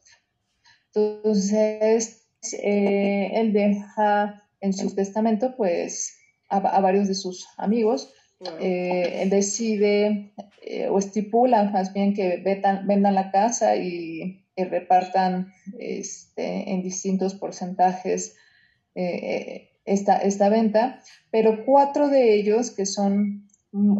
Entonces, 0.94 2.28
eh, 2.62 3.30
él 3.34 3.52
deja 3.52 4.42
en 4.60 4.72
su 4.72 4.94
testamento, 4.94 5.54
pues, 5.56 6.19
a, 6.50 6.80
varios 6.80 7.08
de 7.08 7.14
sus 7.14 7.46
amigos. 7.56 8.12
Eh, 8.60 9.22
él 9.22 9.30
decide 9.30 10.32
eh, 10.62 10.88
o 10.88 10.98
estipula 10.98 11.62
más 11.64 11.92
bien 11.92 12.14
que 12.14 12.38
vendan 12.38 13.14
la 13.14 13.30
casa 13.30 13.76
y, 13.76 14.36
repartan 14.56 15.54
este, 15.78 16.70
en 16.70 16.82
distintos 16.82 17.34
porcentajes 17.34 18.36
esta, 18.94 20.18
esta 20.18 20.50
venta, 20.50 21.00
pero 21.30 21.64
cuatro 21.64 22.08
de 22.08 22.34
ellos 22.34 22.70
que 22.70 22.84
son 22.84 23.48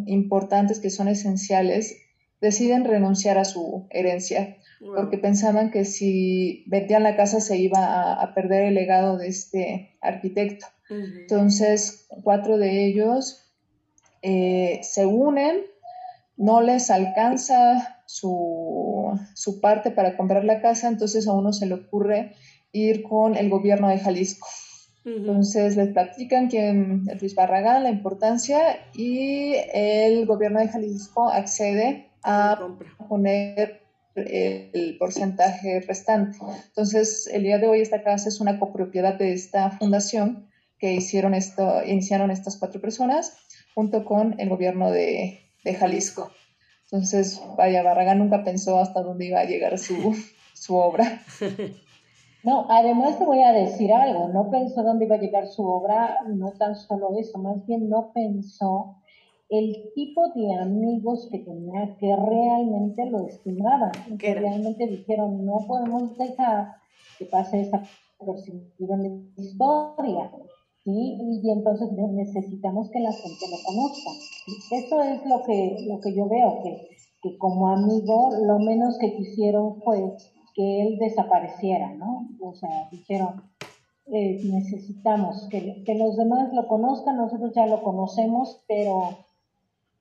importantes, 0.05 0.79
que 0.79 0.91
son 0.91 1.09
esenciales, 1.09 1.97
deciden 2.43 2.85
renunciar 2.85 3.39
a 3.39 3.47
su 3.47 3.87
herencia 3.89 4.59
porque 4.81 5.19
pensaban 5.19 5.71
que 5.71 5.85
si 5.85 6.65
vendían 6.67 7.03
la 7.03 7.17
casa 7.17 7.41
se 7.41 7.59
iba 7.59 8.15
a, 8.15 8.35
perder 8.35 8.63
el 8.63 8.75
legado 8.75 9.19
de 9.19 9.29
este 9.29 9.99
arquitecto. 10.01 10.67
Entonces, 10.91 12.07
cuatro 12.23 12.59
de 12.59 12.87
ellos 12.87 13.51
eh, 14.23 14.81
se 14.83 15.07
unen, 15.07 15.63
no 16.37 16.61
les 16.61 16.91
alcanza 16.91 18.03
su, 18.07 19.19
su, 19.35 19.61
parte 19.61 19.91
para 19.91 20.17
comprar 20.17 20.45
la 20.45 20.61
casa, 20.61 20.89
entonces 20.89 21.29
a 21.29 21.33
uno 21.33 21.53
se 21.53 21.67
le 21.67 21.75
ocurre 21.75 22.33
ir 22.73 23.03
con 23.03 23.37
el 23.37 23.49
gobierno 23.49 23.89
de 23.89 23.99
Jalisco. 23.99 24.49
Entonces 25.05 25.77
les 25.77 25.89
platican 25.89 26.49
quién 26.49 27.05
Luis 27.21 27.35
Barragán, 27.35 27.85
la 27.85 27.91
importancia 27.91 28.59
y 28.95 29.55
el 29.73 30.27
gobierno 30.27 30.61
de 30.61 30.69
Jalisco 30.69 31.31
accede 31.31 32.11
a 32.23 32.59
poner 33.09 33.81
el 34.15 34.97
porcentaje 34.99 35.81
restante. 35.81 36.39
Entonces, 36.67 37.29
el 37.33 37.45
día 37.45 37.59
de 37.59 37.67
hoy 37.67 37.81
esta 37.81 38.03
casa 38.03 38.29
es 38.29 38.41
una 38.41 38.59
copropiedad 38.59 39.15
de 39.15 39.33
esta 39.33 39.71
fundación 39.71 40.50
que 40.81 40.95
hicieron 40.95 41.35
esto, 41.35 41.85
iniciaron 41.85 42.31
estas 42.31 42.59
cuatro 42.59 42.81
personas 42.81 43.37
junto 43.75 44.05
con 44.05 44.41
el 44.41 44.49
gobierno 44.49 44.91
de, 44.91 45.41
de 45.63 45.75
Jalisco. 45.75 46.31
Entonces, 46.85 47.41
vaya, 47.57 47.83
Barragán 47.83 48.19
nunca 48.19 48.43
pensó 48.43 48.79
hasta 48.79 49.03
dónde 49.03 49.27
iba 49.27 49.41
a 49.41 49.45
llegar 49.45 49.79
su, 49.79 49.95
su 50.55 50.75
obra. 50.75 51.23
No, 52.43 52.67
además 52.71 53.19
te 53.19 53.25
voy 53.27 53.43
a 53.43 53.53
decir 53.53 53.93
algo, 53.93 54.29
no 54.29 54.51
pensó 54.51 54.83
dónde 54.83 55.05
iba 55.05 55.17
a 55.17 55.21
llegar 55.21 55.47
su 55.47 55.63
obra, 55.69 56.17
no 56.27 56.53
tan 56.53 56.75
solo 56.75 57.11
eso, 57.19 57.39
más 57.39 57.65
bien 57.67 57.91
no 57.91 58.13
pensó 58.15 58.97
el 59.51 59.91
tipo 59.95 60.29
de 60.35 60.55
amigos 60.55 61.29
que 61.31 61.41
tenía 61.41 61.97
que 61.99 62.17
realmente 62.17 63.05
lo 63.07 63.27
estimaban, 63.27 63.93
que 64.19 64.33
realmente 64.35 64.87
dijeron, 64.87 65.45
no 65.45 65.59
podemos 65.67 66.17
dejar 66.17 66.77
que 67.19 67.27
pase 67.27 67.61
esa 67.61 67.83
perspectiva 68.19 68.95
en 68.95 69.03
la 69.03 69.43
historia, 69.43 70.31
¿sí? 70.85 71.19
Y 71.43 71.51
entonces 71.51 71.89
necesitamos 71.93 72.91
que 72.91 73.01
la 73.01 73.13
gente 73.13 73.47
lo 73.51 73.57
conozca. 73.65 74.11
Eso 74.71 75.03
es 75.03 75.27
lo 75.27 75.43
que, 75.45 75.77
lo 75.89 76.01
que 76.01 76.15
yo 76.15 76.29
veo, 76.29 76.63
que, 76.63 76.89
que 77.23 77.39
como 77.39 77.69
amigo 77.69 78.31
lo 78.47 78.59
menos 78.59 78.99
que 78.99 79.17
quisieron 79.17 79.81
fue 79.83 80.01
que 80.55 80.83
él 80.83 80.99
desapareciera, 80.99 81.95
¿no? 81.95 82.29
O 82.41 82.55
sea, 82.55 82.89
dijeron, 82.91 83.43
eh, 84.13 84.41
necesitamos 84.45 85.47
que, 85.51 85.85
que 85.85 85.95
los 85.95 86.17
demás 86.17 86.53
lo 86.53 86.67
conozcan, 86.67 87.17
nosotros 87.17 87.53
ya 87.55 87.67
lo 87.67 87.83
conocemos, 87.83 88.63
pero 88.67 89.19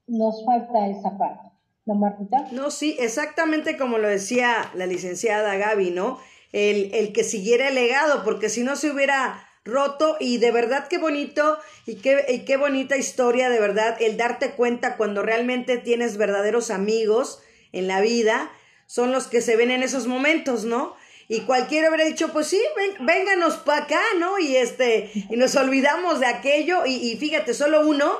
nos 0.07 0.43
falta 0.45 0.87
esa 0.87 1.17
parte. 1.17 1.49
¿No, 1.85 1.95
Martita? 1.95 2.47
No, 2.51 2.71
sí, 2.71 2.95
exactamente 2.99 3.77
como 3.77 3.97
lo 3.97 4.07
decía 4.07 4.71
la 4.75 4.85
licenciada 4.85 5.55
Gaby, 5.55 5.91
¿no? 5.91 6.17
El, 6.51 6.93
el 6.93 7.13
que 7.13 7.23
siguiera 7.23 7.69
el 7.69 7.75
legado, 7.75 8.23
porque 8.23 8.49
si 8.49 8.63
no 8.63 8.75
se 8.75 8.91
hubiera 8.91 9.39
roto 9.69 10.17
y 10.19 10.37
de 10.37 10.51
verdad 10.51 10.87
qué 10.87 10.97
bonito 10.97 11.57
y 11.85 11.95
qué, 11.95 12.25
y 12.29 12.39
qué 12.39 12.57
bonita 12.57 12.97
historia, 12.97 13.49
de 13.49 13.59
verdad, 13.59 13.97
el 14.01 14.17
darte 14.17 14.51
cuenta 14.51 14.97
cuando 14.97 15.21
realmente 15.21 15.77
tienes 15.77 16.17
verdaderos 16.17 16.71
amigos 16.71 17.41
en 17.71 17.87
la 17.87 18.01
vida, 18.01 18.51
son 18.85 19.11
los 19.11 19.27
que 19.27 19.41
se 19.41 19.55
ven 19.55 19.71
en 19.71 19.83
esos 19.83 20.07
momentos, 20.07 20.65
¿no? 20.65 20.95
Y 21.27 21.41
cualquiera 21.41 21.89
hubiera 21.89 22.05
dicho, 22.05 22.33
pues 22.33 22.47
sí, 22.47 22.59
ven, 22.75 23.05
vénganos 23.05 23.57
para 23.57 23.83
acá, 23.83 24.01
¿no? 24.17 24.39
Y 24.39 24.55
este, 24.55 25.11
y 25.13 25.37
nos 25.37 25.55
olvidamos 25.55 26.19
de 26.19 26.25
aquello, 26.25 26.87
y, 26.87 27.15
fíjate, 27.17 27.53
solo 27.53 27.87
uno 27.87 28.11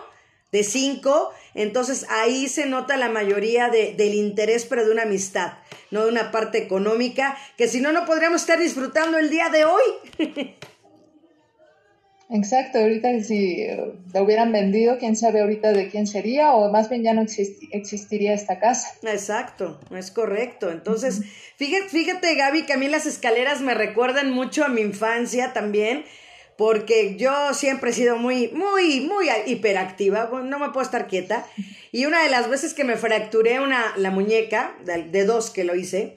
de 0.52 0.64
cinco, 0.64 1.34
entonces 1.56 2.06
ahí 2.10 2.48
se 2.48 2.68
nota 2.68 2.98
la 2.98 3.10
mayoría 3.10 3.70
de, 3.70 3.96
del 3.96 4.14
interés, 4.14 4.66
pero 4.66 4.86
de 4.86 4.92
una 4.92 5.04
amistad, 5.04 5.54
no 5.90 6.04
de 6.04 6.12
una 6.12 6.32
parte 6.32 6.60
económica, 6.60 7.36
que 7.58 7.68
si 7.68 7.82
no, 7.82 7.92
no 7.92 8.06
podríamos 8.06 8.42
estar 8.42 8.60
disfrutando 8.60 9.18
el 9.18 9.32
día 9.32 9.50
de 9.50 9.66
hoy. 9.66 9.82
Exacto, 12.32 12.78
ahorita 12.78 13.20
si 13.22 13.66
lo 14.14 14.24
hubieran 14.24 14.52
vendido, 14.52 15.00
quién 15.00 15.16
sabe 15.16 15.42
ahorita 15.42 15.74
de 15.74 15.90
quién 15.90 16.06
sería, 16.06 16.54
o 16.54 16.72
más 16.72 16.88
bien 16.88 17.02
ya 17.02 17.14
no 17.14 17.26
existiría 17.72 18.34
esta 18.34 18.60
casa. 18.60 18.94
Exacto, 19.02 19.80
es 19.98 20.12
correcto. 20.12 20.70
Entonces, 20.70 21.22
fíjate, 21.56 21.90
fíjate, 21.90 22.36
Gaby, 22.36 22.68
que 22.68 22.74
a 22.74 22.78
mí 22.78 22.88
las 22.88 23.08
escaleras 23.08 23.62
me 23.62 23.74
recuerdan 23.74 24.32
mucho 24.32 24.64
a 24.64 24.68
mi 24.68 24.82
infancia 24.82 25.54
también 25.54 26.06
porque 26.56 27.16
yo 27.16 27.54
siempre 27.54 27.92
he 27.92 27.94
sido 27.94 28.18
muy, 28.18 28.50
muy, 28.50 29.00
muy 29.00 29.28
hiperactiva, 29.48 30.30
no 30.44 30.60
me 30.60 30.68
puedo 30.72 30.82
estar 30.82 31.08
quieta. 31.08 31.48
Y 31.94 32.06
una 32.06 32.22
de 32.22 32.30
las 32.30 32.50
veces 32.50 32.74
que 32.74 32.84
me 32.84 32.98
fracturé 32.98 33.62
una, 33.62 33.94
la 33.96 34.12
muñeca, 34.12 34.76
de, 34.84 35.26
dos 35.26 35.52
que 35.52 35.64
lo 35.64 35.74
hice, 35.74 36.16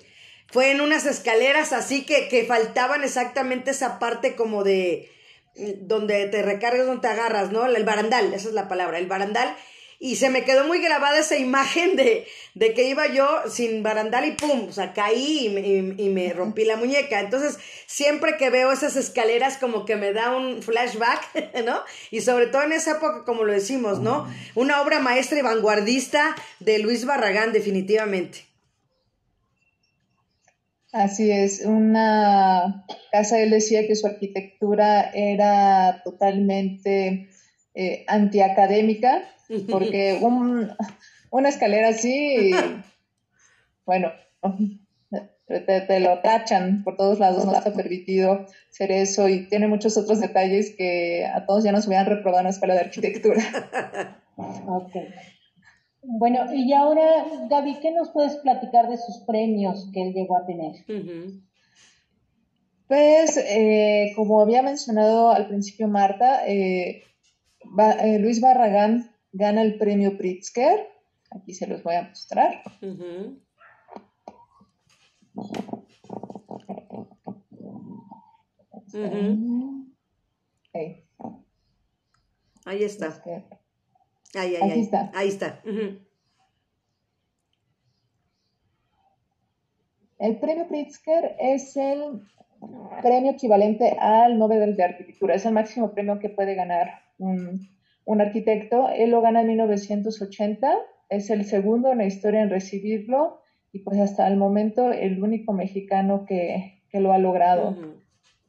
fue 0.48 0.72
en 0.72 0.80
unas 0.80 1.06
escaleras 1.06 1.72
así 1.72 2.04
que, 2.04 2.26
que 2.28 2.44
faltaban 2.44 3.04
exactamente 3.04 3.70
esa 3.70 4.00
parte 4.00 4.34
como 4.34 4.64
de 4.64 5.11
donde 5.54 6.26
te 6.26 6.42
recargas, 6.42 6.86
donde 6.86 7.02
te 7.02 7.08
agarras, 7.08 7.50
¿no? 7.50 7.66
El 7.66 7.84
barandal, 7.84 8.32
esa 8.34 8.48
es 8.48 8.54
la 8.54 8.68
palabra, 8.68 8.98
el 8.98 9.06
barandal 9.06 9.56
y 10.02 10.16
se 10.16 10.30
me 10.30 10.42
quedó 10.42 10.66
muy 10.66 10.80
grabada 10.80 11.20
esa 11.20 11.36
imagen 11.36 11.94
de, 11.94 12.26
de 12.54 12.74
que 12.74 12.88
iba 12.88 13.06
yo 13.06 13.24
sin 13.48 13.84
barandal 13.84 14.24
y 14.24 14.32
pum, 14.32 14.66
o 14.68 14.72
sea, 14.72 14.92
caí 14.94 15.46
y, 15.96 16.08
me 16.08 16.32
rompí 16.32 16.64
la 16.64 16.74
muñeca. 16.74 17.20
Entonces, 17.20 17.60
siempre 17.86 18.36
que 18.36 18.50
veo 18.50 18.72
esas 18.72 18.96
escaleras 18.96 19.58
como 19.58 19.84
que 19.84 19.94
me 19.94 20.12
da 20.12 20.34
un 20.34 20.60
flashback, 20.60 21.54
¿no? 21.64 21.84
Y 22.10 22.22
sobre 22.22 22.48
todo 22.48 22.64
en 22.64 22.72
esa 22.72 22.96
época, 22.96 23.22
como 23.24 23.44
lo 23.44 23.52
decimos, 23.52 24.00
¿no? 24.00 24.28
Una 24.56 24.82
obra 24.82 24.98
maestra 24.98 25.38
y 25.38 25.42
vanguardista 25.42 26.34
de 26.58 26.80
Luis 26.80 27.04
Barragán, 27.04 27.52
definitivamente. 27.52 28.51
Así 30.92 31.30
es, 31.30 31.64
una 31.64 32.84
casa, 33.10 33.40
él 33.40 33.48
decía 33.48 33.86
que 33.86 33.96
su 33.96 34.06
arquitectura 34.06 35.10
era 35.14 36.02
totalmente 36.04 37.30
eh, 37.74 38.04
antiacadémica, 38.06 39.22
porque 39.70 40.20
una 41.30 41.48
escalera 41.48 41.88
así, 41.88 42.50
bueno, 43.86 44.12
te, 45.46 46.00
lo 46.00 46.20
tachan 46.20 46.84
por 46.84 46.98
todos 46.98 47.18
lados, 47.18 47.46
no 47.46 47.56
está 47.56 47.72
permitido 47.72 48.46
ser 48.68 48.92
eso 48.92 49.28
y 49.28 49.48
tiene 49.48 49.68
muchos 49.68 49.96
otros 49.96 50.20
detalles 50.20 50.74
que 50.76 51.24
a 51.26 51.46
todos 51.46 51.64
ya 51.64 51.72
nos 51.72 51.86
hubieran 51.86 52.06
reprobado 52.06 52.40
en 52.40 52.44
la 52.44 52.50
escuela 52.50 52.74
de 52.74 52.80
arquitectura. 52.80 53.42
Bueno, 56.02 56.52
y 56.52 56.72
ahora, 56.72 57.24
Gaby, 57.48 57.78
¿qué 57.80 57.92
nos 57.92 58.10
puedes 58.10 58.36
platicar 58.36 58.88
de 58.88 58.98
sus 58.98 59.18
premios 59.18 59.88
que 59.92 60.02
él 60.02 60.12
llegó 60.12 60.36
a 60.36 60.44
tener? 60.44 60.84
Pues, 62.88 63.36
eh, 63.36 64.12
como 64.16 64.40
había 64.40 64.62
mencionado 64.62 65.30
al 65.30 65.46
principio 65.46 65.86
Marta, 65.86 66.46
eh, 66.46 67.04
eh, 68.00 68.18
Luis 68.18 68.40
Barragán 68.40 69.10
gana 69.32 69.62
el 69.62 69.78
premio 69.78 70.18
Pritzker. 70.18 70.88
Aquí 71.30 71.54
se 71.54 71.68
los 71.68 71.82
voy 71.82 71.94
a 71.94 72.02
mostrar. 72.02 72.62
Ahí 82.64 82.84
está. 82.84 83.08
Ahí, 84.34 84.56
ahí, 84.56 84.70
ahí, 84.70 84.80
está. 84.80 85.10
Ahí 85.14 85.28
está. 85.28 85.60
El 90.18 90.38
premio 90.38 90.68
Pritzker 90.68 91.36
es 91.40 91.76
el 91.76 92.22
premio 93.02 93.32
equivalente 93.32 93.96
al 93.98 94.38
Nobel 94.38 94.76
de 94.76 94.84
Arquitectura. 94.84 95.34
Es 95.34 95.44
el 95.46 95.52
máximo 95.52 95.92
premio 95.92 96.18
que 96.18 96.28
puede 96.28 96.54
ganar 96.54 97.00
un, 97.18 97.68
un 98.04 98.20
arquitecto. 98.20 98.88
Él 98.88 99.10
lo 99.10 99.20
gana 99.20 99.40
en 99.42 99.48
1980, 99.48 100.72
es 101.08 101.30
el 101.30 101.44
segundo 101.44 101.92
en 101.92 101.98
la 101.98 102.06
historia 102.06 102.42
en 102.42 102.50
recibirlo 102.50 103.40
y 103.72 103.80
pues 103.80 103.98
hasta 103.98 104.28
el 104.28 104.36
momento 104.36 104.92
el 104.92 105.22
único 105.22 105.52
mexicano 105.52 106.24
que, 106.26 106.80
lo 106.92 107.12
ha 107.12 107.18
logrado. 107.18 107.74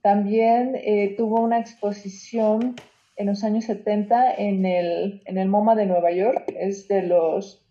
También 0.01 0.75
eh, 0.75 1.15
tuvo 1.15 1.39
una 1.39 1.59
exposición 1.59 2.75
en 3.15 3.27
los 3.27 3.43
años 3.43 3.65
70 3.65 4.35
en 4.35 4.65
el, 4.65 5.21
en 5.25 5.37
el 5.37 5.47
MoMA 5.47 5.75
de 5.75 5.85
Nueva 5.85 6.11
York. 6.11 6.51
Es 6.57 6.87
de 6.87 7.03
los 7.03 7.65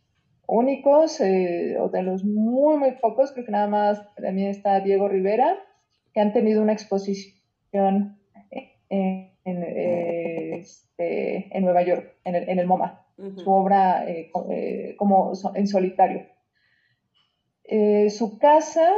únicos 0.47 1.20
eh, 1.20 1.76
o 1.80 1.88
de 1.88 2.03
los 2.03 2.24
muy, 2.24 2.76
muy 2.76 2.93
pocos, 2.93 3.32
creo 3.32 3.47
que 3.47 3.53
nada 3.53 3.68
más 3.68 4.14
también 4.16 4.49
está 4.49 4.80
Diego 4.80 5.09
Rivera, 5.09 5.59
que 6.12 6.20
han 6.20 6.32
tenido 6.32 6.62
una 6.62 6.72
exposición 6.72 8.18
en, 8.51 9.30
este, 9.45 11.57
en 11.57 11.64
Nueva 11.64 11.82
York, 11.82 12.14
en 12.24 12.34
el, 12.34 12.49
en 12.49 12.59
el 12.59 12.66
MoMA, 12.66 13.07
su 13.36 13.51
obra 13.51 14.09
eh, 14.09 14.30
eh, 14.51 14.95
como 14.99 15.32
en 15.55 15.66
solitario. 15.66 16.26
su 18.11 18.38
casa 18.38 18.93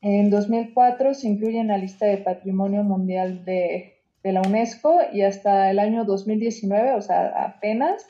en 0.00 0.28
2004 0.28 1.14
se 1.14 1.28
incluye 1.28 1.60
en 1.60 1.68
la 1.68 1.78
lista 1.78 2.06
de 2.06 2.18
Patrimonio 2.18 2.82
Mundial 2.82 3.44
de 3.44 3.93
de 4.24 4.32
la 4.32 4.40
UNESCO 4.40 5.00
y 5.12 5.22
hasta 5.22 5.70
el 5.70 5.78
año 5.78 6.04
2019, 6.04 6.94
o 6.94 7.02
sea, 7.02 7.26
apenas, 7.44 8.06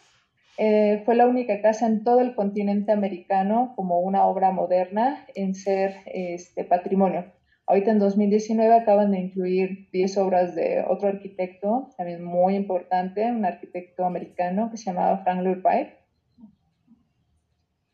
eh, 0.56 1.02
fue 1.04 1.16
la 1.16 1.26
única 1.26 1.60
casa 1.60 1.86
en 1.86 2.04
todo 2.04 2.20
el 2.20 2.36
continente 2.36 2.92
americano 2.92 3.72
como 3.74 3.98
una 3.98 4.24
obra 4.24 4.52
moderna 4.52 5.26
en 5.34 5.56
ser 5.56 5.96
este, 6.06 6.62
patrimonio. 6.62 7.24
Ahorita 7.66 7.90
en 7.90 7.98
2019 7.98 8.74
acaban 8.74 9.10
de 9.10 9.18
incluir 9.18 9.88
10 9.90 10.16
obras 10.18 10.54
de 10.54 10.84
otro 10.88 11.08
arquitecto, 11.08 11.90
también 11.96 12.22
muy 12.22 12.54
importante, 12.54 13.24
un 13.32 13.44
arquitecto 13.44 14.04
americano 14.04 14.70
que 14.70 14.76
se 14.76 14.84
llamaba 14.84 15.18
Frank 15.24 15.42
Lloyd 15.42 15.64
Wright. 15.64 15.88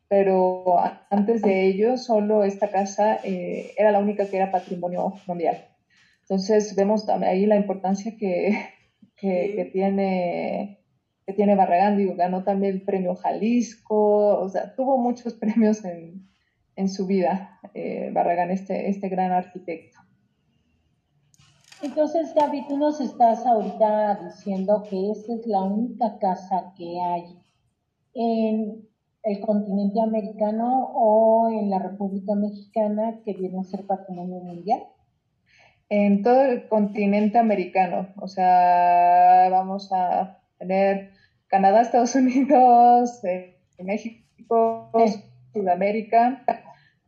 Pero 0.08 0.76
antes 1.08 1.40
de 1.40 1.68
ello, 1.68 1.96
solo 1.96 2.44
esta 2.44 2.68
casa 2.68 3.20
eh, 3.24 3.70
era 3.78 3.92
la 3.92 4.00
única 4.00 4.26
que 4.26 4.36
era 4.36 4.50
patrimonio 4.50 5.14
mundial. 5.26 5.69
Entonces 6.30 6.76
vemos 6.76 7.08
ahí 7.08 7.44
la 7.44 7.56
importancia 7.56 8.16
que, 8.18 9.70
tiene 9.72 10.78
que 11.26 11.32
tiene 11.32 11.56
Barragán, 11.56 11.96
digo, 11.96 12.14
ganó 12.14 12.44
también 12.44 12.74
el 12.76 12.82
premio 12.82 13.16
Jalisco, 13.16 14.38
o 14.38 14.48
sea, 14.48 14.74
tuvo 14.76 14.96
muchos 14.96 15.34
premios 15.40 15.84
en, 15.84 16.88
su 16.88 17.06
vida, 17.06 17.58
eh, 17.74 18.10
Barragán, 18.12 18.52
este, 18.52 18.88
este 18.88 19.08
gran 19.08 19.32
arquitecto. 19.32 19.98
Entonces, 21.82 22.32
Gaby, 22.34 22.68
tú 22.68 22.78
nos 22.78 23.00
estás 23.00 23.44
ahorita 23.44 24.20
diciendo 24.24 24.84
que 24.88 25.10
esta 25.10 25.34
es 25.34 25.46
la 25.46 25.62
única 25.62 26.16
casa 26.18 26.72
que 26.76 27.00
hay 27.00 27.24
en 28.14 28.88
el 29.24 29.40
continente 29.40 30.00
americano 30.00 30.92
o 30.94 31.50
en 31.50 31.70
la 31.70 31.80
República 31.80 32.34
Mexicana 32.36 33.20
que 33.24 33.34
viene 33.34 33.58
a 33.58 33.64
ser 33.64 33.84
patrimonio 33.84 34.38
mundial 34.40 34.80
en 35.90 36.22
todo 36.22 36.42
el 36.42 36.68
continente 36.68 37.38
americano. 37.38 38.08
O 38.16 38.28
sea, 38.28 39.48
vamos 39.50 39.92
a 39.92 40.38
tener 40.58 41.10
Canadá, 41.48 41.82
Estados 41.82 42.14
Unidos, 42.14 43.22
eh, 43.24 43.58
México, 43.80 44.90
Sudamérica, 45.52 46.44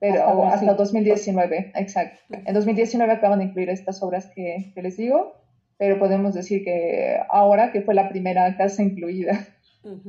pero 0.01 0.45
hasta, 0.47 0.75
2019, 0.75 1.73
exacto. 1.77 2.19
En 2.29 2.53
2019 2.53 3.13
acaban 3.13 3.39
de 3.39 3.47
incluir 3.47 3.71
estas 3.71 4.03
obras 4.03 4.29
que, 4.35 4.73
les 4.75 4.97
digo, 4.97 5.41
pero 5.79 5.99
podemos 6.01 6.35
decir 6.35 6.65
que 6.65 7.19
ahora 7.31 7.71
que 7.71 7.83
fue 7.83 7.95
la 7.95 8.09
primera 8.09 8.57
casa 8.57 8.83
incluida 8.83 9.47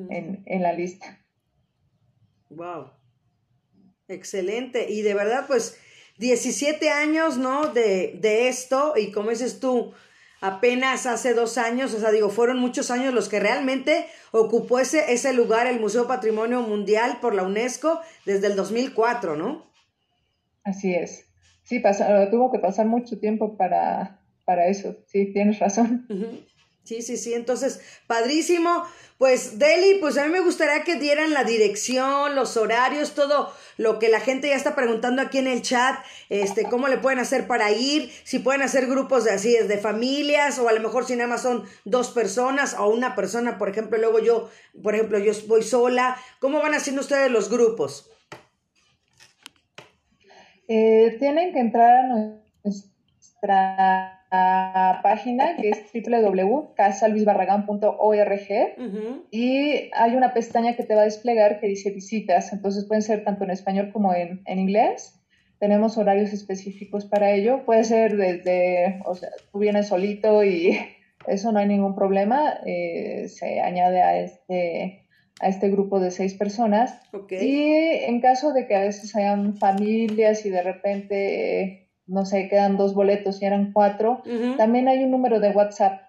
en, 0.09 0.41
en 0.45 0.63
la 0.63 0.73
lista. 0.73 1.19
Wow. 2.49 2.87
Excelente. 4.07 4.91
Y 4.91 5.03
de 5.03 5.13
verdad, 5.13 5.45
pues 5.47 5.79
17 6.17 6.89
años, 6.89 7.37
¿no? 7.37 7.67
De, 7.67 8.17
de 8.21 8.47
esto 8.47 8.93
y 8.95 9.11
como 9.11 9.29
dices 9.29 9.59
tú, 9.59 9.93
apenas 10.43 11.05
hace 11.05 11.33
dos 11.33 11.57
años, 11.57 11.93
o 11.93 11.99
sea, 11.99 12.11
digo, 12.11 12.29
fueron 12.29 12.59
muchos 12.59 12.91
años 12.91 13.13
los 13.13 13.29
que 13.29 13.39
realmente 13.39 14.07
ocupó 14.31 14.79
ese, 14.79 15.13
ese 15.13 15.31
lugar 15.31 15.67
el 15.67 15.79
Museo 15.79 16.05
Patrimonio 16.05 16.61
Mundial 16.61 17.19
por 17.21 17.33
la 17.33 17.43
UNESCO 17.43 18.01
desde 18.25 18.47
el 18.47 18.57
2004, 18.57 19.37
¿no? 19.37 19.71
Así 20.65 20.93
es. 20.93 21.29
Sí, 21.63 21.81
tuvo 22.29 22.51
que 22.51 22.59
pasar 22.59 22.87
mucho 22.87 23.19
tiempo 23.19 23.55
para, 23.55 24.19
para 24.43 24.67
eso. 24.67 24.97
Sí, 25.07 25.31
tienes 25.31 25.59
razón. 25.59 26.05
Sí, 26.83 27.01
sí, 27.01 27.17
sí. 27.17 27.33
Entonces, 27.33 27.79
padrísimo. 28.07 28.85
Pues, 29.17 29.57
Deli, 29.57 29.99
pues 30.01 30.17
a 30.17 30.25
mí 30.25 30.31
me 30.33 30.41
gustaría 30.41 30.83
que 30.83 30.95
dieran 30.95 31.33
la 31.33 31.45
dirección, 31.45 32.35
los 32.35 32.57
horarios, 32.57 33.13
todo 33.13 33.53
lo 33.77 33.97
que 33.97 34.09
la 34.09 34.19
gente 34.19 34.49
ya 34.49 34.55
está 34.55 34.75
preguntando 34.75 35.21
aquí 35.21 35.37
en 35.37 35.47
el 35.47 35.61
chat, 35.61 35.97
este, 36.29 36.63
cómo 36.65 36.89
le 36.89 36.97
pueden 36.97 37.19
hacer 37.19 37.47
para 37.47 37.71
ir, 37.71 38.11
si 38.25 38.39
pueden 38.39 38.61
hacer 38.63 38.85
grupos 38.87 39.23
de 39.23 39.31
así, 39.31 39.55
de 39.55 39.77
familias, 39.77 40.59
o 40.59 40.67
a 40.67 40.73
lo 40.73 40.81
mejor 40.81 41.05
si 41.05 41.15
nada 41.15 41.29
más 41.29 41.41
son 41.41 41.63
dos 41.85 42.09
personas 42.09 42.75
o 42.77 42.89
una 42.89 43.15
persona, 43.15 43.57
por 43.57 43.69
ejemplo, 43.69 43.97
luego 43.97 44.19
yo, 44.19 44.49
por 44.81 44.93
ejemplo, 44.93 45.19
yo 45.19 45.31
voy 45.47 45.63
sola. 45.63 46.17
¿Cómo 46.39 46.61
van 46.61 46.73
haciendo 46.73 47.01
ustedes 47.01 47.31
los 47.31 47.49
grupos? 47.49 48.09
Eh, 50.67 51.15
tienen 51.19 51.53
que 51.53 51.59
entrar 51.59 52.05
a 52.05 52.07
nuestra 52.63 54.22
página 55.03 55.55
que 55.57 55.69
es 55.69 55.83
www.casaluisbarragán.org 55.93 58.47
y 59.29 59.91
hay 59.93 60.15
una 60.15 60.33
pestaña 60.33 60.75
que 60.75 60.83
te 60.83 60.95
va 60.95 61.01
a 61.01 61.05
desplegar 61.05 61.59
que 61.59 61.67
dice 61.67 61.91
visitas, 61.91 62.51
entonces 62.51 62.85
pueden 62.85 63.03
ser 63.03 63.23
tanto 63.23 63.43
en 63.43 63.51
español 63.51 63.91
como 63.93 64.11
en, 64.13 64.41
en 64.45 64.59
inglés. 64.59 65.19
Tenemos 65.59 65.97
horarios 65.97 66.33
específicos 66.33 67.05
para 67.05 67.31
ello. 67.31 67.63
Puede 67.63 67.83
ser 67.83 68.17
desde, 68.17 68.99
o 69.05 69.15
sea, 69.15 69.29
tú 69.51 69.59
vienes 69.59 69.87
solito 69.87 70.43
y 70.43 70.77
eso 71.27 71.51
no 71.51 71.59
hay 71.59 71.67
ningún 71.67 71.95
problema. 71.95 72.59
Eh, 72.65 73.27
se 73.29 73.61
añade 73.61 74.01
a 74.01 74.17
este, 74.17 75.05
a 75.39 75.47
este 75.47 75.69
grupo 75.69 75.99
de 75.99 76.11
seis 76.11 76.33
personas. 76.33 76.99
Y 77.29 77.63
en 77.63 78.19
caso 78.19 78.51
de 78.51 78.67
que 78.67 78.75
a 78.75 78.81
veces 78.81 79.15
hayan 79.15 79.55
familias 79.55 80.45
y 80.45 80.49
de 80.49 80.63
repente 80.63 81.83
no 82.13 82.25
sé, 82.25 82.47
quedan 82.47 82.77
dos 82.77 82.93
boletos 82.93 83.41
y 83.41 83.45
eran 83.45 83.71
cuatro, 83.73 84.21
también 84.57 84.87
hay 84.87 85.03
un 85.03 85.11
número 85.11 85.39
de 85.39 85.49
WhatsApp 85.49 86.01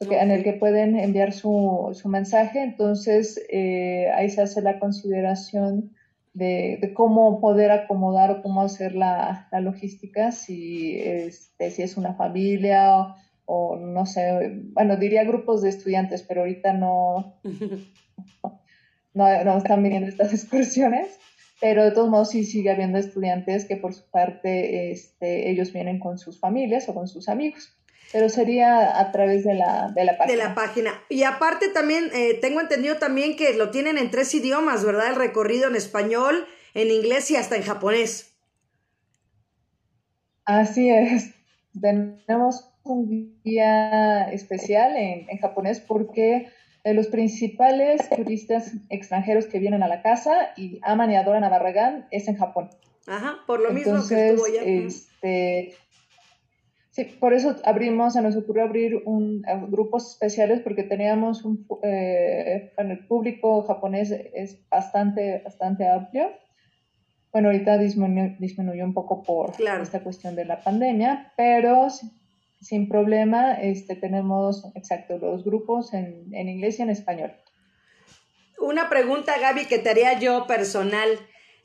en 0.00 0.30
el 0.30 0.44
que 0.44 0.52
pueden 0.52 0.96
enviar 0.96 1.32
su, 1.32 1.90
su 1.92 2.08
mensaje, 2.08 2.62
entonces 2.62 3.42
eh, 3.50 4.10
ahí 4.14 4.30
se 4.30 4.42
hace 4.42 4.62
la 4.62 4.78
consideración 4.78 5.90
de, 6.34 6.92
cómo 6.94 7.40
poder 7.40 7.70
acomodar 7.72 8.30
o 8.30 8.42
cómo 8.42 8.62
hacer 8.62 8.94
la, 8.94 9.48
logística, 9.60 10.30
si, 10.30 11.00
este, 11.00 11.70
si 11.70 11.82
es 11.82 11.96
una 11.96 12.14
familia 12.14 13.16
o, 13.44 13.76
no 13.76 14.06
sé, 14.06 14.60
bueno, 14.72 14.96
diría 14.96 15.24
grupos 15.24 15.62
de 15.62 15.70
estudiantes, 15.70 16.22
pero 16.22 16.42
ahorita 16.42 16.74
no, 16.74 17.40
no, 19.14 19.44
no 19.44 19.56
están 19.56 19.82
viniendo 19.82 20.08
estas 20.08 20.32
excursiones 20.32 21.18
pero 21.60 21.84
de 21.84 21.90
todos 21.90 22.08
modos 22.08 22.30
sí 22.30 22.44
sigue 22.44 22.70
habiendo 22.70 22.98
estudiantes 22.98 23.64
que 23.64 23.76
por 23.76 23.94
su 23.94 24.08
parte 24.10 24.92
este, 24.92 25.50
ellos 25.50 25.72
vienen 25.72 25.98
con 25.98 26.18
sus 26.18 26.38
familias 26.38 26.88
o 26.88 26.94
con 26.94 27.08
sus 27.08 27.28
amigos. 27.28 27.74
Pero 28.12 28.28
sería 28.28 28.98
a 28.98 29.12
través 29.12 29.44
de 29.44 29.54
la, 29.54 29.92
de 29.94 30.04
la 30.04 30.16
página. 30.16 30.32
De 30.32 30.48
la 30.48 30.54
página. 30.54 31.02
Y 31.10 31.24
aparte 31.24 31.68
también, 31.68 32.10
eh, 32.14 32.38
tengo 32.40 32.60
entendido 32.60 32.96
también 32.96 33.36
que 33.36 33.52
lo 33.52 33.70
tienen 33.70 33.98
en 33.98 34.10
tres 34.10 34.34
idiomas, 34.34 34.84
¿verdad? 34.84 35.08
El 35.08 35.16
recorrido 35.16 35.68
en 35.68 35.76
español, 35.76 36.46
en 36.74 36.90
inglés 36.90 37.30
y 37.30 37.36
hasta 37.36 37.56
en 37.56 37.62
japonés. 37.62 38.34
Así 40.44 40.88
es. 40.88 41.34
Tenemos 41.78 42.70
un 42.82 43.38
día 43.42 44.30
especial 44.30 44.96
en, 44.96 45.28
en 45.28 45.38
japonés 45.38 45.80
porque 45.80 46.48
de 46.84 46.94
los 46.94 47.08
principales 47.08 48.08
turistas 48.10 48.72
extranjeros 48.88 49.46
que 49.46 49.58
vienen 49.58 49.82
a 49.82 49.88
la 49.88 50.02
casa 50.02 50.50
y 50.56 50.80
aman 50.82 51.10
y 51.10 51.16
adoran 51.16 51.44
a 51.44 51.48
Barragán 51.48 52.06
es 52.10 52.28
en 52.28 52.36
Japón. 52.36 52.70
Ajá, 53.06 53.38
por 53.46 53.60
lo 53.60 53.70
mismo 53.72 54.06
que 54.06 54.30
estuvo 54.30 54.46
allá. 54.46 54.62
Este, 54.62 55.74
sí, 56.90 57.04
por 57.04 57.32
eso 57.32 57.56
abrimos, 57.64 58.12
se 58.12 58.22
nos 58.22 58.36
ocurrió 58.36 58.64
abrir 58.64 59.02
un, 59.06 59.42
eh, 59.48 59.60
grupos 59.68 60.12
especiales 60.12 60.60
porque 60.60 60.82
teníamos 60.82 61.44
un, 61.44 61.66
eh, 61.82 62.72
el 62.76 63.06
público 63.06 63.62
japonés 63.62 64.10
es 64.10 64.68
bastante, 64.68 65.40
bastante 65.44 65.88
amplio. 65.88 66.30
Bueno, 67.32 67.48
ahorita 67.48 67.76
disminuyó, 67.78 68.84
un 68.84 68.94
poco 68.94 69.22
por 69.22 69.52
esta 69.80 70.00
cuestión 70.00 70.34
de 70.34 70.46
la 70.46 70.60
pandemia, 70.60 71.32
pero 71.36 71.88
sin 72.60 72.88
problema, 72.88 73.54
este, 73.54 73.94
tenemos, 73.96 74.64
exacto, 74.74 75.18
los 75.18 75.44
grupos 75.44 75.94
en, 75.94 76.34
en 76.34 76.48
inglés 76.48 76.78
y 76.78 76.82
en 76.82 76.90
español. 76.90 77.32
Una 78.60 78.88
pregunta, 78.88 79.38
Gaby, 79.38 79.66
que 79.66 79.78
te 79.78 79.90
haría 79.90 80.18
yo 80.18 80.46
personal. 80.46 81.08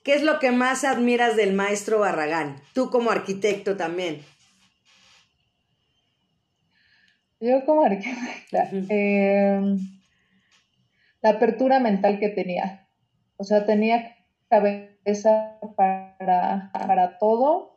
¿Qué 0.03 0.13
es 0.13 0.21
lo 0.21 0.39
que 0.39 0.51
más 0.51 0.83
admiras 0.83 1.35
del 1.35 1.53
maestro 1.53 1.99
Barragán? 1.99 2.57
Tú 2.73 2.89
como 2.89 3.09
arquitecto 3.09 3.77
también. 3.77 4.21
Yo 7.39 7.65
como 7.65 7.83
arquitecta. 7.83 8.69
Em, 8.71 9.79
la 11.21 11.29
apertura 11.29 11.79
mental 11.79 12.19
que 12.19 12.29
tenía. 12.29 12.87
O 13.37 13.43
sea, 13.43 13.65
tenía 13.65 14.15
cabeza 14.49 15.57
para, 15.75 16.69
para 16.73 17.17
todo. 17.17 17.72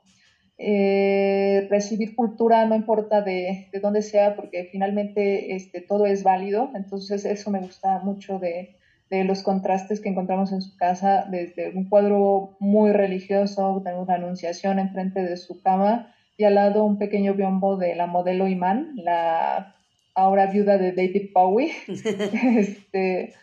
Eh, 0.58 1.66
recibir 1.68 2.16
cultura 2.16 2.64
no 2.64 2.74
importa 2.74 3.20
de, 3.20 3.68
de, 3.72 3.80
dónde 3.80 4.00
sea, 4.00 4.36
porque 4.36 4.68
finalmente 4.72 5.54
este, 5.54 5.80
todo 5.80 6.06
es 6.06 6.22
válido. 6.22 6.70
Entonces 6.74 7.24
eso 7.24 7.50
me 7.50 7.60
gusta 7.60 7.98
mucho 8.00 8.38
de, 8.38 8.76
de 9.10 9.24
los 9.24 9.42
contrastes 9.42 10.00
que 10.00 10.08
encontramos 10.08 10.52
en 10.52 10.62
su 10.62 10.76
casa, 10.76 11.26
desde 11.30 11.70
un 11.70 11.88
cuadro 11.88 12.56
muy 12.58 12.92
religioso, 12.92 13.80
tenemos 13.84 14.08
una 14.08 14.16
anunciación 14.16 14.78
enfrente 14.78 15.22
de 15.22 15.36
su 15.36 15.60
cama 15.62 16.12
y 16.36 16.44
al 16.44 16.56
lado 16.56 16.84
un 16.84 16.98
pequeño 16.98 17.34
biombo 17.34 17.76
de 17.76 17.94
la 17.94 18.06
modelo 18.06 18.48
Iman, 18.48 18.92
la 18.96 19.76
ahora 20.14 20.46
viuda 20.46 20.78
de 20.78 20.92
David 20.92 21.30
Bowie. 21.32 21.72
este, 21.86 23.34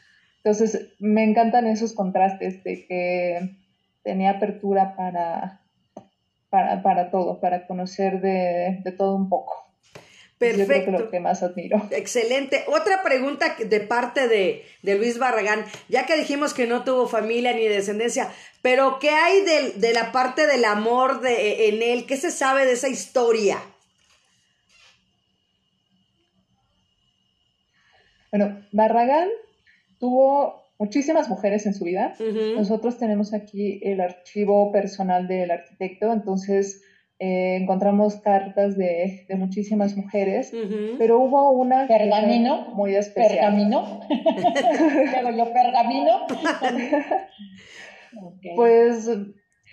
entonces, 0.43 0.93
me 0.99 1.24
encantan 1.24 1.68
esos 1.68 1.93
contrastes 1.93 2.64
de 2.64 2.86
que 2.86 3.55
tenía 4.03 4.32
apertura 4.32 4.95
para, 4.97 5.61
para, 6.54 6.84
para 6.84 7.10
todo, 7.10 7.39
para 7.39 7.66
conocer 7.66 8.22
de, 8.22 8.78
de 8.84 8.91
todo 8.91 9.16
un 9.16 9.28
poco. 9.28 9.66
Perfecto. 10.38 10.91
Yo 10.91 10.99
lo 10.99 11.10
que 11.10 11.20
más 11.20 11.41
admiro. 11.41 11.82
Excelente. 11.89 12.64
Otra 12.68 13.01
pregunta 13.01 13.56
de 13.58 13.80
parte 13.80 14.28
de, 14.28 14.64
de, 14.84 14.95
Luis 14.95 15.18
Barragán, 15.18 15.66
ya 15.89 16.06
que 16.06 16.16
dijimos 16.16 16.54
que 16.54 16.68
no 16.68 16.84
tuvo 16.84 17.08
familia 17.08 17.54
ni 17.54 17.68
descendencia, 17.68 18.30
pero 18.62 18.99
¿qué 18.99 19.10
hay 19.10 19.43
de, 19.43 19.72
de 19.78 19.93
la 19.93 20.12
parte 20.12 20.45
del 20.45 20.64
amor 20.66 21.22
de, 21.22 21.70
en 21.70 21.82
él? 21.82 22.06
¿Qué 22.06 22.18
se 22.18 22.30
sabe 22.30 22.68
de 22.68 22.74
esa 22.74 22.88
historia? 22.88 23.58
Bueno, 28.30 28.64
Barragán 28.72 29.30
tuvo 29.99 30.62
muchísimas 30.84 31.30
mujeres 31.30 31.66
en 31.66 31.74
su 31.74 31.86
vida. 31.86 32.14
Nosotros 32.56 32.98
tenemos 32.98 33.34
aquí 33.34 33.80
el 33.84 34.02
archivo 34.02 34.70
personal 34.74 35.28
del 35.30 35.50
arquitecto, 35.52 36.12
entonces 36.12 36.84
eh, 37.20 37.56
encontramos 37.62 38.18
cartas 38.18 38.78
de, 38.78 39.26
de 39.30 39.36
muchísimas 39.36 39.96
mujeres, 39.96 40.54
pero 40.98 41.20
hubo 41.20 41.52
una 41.52 41.88
pergamino 41.88 42.74
muy 42.76 42.96
especial. 42.96 43.38
Pergamino. 43.38 44.02
yo 45.38 45.54
pergamino. 45.54 46.28
Pues 48.56 49.10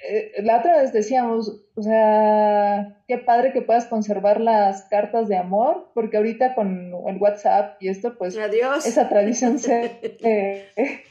eh, 0.09 0.43
la 0.43 0.59
otra 0.59 0.81
vez 0.81 0.93
decíamos, 0.93 1.63
o 1.75 1.83
sea, 1.83 3.03
qué 3.07 3.19
padre 3.19 3.53
que 3.53 3.63
puedas 3.63 3.87
conservar 3.87 4.41
las 4.41 4.83
cartas 4.85 5.29
de 5.29 5.37
amor, 5.37 5.91
porque 5.95 6.17
ahorita 6.17 6.55
con 6.55 6.93
el 7.07 7.17
WhatsApp 7.19 7.77
y 7.83 7.89
esto, 7.89 8.17
pues 8.17 8.37
Adiós. 8.39 8.87
esa 8.87 9.09
tradición 9.09 9.59
se, 9.59 9.99
eh, 10.03 11.03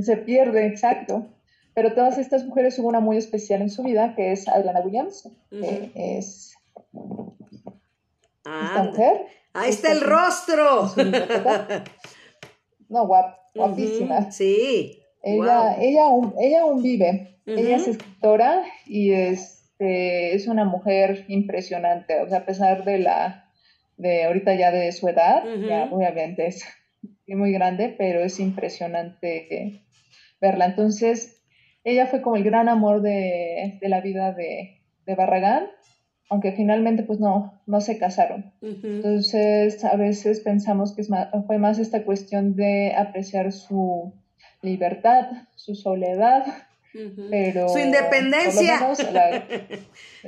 se 0.00 0.16
pierde, 0.18 0.66
exacto. 0.66 1.26
Pero 1.74 1.94
todas 1.94 2.18
estas 2.18 2.44
mujeres 2.44 2.78
hubo 2.78 2.88
una 2.88 3.00
muy 3.00 3.16
especial 3.16 3.62
en 3.62 3.70
su 3.70 3.82
vida, 3.82 4.14
que 4.14 4.32
es 4.32 4.46
Adriana 4.48 4.80
Williams, 4.80 5.28
que 5.50 5.90
es 5.94 6.54
ah, 8.44 8.66
esta 8.66 8.82
mujer. 8.82 9.26
Ahí 9.54 9.70
está 9.70 9.92
el 9.92 10.00
rostro. 10.00 10.92
No, 12.88 13.06
guap, 13.06 13.38
guapísima. 13.54 14.30
Sí. 14.30 15.01
Ella, 15.22 15.74
wow. 15.76 15.76
ella, 15.80 16.04
aún, 16.04 16.34
ella 16.40 16.62
aún 16.62 16.82
vive. 16.82 17.38
Uh 17.46 17.50
-huh. 17.50 17.58
Ella 17.58 17.76
es 17.76 17.88
escritora 17.88 18.62
y 18.86 19.12
este, 19.12 20.34
es 20.34 20.46
una 20.46 20.64
mujer 20.64 21.24
impresionante. 21.28 22.20
O 22.20 22.28
sea, 22.28 22.38
a 22.38 22.44
pesar 22.46 22.84
de 22.84 22.98
la, 22.98 23.50
de 23.96 24.24
ahorita 24.24 24.54
ya 24.54 24.70
de 24.70 24.90
su 24.92 25.08
edad, 25.08 25.44
uh 25.46 25.50
-huh. 25.50 25.68
ya 25.68 25.88
obviamente 25.90 26.46
es 26.46 26.64
muy 27.28 27.52
grande, 27.52 27.94
pero 27.96 28.20
es 28.22 28.40
impresionante 28.40 29.82
verla. 30.40 30.66
Entonces, 30.66 31.40
ella 31.84 32.06
fue 32.06 32.20
como 32.20 32.36
el 32.36 32.44
gran 32.44 32.68
amor 32.68 33.00
de, 33.00 33.78
de 33.80 33.88
la 33.88 34.00
vida 34.00 34.32
de, 34.32 34.82
de, 35.06 35.14
Barragán, 35.14 35.66
aunque 36.28 36.52
finalmente 36.52 37.02
pues 37.02 37.20
no, 37.20 37.62
no 37.66 37.80
se 37.80 37.98
casaron. 37.98 38.52
Uh 38.60 38.66
-huh. 38.66 38.84
Entonces, 38.84 39.84
a 39.84 39.96
veces 39.96 40.40
pensamos 40.40 40.94
que 40.94 41.02
es 41.02 41.10
más, 41.10 41.28
fue 41.46 41.58
más 41.58 41.78
esta 41.78 42.04
cuestión 42.04 42.54
de 42.56 42.92
apreciar 42.96 43.52
su 43.52 44.12
libertad, 44.62 45.26
su 45.56 45.74
soledad, 45.74 46.46
uh 46.94 46.98
-huh. 46.98 47.28
pero... 47.30 47.68
Su 47.68 47.78
independencia. 47.78 48.80
Menos, 48.80 49.12
la, 49.12 49.44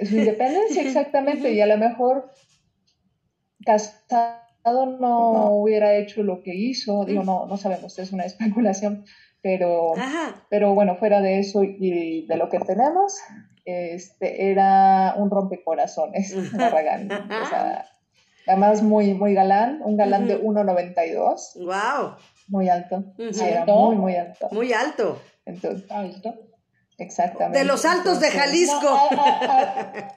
su 0.04 0.16
independencia, 0.16 0.82
exactamente, 0.86 1.52
y 1.52 1.60
a 1.60 1.66
lo 1.66 1.78
mejor 1.78 2.30
casado 3.64 4.86
no 5.00 5.50
hubiera 5.50 5.94
hecho 5.96 6.22
lo 6.22 6.42
que 6.42 6.54
hizo, 6.54 7.04
digo, 7.04 7.22
no, 7.22 7.46
no 7.46 7.56
sabemos, 7.56 7.98
es 7.98 8.12
una 8.12 8.24
especulación, 8.24 9.04
pero, 9.40 9.96
Ajá. 9.96 10.46
pero 10.50 10.74
bueno, 10.74 10.96
fuera 10.96 11.20
de 11.20 11.38
eso 11.38 11.62
y 11.64 12.26
de 12.26 12.36
lo 12.36 12.48
que 12.48 12.58
tenemos, 12.60 13.18
este, 13.64 14.50
era 14.50 15.14
un 15.16 15.30
rompecorazones, 15.30 16.34
Barragán, 16.58 17.10
o 17.10 17.46
sea, 17.48 17.86
además 18.46 18.82
muy, 18.82 19.14
muy 19.14 19.34
galán, 19.34 19.80
un 19.84 19.96
galán 19.96 20.24
uh 20.24 20.26
-huh. 20.26 20.28
de 20.28 20.42
1,92. 20.42 21.54
¡Wow! 21.64 22.16
Muy 22.46 22.68
alto. 22.68 22.96
Uh 22.96 23.22
-huh. 23.22 23.32
sí, 23.32 23.44
era 23.44 23.64
muy, 23.66 23.96
muy 23.96 24.16
alto. 24.16 24.48
Muy 24.52 24.72
alto. 24.72 25.20
Entonces, 25.46 25.90
alto. 25.90 26.34
Exactamente. 26.98 27.58
De 27.58 27.64
los 27.64 27.84
altos 27.84 28.20
de 28.20 28.30
Jalisco. 28.30 28.80
No, 28.82 28.96
a, 28.96 29.28
a, 29.28 30.16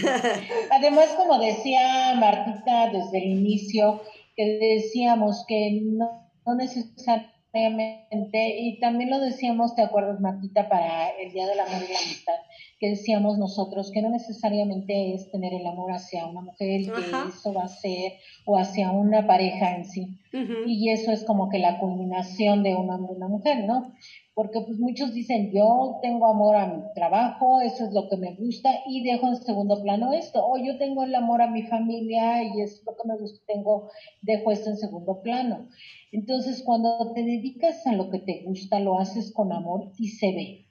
Además, 0.70 1.08
como 1.16 1.38
decía 1.38 2.14
Martita 2.16 2.90
desde 2.90 3.18
el 3.18 3.24
inicio, 3.24 4.02
que 4.36 4.58
decíamos 4.58 5.44
que 5.46 5.80
no, 5.82 6.30
no 6.46 6.54
necesariamente, 6.54 7.37
y 7.54 8.78
también 8.78 9.10
lo 9.10 9.20
decíamos, 9.20 9.74
¿te 9.74 9.82
acuerdas, 9.82 10.20
Martita, 10.20 10.68
para 10.68 11.08
el 11.10 11.32
Día 11.32 11.46
del 11.46 11.60
Amor 11.60 11.82
y 11.88 11.92
la 11.92 11.98
Amistad? 11.98 12.34
Que 12.78 12.90
decíamos 12.90 13.38
nosotros 13.38 13.90
que 13.92 14.02
no 14.02 14.10
necesariamente 14.10 15.14
es 15.14 15.30
tener 15.30 15.54
el 15.54 15.66
amor 15.66 15.92
hacia 15.92 16.26
una 16.26 16.42
mujer, 16.42 16.82
que 16.84 16.90
Ajá. 16.90 17.28
eso 17.28 17.52
va 17.52 17.64
a 17.64 17.68
ser, 17.68 18.12
o 18.44 18.58
hacia 18.58 18.90
una 18.90 19.26
pareja 19.26 19.76
en 19.76 19.84
sí. 19.84 20.18
Uh 20.32 20.36
-huh. 20.36 20.64
Y 20.66 20.90
eso 20.90 21.10
es 21.10 21.24
como 21.24 21.48
que 21.48 21.58
la 21.58 21.78
culminación 21.80 22.62
de 22.62 22.76
un 22.76 22.90
hombre 22.90 23.14
y 23.14 23.16
una 23.16 23.28
mujer, 23.28 23.64
¿no? 23.64 23.92
Porque 24.38 24.60
pues 24.60 24.78
muchos 24.78 25.12
dicen, 25.12 25.50
yo 25.50 25.98
tengo 26.00 26.28
amor 26.28 26.54
a 26.54 26.66
mi 26.68 26.80
trabajo, 26.94 27.60
eso 27.60 27.86
es 27.86 27.92
lo 27.92 28.08
que 28.08 28.16
me 28.16 28.36
gusta, 28.36 28.70
y 28.86 29.02
dejo 29.02 29.26
en 29.26 29.34
segundo 29.34 29.82
plano 29.82 30.12
esto. 30.12 30.46
O 30.46 30.56
yo 30.56 30.78
tengo 30.78 31.02
el 31.02 31.12
amor 31.16 31.42
a 31.42 31.50
mi 31.50 31.64
familia 31.64 32.44
y 32.44 32.60
es 32.60 32.80
lo 32.86 32.94
que 32.94 33.08
me 33.08 33.18
gusta, 33.18 33.44
tengo, 33.48 33.90
dejo 34.22 34.52
esto 34.52 34.70
en 34.70 34.76
segundo 34.76 35.22
plano. 35.22 35.66
Entonces, 36.12 36.62
cuando 36.64 37.12
te 37.14 37.24
dedicas 37.24 37.84
a 37.84 37.94
lo 37.94 38.10
que 38.10 38.20
te 38.20 38.44
gusta, 38.44 38.78
lo 38.78 39.00
haces 39.00 39.32
con 39.32 39.52
amor 39.52 39.90
y 39.98 40.06
se 40.06 40.28
ve. 40.28 40.66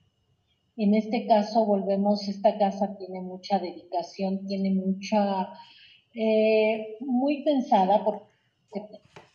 En 0.78 0.96
este 0.96 1.28
caso, 1.28 1.66
volvemos, 1.66 2.26
esta 2.30 2.58
casa 2.58 2.96
tiene 2.98 3.20
mucha 3.20 3.60
dedicación, 3.60 4.48
tiene 4.48 4.72
mucha, 4.76 5.50
eh, 6.16 6.96
muy 7.02 7.44
pensada, 7.44 8.06
porque 8.06 8.24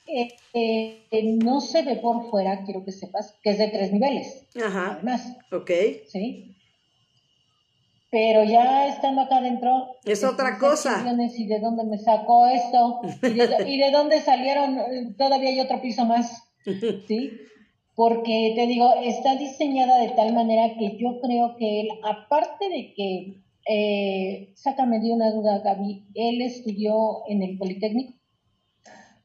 eh, 0.07 0.29
eh, 0.55 1.39
no 1.43 1.61
se 1.61 1.83
ve 1.83 1.97
por 1.97 2.31
fuera, 2.31 2.65
quiero 2.65 2.85
que 2.85 2.93
sepas, 2.93 3.39
que 3.43 3.51
es 3.51 3.59
de 3.59 3.69
tres 3.69 3.93
niveles. 3.93 4.47
Ajá. 4.57 4.93
Además. 4.93 5.37
Ok. 5.51 5.71
Sí. 6.09 6.55
Pero 8.11 8.45
ya 8.45 8.89
estando 8.89 9.23
acá 9.23 9.39
adentro. 9.39 9.97
Es 10.05 10.23
otra 10.23 10.59
cosa. 10.59 11.03
¿Y 11.35 11.47
de 11.47 11.61
dónde 11.61 11.85
me 11.85 11.99
sacó 11.99 12.47
esto? 12.47 13.01
¿Y 13.23 13.31
de, 13.31 13.71
¿Y 13.71 13.79
de 13.79 13.91
dónde 13.91 14.21
salieron? 14.21 15.17
Todavía 15.17 15.49
hay 15.49 15.61
otro 15.61 15.81
piso 15.81 16.05
más. 16.05 16.43
¿Sí? 17.09 17.31
Porque 17.95 18.53
te 18.55 18.67
digo, 18.67 18.93
está 19.03 19.37
diseñada 19.37 19.99
de 19.99 20.11
tal 20.11 20.33
manera 20.33 20.75
que 20.79 20.97
yo 20.99 21.21
creo 21.21 21.57
que 21.57 21.81
él, 21.83 21.89
aparte 22.03 22.69
de 22.69 22.95
que, 22.95 23.43
eh, 23.69 24.53
sácame 24.55 25.01
de 25.01 25.13
una 25.13 25.31
duda, 25.31 25.61
Gaby, 25.61 26.07
él 26.15 26.43
estudió 26.43 27.23
en 27.29 27.43
el 27.43 27.59
Politécnico. 27.59 28.15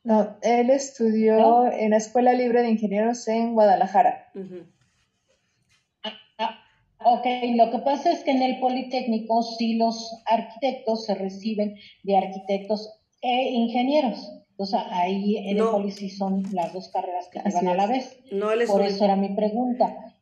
No, 0.07 0.37
él 0.41 0.69
estudió 0.69 1.37
¿No? 1.37 1.69
en 1.69 1.89
la 1.89 1.97
Escuela 1.97 2.31
Libre 2.31 2.61
de 2.61 2.69
Ingenieros 2.69 3.27
en 3.27 3.53
Guadalajara. 3.53 4.29
Uh 4.35 4.39
-huh. 4.39 4.65
ah, 6.37 6.57
ok, 7.03 7.25
lo 7.57 7.71
que 7.71 7.79
pasa 7.79 8.13
es 8.13 8.23
que 8.23 8.31
en 8.31 8.41
el 8.41 8.57
Politécnico 8.61 9.43
sí 9.43 9.73
los 9.73 10.23
arquitectos 10.25 11.03
se 11.07 11.15
reciben 11.15 11.75
de 12.03 12.17
arquitectos 12.17 12.89
e 13.21 13.49
ingenieros. 13.51 14.31
O 14.55 14.65
sea, 14.65 14.87
ahí 14.97 15.35
en 15.35 15.57
no. 15.57 15.65
el 15.65 15.71
Poli 15.71 15.91
sí 15.91 16.09
son 16.09 16.43
las 16.53 16.71
dos 16.71 16.87
carreras 16.87 17.27
que 17.27 17.39
llevan 17.39 17.67
a 17.67 17.75
la 17.75 17.87
vez. 17.87 18.17
No, 18.31 18.47
Por 18.65 18.83
eso 18.83 19.03
era 19.03 19.17
mi 19.17 19.35
pregunta. 19.35 20.15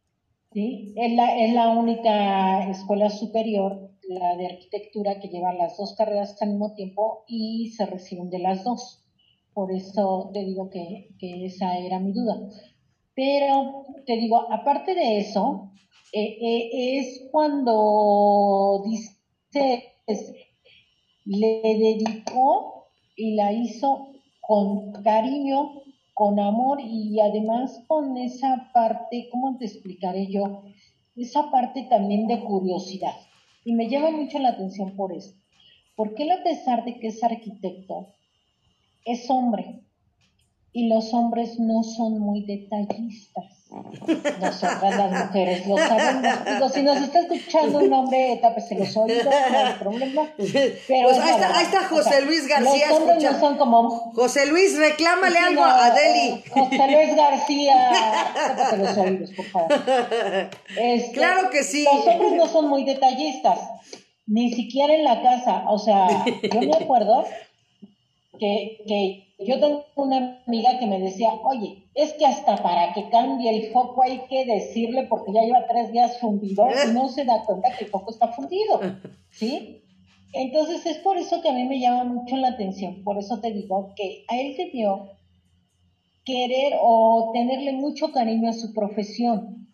¿Sí? 0.52 0.96
Es, 0.96 1.12
la, 1.14 1.38
es 1.38 1.54
la 1.54 1.70
única 1.70 2.68
escuela 2.72 3.12
superior, 3.12 3.92
la 4.10 4.36
de 4.36 4.48
arquitectura, 4.48 5.20
que 5.20 5.28
lleva 5.28 5.54
las 5.54 5.78
dos 5.78 5.94
carreras 5.94 6.42
al 6.42 6.50
mismo 6.50 6.74
tiempo 6.74 7.24
y 7.28 7.70
se 7.78 7.86
reciben 7.86 8.32
de 8.32 8.40
las 8.40 8.64
dos. 8.64 9.05
Por 9.56 9.72
eso 9.72 10.32
te 10.34 10.43
digo 10.43 10.70
que, 10.70 11.08
esa 11.45 11.78
era 11.80 11.97
mi 11.99 12.12
duda. 12.12 12.36
Pero 13.16 13.86
te 14.06 14.18
digo, 14.18 14.51
aparte 14.51 14.93
de 14.93 15.20
eso, 15.20 15.72
eh, 16.12 16.38
eh, 16.41 16.99
es 16.99 17.30
cuando 17.32 18.84
dices, 18.86 20.34
le 21.24 21.62
dedicó 21.64 22.89
y 23.16 23.36
la 23.36 23.53
hizo 23.53 24.12
con 24.41 24.91
cariño 25.03 25.82
con 26.14 26.38
amor 26.39 26.80
y 26.82 27.18
además 27.22 27.82
con 27.88 28.18
esa 28.18 28.72
parte, 28.74 29.30
¿cómo 29.32 29.58
te 29.58 29.66
explicaré 29.66 30.28
yo? 30.28 30.64
Esa 31.16 31.49
parte 31.49 31.84
también 31.89 32.28
de 32.28 32.41
curiosidad. 32.41 33.16
Y 33.64 33.72
me 33.74 33.89
llama 33.89 34.12
mucho 34.12 34.38
la 34.39 34.49
atención 34.49 34.97
por 34.97 35.14
esto. 35.14 35.39
Porque 35.95 36.24
él, 36.24 36.32
a 36.32 36.43
pesar 36.43 36.84
de 36.84 36.99
que 36.99 37.08
es 37.08 37.24
arquitecto, 37.24 38.16
es 39.06 39.30
hombre 39.30 39.82
y 40.74 40.89
los 40.89 41.14
hombres 41.14 41.58
no 41.58 41.84
son 41.84 42.20
muy 42.20 42.45
detallistas. 42.45 43.45
Nosotras 44.41 44.97
las 44.97 45.26
mujeres 45.28 45.66
lo 45.68 45.78
sabemos. 45.78 46.45
Digo, 46.45 46.70
si 46.70 46.82
nos 46.82 46.97
está 46.97 47.20
escuchando 47.20 47.80
un 47.80 47.93
hombre, 47.93 48.39
tápese 48.41 48.76
los 48.76 48.95
oídos, 48.97 49.26
no 49.26 49.58
hay 49.58 49.74
problema. 49.80 50.30
Pero 50.36 51.10
pues 51.10 51.20
ahí, 51.20 51.32
está, 51.32 51.58
ahí 51.58 51.64
está, 51.64 51.84
José 51.88 52.22
Luis 52.24 52.47
García. 52.47 52.89
Los 52.89 52.99
hombres 52.99 53.24
no 53.24 53.39
son 53.39 53.58
como... 53.58 53.89
José 54.14 54.47
Luis, 54.47 54.78
reclámale 54.78 55.39
algo 55.39 55.64
a 55.64 55.91
Deli. 55.91 56.43
José 56.49 56.88
Luis 56.91 57.16
García, 57.16 57.91
tápese 58.34 58.78
los 58.78 58.97
oídos, 58.97 59.32
por 59.32 59.45
favor. 59.45 59.72
Este, 60.78 61.12
claro 61.14 61.49
que 61.51 61.64
sí. 61.64 61.86
Los 61.86 62.06
hombres 62.06 62.34
no 62.34 62.47
son 62.47 62.68
muy 62.68 62.84
detallistas, 62.84 63.60
ni 64.26 64.53
siquiera 64.53 64.93
en 64.93 65.06
la 65.06 65.22
casa. 65.22 65.64
O 65.70 65.80
sea, 65.80 66.26
yo 66.26 66.62
me 66.62 66.76
acuerdo 66.76 67.26
que, 68.38 68.78
que 68.88 69.26
yo 69.40 69.60
tengo 69.60 69.86
una 69.96 70.42
amiga 70.48 70.80
que 70.80 70.88
me 70.88 71.00
decía, 71.00 71.34
oye, 71.44 71.84
es 71.94 72.14
que 72.14 72.26
hasta 72.26 72.58
para 72.64 72.94
que 72.94 73.10
cambie 73.10 73.50
el 73.50 73.72
foco 73.72 74.04
hay 74.04 74.22
que 74.30 74.46
decirle 74.46 75.08
porque 75.10 75.34
ya 75.34 75.42
lleva 75.42 75.68
tres 75.68 75.92
días 75.92 76.20
fundido 76.20 76.68
y 76.70 76.94
no 76.94 77.10
se 77.10 77.26
da 77.26 77.44
cuenta 77.44 77.76
que 77.78 77.86
el 77.86 77.92
foco 77.92 78.12
está 78.12 78.30
fundido, 78.30 78.80
¿sí? 79.32 79.82
Entonces 80.34 80.86
es 80.86 80.98
por 80.98 81.18
eso 81.18 81.42
que 81.42 81.50
a 81.50 81.54
mí 81.54 81.66
me 81.66 81.80
llama 81.80 82.04
mucho 82.04 82.36
la 82.38 82.50
atención, 82.50 83.04
por 83.04 83.18
eso 83.18 83.40
te 83.40 83.52
digo 83.52 83.94
que 83.96 84.26
a 84.28 84.38
él 84.38 84.56
debió 84.58 85.12
querer 86.26 86.74
o 86.82 87.32
tenerle 87.34 87.74
mucho 87.74 88.12
cariño 88.12 88.50
a 88.50 88.54
su 88.54 88.74
profesión, 88.74 89.70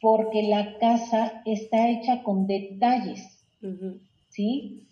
porque 0.00 0.42
la 0.44 0.78
casa 0.78 1.42
está 1.44 1.88
hecha 1.88 2.22
con 2.22 2.46
detalles, 2.46 3.44
¿sí? 4.30 4.87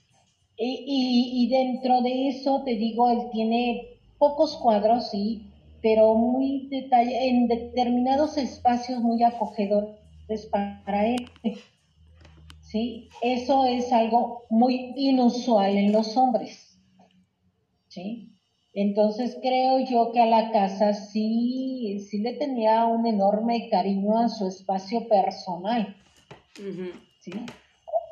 Y, 0.59 1.49
dentro 1.51 2.01
de 2.01 2.29
eso, 2.29 2.63
te 2.65 2.77
digo, 2.77 3.11
él 3.11 3.29
tiene 3.31 3.99
pocos 4.19 4.57
cuadros, 4.57 5.11
sí, 5.11 5.43
pero 5.83 6.15
muy 6.15 6.69
detalle, 6.69 7.29
en 7.29 7.47
determinados 7.47 8.39
espacios 8.39 9.01
muy 9.01 9.23
acogedores 9.23 10.47
para 10.51 11.07
él. 11.07 11.29
¿Sí? 12.63 13.09
Eso 13.23 13.67
es 13.67 13.93
algo 13.93 14.45
muy 14.51 14.93
inusual 14.97 15.77
en 15.77 15.93
los 15.93 16.17
hombres. 16.17 16.79
¿Sí? 17.89 18.33
Entonces 18.73 19.39
creo 19.41 19.79
yo 19.89 20.13
que 20.13 20.21
a 20.21 20.27
la 20.27 20.51
casa 20.53 20.93
sí, 20.93 21.99
sí 22.11 22.19
le 22.19 22.35
tenía 22.35 22.85
un 22.85 23.07
enorme 23.07 23.69
cariño 23.71 24.19
a 24.19 24.29
su 24.29 24.47
espacio 24.49 25.09
personal. 25.09 25.97
¿Sí? 27.21 27.33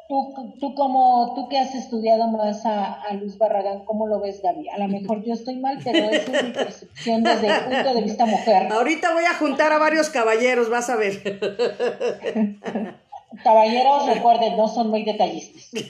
Tú, 0.06 0.34
tú 0.60 0.74
como, 0.74 1.34
tú 1.34 1.48
que 1.48 1.58
has 1.58 1.74
estudiado 1.74 2.26
más 2.28 2.66
a, 2.66 2.92
a, 2.92 3.14
Luis 3.14 3.38
Barragán, 3.38 3.86
¿cómo 3.86 4.06
lo 4.06 4.20
ves, 4.20 4.42
Gaby? 4.42 4.68
A 4.68 4.78
lo 4.78 4.88
mejor 4.88 5.24
yo 5.24 5.32
estoy 5.32 5.56
mal, 5.56 5.78
pero 5.82 6.10
esa 6.10 6.36
es 6.36 6.44
mi 6.44 6.50
percepción 6.50 7.22
desde 7.22 7.46
el 7.46 7.64
punto 7.64 7.94
de 7.94 8.02
vista 8.02 8.26
mujer. 8.26 8.70
Ahorita 8.70 9.14
voy 9.14 9.24
a 9.24 9.34
juntar 9.34 9.72
a 9.72 9.78
varios 9.78 10.10
caballeros, 10.10 10.68
vas 10.68 10.90
a 10.90 10.96
ver. 10.96 11.22
Caballeros, 13.42 14.06
recuerden, 14.06 14.56
no 14.56 14.68
son 14.68 14.90
muy 14.90 15.04
detallistas. 15.04 15.70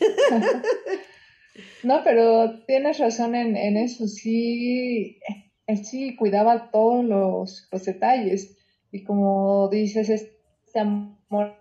No, 1.85 2.03
pero 2.03 2.65
tienes 2.67 2.99
razón 2.99 3.35
en, 3.35 3.57
en 3.57 3.77
eso, 3.77 4.09
sí, 4.09 5.19
él 5.67 5.85
sí 5.85 6.17
cuidaba 6.17 6.71
todos 6.71 7.05
los, 7.05 7.69
los 7.71 7.85
detalles. 7.85 8.57
Y 8.91 9.05
como 9.05 9.69
dices, 9.69 10.09
este 10.09 10.81
amor 10.81 11.55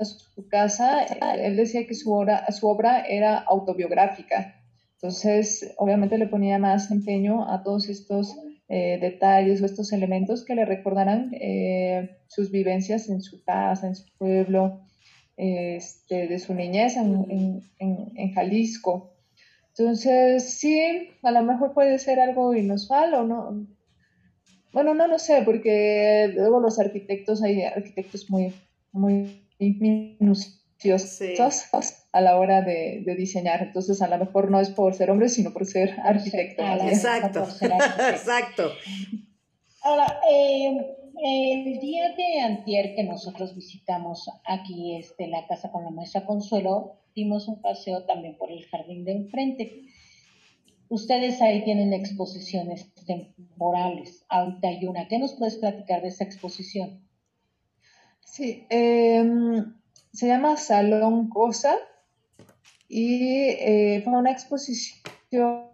su 0.00 0.48
casa, 0.48 1.04
él 1.04 1.56
decía 1.56 1.86
que 1.86 1.94
su 1.94 2.12
obra, 2.12 2.50
su 2.52 2.66
obra 2.66 3.00
era 3.06 3.38
autobiográfica. 3.38 4.62
Entonces, 4.94 5.74
obviamente 5.78 6.18
le 6.18 6.28
ponía 6.28 6.58
más 6.58 6.90
empeño 6.90 7.50
a 7.50 7.62
todos 7.62 7.88
estos 7.88 8.36
eh, 8.68 8.98
detalles 9.00 9.60
o 9.60 9.66
estos 9.66 9.92
elementos 9.92 10.44
que 10.44 10.54
le 10.54 10.64
recordaran 10.64 11.30
eh, 11.34 12.18
sus 12.28 12.50
vivencias 12.50 13.08
en 13.08 13.20
su 13.20 13.42
casa, 13.42 13.88
en 13.88 13.96
su 13.96 14.06
pueblo, 14.16 14.80
este, 15.36 16.28
de 16.28 16.38
su 16.38 16.54
niñez 16.54 16.96
en, 16.96 17.62
en, 17.78 18.32
Jalisco. 18.32 19.12
Entonces, 19.76 20.58
sí, 20.58 21.10
a 21.22 21.32
lo 21.32 21.42
mejor 21.42 21.74
puede 21.74 21.98
ser 21.98 22.20
algo 22.20 22.54
inusual 22.54 23.12
o 23.14 23.24
no. 23.24 23.66
Bueno, 24.72 24.94
no 24.94 25.06
lo 25.06 25.18
sé, 25.18 25.42
porque 25.44 26.30
luego 26.34 26.60
los 26.60 26.78
arquitectos, 26.78 27.42
hay 27.42 27.62
arquitectos 27.62 28.30
muy, 28.30 28.54
muy 28.92 29.41
minuciosos 29.70 31.20
a 32.12 32.20
la 32.20 32.38
hora 32.38 32.62
de, 32.62 33.04
diseñar. 33.16 33.62
Entonces, 33.62 34.02
a 34.02 34.08
lo 34.08 34.18
mejor 34.18 34.50
no 34.50 34.60
es 34.60 34.70
por 34.70 34.94
ser 34.94 35.10
hombre, 35.10 35.28
sino 35.28 35.52
por 35.52 35.66
ser 35.66 35.96
arquitecto. 36.02 36.62
Exacto. 36.62 37.46
Exacto. 38.10 38.70
Ahora, 39.82 40.20
eh, 40.30 40.76
el 41.24 41.80
día 41.80 42.14
de 42.16 42.40
antier 42.40 42.94
que 42.94 43.04
nosotros 43.04 43.54
visitamos 43.54 44.28
aquí 44.44 44.96
este, 44.96 45.28
la 45.28 45.46
casa 45.46 45.70
con 45.70 45.84
la 45.84 45.90
maestra 45.90 46.24
Consuelo, 46.24 47.00
dimos 47.14 47.48
un 47.48 47.60
paseo 47.60 48.04
también 48.04 48.36
por 48.36 48.50
el 48.50 48.64
jardín 48.66 49.04
de 49.04 49.12
enfrente. 49.12 49.82
Ustedes 50.88 51.40
ahí 51.40 51.64
tienen 51.64 51.92
exposiciones 51.92 52.92
temporales. 53.06 54.24
Ahorita 54.28 54.68
hay 54.68 54.84
una. 54.84 55.08
¿Qué 55.08 55.18
nos 55.18 55.34
puedes 55.34 55.56
platicar 55.56 56.02
de 56.02 56.08
esa 56.08 56.24
exposición? 56.24 57.00
Sí, 58.24 58.66
em, 58.70 59.74
se 60.12 60.26
llama 60.26 60.56
Salón 60.56 61.28
Cosa 61.28 61.76
y 62.88 63.48
eh, 63.48 64.02
fue 64.04 64.18
una 64.18 64.32
exposición 64.32 65.70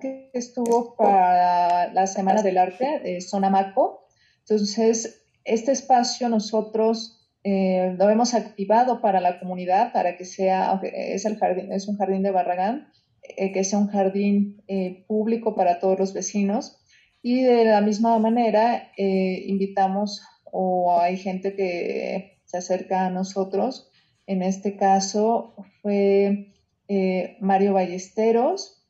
que 0.00 0.30
estuvo 0.34 0.94
para 0.96 1.92
la 1.92 2.06
Semana 2.06 2.42
del 2.42 2.58
Arte 2.58 3.00
de 3.00 3.20
Sonamaco. 3.20 4.06
Entonces, 4.40 5.26
este 5.44 5.72
espacio 5.72 6.28
nosotros 6.28 7.26
eh, 7.42 7.94
lo 7.98 8.10
hemos 8.10 8.34
activado 8.34 9.00
para 9.00 9.20
la 9.20 9.40
comunidad, 9.40 9.92
para 9.92 10.16
que 10.16 10.24
sea, 10.24 10.80
es, 10.82 11.24
el 11.24 11.38
jardín, 11.38 11.72
es 11.72 11.88
un 11.88 11.96
jardín 11.96 12.22
de 12.22 12.30
Barragán, 12.30 12.88
eh, 13.22 13.52
que 13.52 13.64
sea 13.64 13.78
un 13.78 13.88
jardín 13.88 14.62
público 15.06 15.54
para 15.54 15.78
todos 15.78 15.98
los 15.98 16.12
vecinos. 16.12 16.78
Y 17.22 17.42
de 17.42 17.64
la 17.64 17.80
misma 17.80 18.18
manera, 18.18 18.92
invitamos 18.96 20.22
o 20.52 20.98
hay 21.00 21.16
gente 21.16 21.54
que 21.54 22.40
se 22.44 22.58
acerca 22.58 23.06
a 23.06 23.10
nosotros. 23.10 23.90
En 24.26 24.42
este 24.42 24.76
caso 24.76 25.54
fue 25.82 26.54
eh, 26.88 27.36
Mario 27.40 27.74
Ballesteros, 27.74 28.86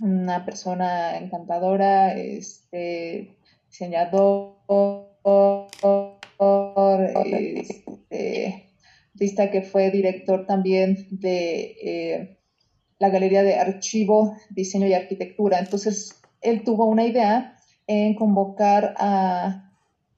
una 0.00 0.44
persona 0.44 1.16
encantadora, 1.18 2.14
este, 2.14 3.36
diseñador, 3.68 4.56
este, 7.34 8.70
que 9.50 9.62
fue 9.62 9.90
director 9.90 10.46
también 10.46 11.06
de 11.10 11.76
eh, 11.82 12.38
la 12.98 13.10
Galería 13.10 13.42
de 13.42 13.54
Archivo, 13.54 14.36
Diseño 14.50 14.86
y 14.86 14.94
Arquitectura. 14.94 15.58
Entonces, 15.58 16.20
él 16.40 16.64
tuvo 16.64 16.86
una 16.86 17.04
idea 17.04 17.56
en 17.86 18.14
convocar 18.14 18.94
a 18.98 19.65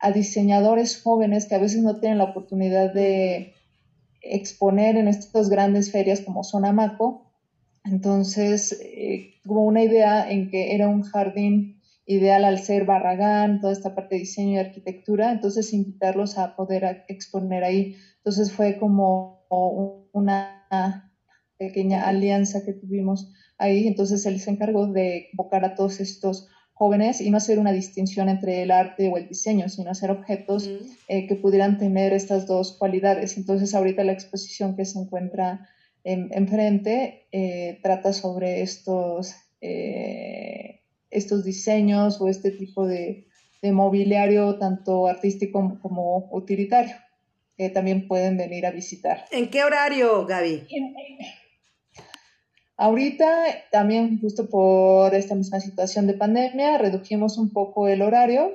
a 0.01 0.13
diseñadores 0.13 1.01
jóvenes 1.03 1.47
que 1.47 1.55
a 1.55 1.59
veces 1.59 1.83
no 1.83 1.99
tienen 2.01 2.19
la 2.19 2.25
oportunidad 2.25 2.93
de 2.93 3.55
exponer 4.21 4.97
en 4.97 5.09
estas 5.09 5.49
grandes 5.49 5.91
ferias 5.91 6.21
como 6.21 6.45
Sonamaco. 6.45 7.33
Entonces, 7.85 8.79
eh, 8.83 9.35
hubo 9.47 9.63
una 9.63 9.83
idea 9.83 10.31
en 10.31 10.51
que 10.51 10.75
era 10.75 10.89
un 10.89 11.03
jardín 11.03 11.81
ideal 12.07 12.45
al 12.45 12.59
ser 12.59 12.85
Barragán, 12.87 13.61
toda 13.61 13.73
esta 13.73 13.95
parte 13.95 14.15
de 14.15 14.21
diseño 14.21 14.53
y 14.55 14.59
arquitectura, 14.59 15.31
entonces 15.31 15.73
invitarlos 15.75 16.39
a 16.39 16.57
poder 16.57 17.05
exponer 17.09 17.65
ahí. 17.65 17.97
Entonces 18.19 18.51
fue 18.51 18.79
como 18.79 19.45
una 20.13 21.13
pequeña 21.59 22.09
alianza 22.09 22.65
que 22.65 22.73
tuvimos 22.73 23.33
ahí, 23.59 23.87
entonces 23.87 24.25
él 24.27 24.41
se 24.41 24.51
encargó 24.51 24.87
de 24.87 25.27
convocar 25.31 25.65
a 25.65 25.75
todos 25.75 26.01
estos 26.01 26.49
jóvenes 26.79 27.21
y 27.21 27.31
no 27.31 27.39
hacer 27.39 27.59
una 27.59 27.73
distinción 27.73 28.29
entre 28.29 28.63
el 28.63 28.71
arte 28.71 29.09
o 29.09 29.17
el 29.17 29.29
diseño, 29.29 29.69
sino 29.69 29.91
hacer 29.91 30.13
objetos 30.13 30.71
eh, 31.09 31.27
que 31.27 31.35
pudieran 31.35 31.77
tener 31.77 32.13
estas 32.13 32.47
dos 32.47 32.77
cualidades. 32.79 33.37
Entonces, 33.37 33.75
ahorita 33.75 34.05
la 34.05 34.13
exposición 34.13 34.77
que 34.77 34.85
se 34.85 35.01
encuentra 35.01 35.69
enfrente 36.05 37.27
eh, 37.33 37.81
trata 37.83 38.13
sobre 38.13 38.63
estos, 38.63 39.35
eh, 39.61 40.81
estos 41.11 41.45
diseños 41.45 42.21
o 42.21 42.29
este 42.29 42.53
tipo 42.53 42.87
de, 42.87 43.27
de, 43.61 43.73
mobiliario, 43.73 44.57
tanto 44.59 45.09
artístico 45.09 45.79
como 45.83 46.31
utilitario, 46.31 46.95
que 47.57 47.69
también 47.71 48.07
pueden 48.07 48.37
venir 48.37 48.65
a 48.65 48.71
visitar. 48.71 49.25
¿En 49.33 49.51
qué 49.51 49.65
horario, 49.65 50.25
Gaby? 50.25 50.67
Ahorita 52.81 53.27
también 53.73 54.21
justo 54.21 54.49
por 54.49 55.13
esta 55.13 55.35
misma 55.35 55.59
situación 55.59 56.07
de 56.07 56.15
pandemia 56.15 56.79
redujimos 56.79 57.37
un 57.37 57.51
poco 57.51 57.89
el 57.89 58.03
horario, 58.03 58.55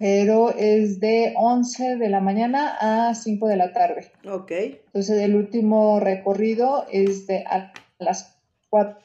pero 0.00 0.50
es 0.50 0.98
de 0.98 1.32
11 1.36 1.96
de 1.96 2.08
la 2.08 2.18
mañana 2.18 2.76
a 2.80 3.14
5 3.14 3.46
de 3.46 3.56
la 3.56 3.72
tarde. 3.72 4.10
Ok. 4.28 4.50
Entonces 4.50 5.20
el 5.20 5.36
último 5.36 6.00
recorrido 6.00 6.86
es 6.90 7.28
de 7.28 7.44
a 7.46 7.72
las 8.00 8.36
4. 8.68 8.98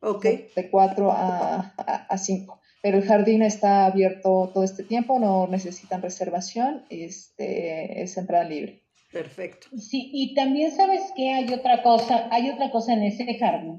Ok. 0.00 0.24
De 0.56 0.68
4 0.68 1.12
a, 1.12 1.72
a, 2.08 2.18
5. 2.18 2.60
Pero 2.82 2.98
el 2.98 3.04
jardín 3.04 3.42
está 3.42 3.86
abierto 3.86 4.50
todo 4.52 4.64
este 4.64 4.82
tiempo, 4.82 5.20
no 5.20 5.46
necesitan 5.46 6.02
reservación, 6.02 6.84
este, 6.90 8.02
es 8.02 8.16
entrada 8.16 8.42
libre. 8.42 8.82
Perfecto. 9.12 9.68
Sí, 9.76 10.10
y 10.12 10.34
también 10.34 10.70
sabes 10.72 11.12
que 11.16 11.30
hay 11.32 11.52
otra 11.52 11.82
cosa, 11.82 12.28
hay 12.30 12.50
otra 12.50 12.70
cosa 12.70 12.92
en 12.92 13.04
ese 13.04 13.38
jardín. 13.38 13.78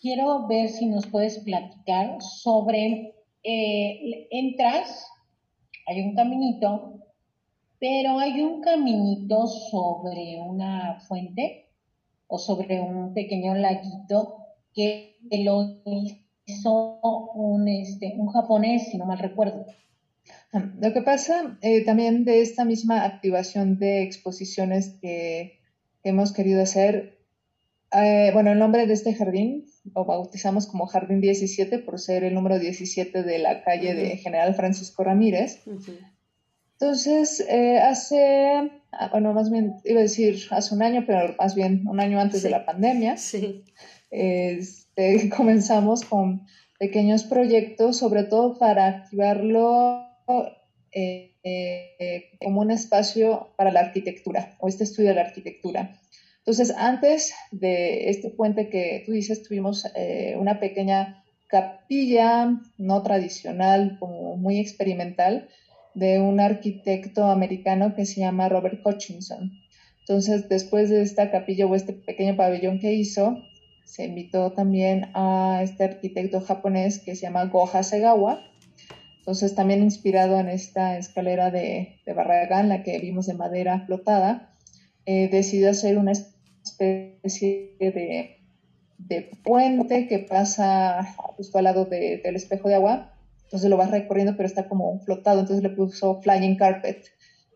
Quiero 0.00 0.46
ver 0.46 0.68
si 0.68 0.86
nos 0.86 1.06
puedes 1.06 1.38
platicar 1.38 2.20
sobre, 2.20 3.14
eh, 3.42 4.28
entras, 4.30 5.08
hay 5.86 6.02
un 6.02 6.14
caminito, 6.14 6.98
pero 7.78 8.18
hay 8.18 8.40
un 8.42 8.60
caminito 8.60 9.46
sobre 9.46 10.38
una 10.40 11.00
fuente 11.00 11.70
o 12.26 12.38
sobre 12.38 12.80
un 12.80 13.14
pequeño 13.14 13.54
laguito 13.54 14.36
que 14.74 15.16
lo 15.44 15.82
hizo 16.46 17.00
un, 17.34 17.68
este, 17.68 18.14
un 18.16 18.28
japonés, 18.28 18.88
si 18.90 18.98
no 18.98 19.06
mal 19.06 19.18
recuerdo. 19.18 19.66
Lo 20.52 20.92
que 20.92 21.00
pasa 21.00 21.56
eh, 21.62 21.82
también 21.84 22.24
de 22.24 22.42
esta 22.42 22.64
misma 22.64 23.04
activación 23.04 23.78
de 23.78 24.02
exposiciones 24.02 24.98
que, 25.00 25.60
hemos 26.04 26.32
querido 26.32 26.60
hacer, 26.60 27.20
eh, 27.92 28.30
bueno, 28.34 28.50
el 28.50 28.58
nombre 28.58 28.88
de 28.88 28.92
este 28.92 29.14
jardín 29.14 29.66
lo 29.94 30.04
bautizamos 30.04 30.66
como 30.66 30.86
Jardín 30.86 31.20
17 31.20 31.78
por 31.78 32.00
ser 32.00 32.24
el 32.24 32.34
número 32.34 32.58
17 32.58 33.22
de 33.22 33.38
la 33.38 33.62
calle 33.62 33.94
de 33.94 34.16
General 34.16 34.52
Francisco 34.54 35.04
Ramírez. 35.04 35.62
Entonces, 36.72 37.38
eh, 37.48 37.78
hace, 37.78 38.72
ah, 38.90 39.08
bueno, 39.12 39.32
más 39.32 39.48
bien, 39.48 39.76
iba 39.84 40.00
a 40.00 40.02
decir 40.02 40.40
hace 40.50 40.74
un 40.74 40.82
año, 40.82 41.04
pero 41.06 41.36
más 41.38 41.54
bien 41.54 41.86
un 41.86 42.00
año 42.00 42.18
antes 42.18 42.42
de 42.42 42.50
la 42.50 42.66
pandemia, 42.66 43.16
sí. 43.16 43.64
este, 44.10 45.30
comenzamos 45.36 46.04
con 46.04 46.46
pequeños 46.80 47.22
proyectos, 47.22 47.96
sobre 47.96 48.24
todo 48.24 48.58
para 48.58 48.88
activarlo 48.88 50.11
eh, 50.92 52.30
como 52.42 52.60
un 52.60 52.70
espacio 52.70 53.52
para 53.56 53.70
la 53.70 53.80
arquitectura 53.80 54.56
o 54.60 54.68
este 54.68 54.84
estudio 54.84 55.10
de 55.10 55.16
la 55.16 55.22
arquitectura. 55.22 55.98
Entonces, 56.38 56.74
antes 56.76 57.32
de 57.52 58.10
este 58.10 58.28
puente 58.30 58.68
que 58.68 59.04
tú 59.06 59.12
dices, 59.12 59.44
tuvimos 59.44 59.86
eh, 59.94 60.34
una 60.38 60.58
pequeña 60.58 61.24
capilla 61.46 62.60
no 62.78 63.02
tradicional, 63.02 63.96
como 64.00 64.36
muy 64.36 64.58
experimental, 64.58 65.48
de 65.94 66.20
un 66.20 66.40
arquitecto 66.40 67.26
americano 67.26 67.94
que 67.94 68.06
se 68.06 68.20
llama 68.20 68.48
Robert 68.48 68.80
Hutchinson. 68.84 69.52
Entonces, 70.00 70.48
después 70.48 70.90
de 70.90 71.02
esta 71.02 71.30
capilla 71.30 71.66
o 71.66 71.76
este 71.76 71.92
pequeño 71.92 72.34
pabellón 72.36 72.80
que 72.80 72.92
hizo, 72.92 73.38
se 73.84 74.06
invitó 74.06 74.52
también 74.52 75.10
a 75.14 75.60
este 75.62 75.84
arquitecto 75.84 76.40
japonés 76.40 76.98
que 76.98 77.14
se 77.14 77.22
llama 77.22 77.44
Goha 77.44 77.84
Segawa, 77.84 78.42
entonces, 79.22 79.54
también 79.54 79.84
inspirado 79.84 80.40
en 80.40 80.48
esta 80.48 80.98
escalera 80.98 81.52
de, 81.52 82.00
de 82.04 82.12
Barragán, 82.12 82.68
la 82.68 82.82
que 82.82 82.98
vimos 82.98 83.26
de 83.26 83.34
madera 83.34 83.86
flotada, 83.86 84.52
eh, 85.06 85.28
decidió 85.30 85.70
hacer 85.70 85.96
una 85.96 86.10
especie 86.10 87.76
de, 87.78 88.40
de, 88.98 89.30
puente 89.44 90.08
que 90.08 90.18
pasa 90.18 91.14
justo 91.36 91.58
al 91.58 91.64
lado 91.64 91.84
del 91.84 92.34
espejo 92.34 92.68
de 92.68 92.74
agua. 92.74 93.14
Entonces 93.44 93.70
lo 93.70 93.76
vas 93.76 93.92
recorriendo, 93.92 94.36
pero 94.36 94.48
está 94.48 94.68
como 94.68 94.98
flotado. 95.04 95.38
Entonces 95.38 95.62
le 95.62 95.70
puso 95.70 96.20
flying 96.20 96.56
carpet, 96.56 97.04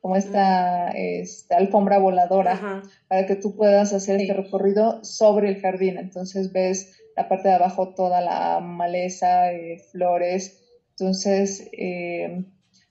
como 0.00 0.14
esta, 0.14 0.90
esta 0.92 1.56
alfombra 1.56 1.98
voladora, 1.98 2.80
para 3.08 3.26
que 3.26 3.34
tú 3.34 3.56
puedas 3.56 3.92
hacer 3.92 4.20
este 4.20 4.34
recorrido 4.34 5.02
sobre 5.02 5.48
el 5.48 5.60
jardín. 5.60 5.98
Entonces 5.98 6.52
ves 6.52 6.96
la 7.16 7.28
parte 7.28 7.48
de 7.48 7.54
abajo, 7.54 7.92
toda 7.92 8.20
la 8.20 8.60
maleza, 8.60 9.50
eh, 9.50 9.82
flores 9.90 10.62
entonces, 10.98 11.68
eh, 11.72 12.44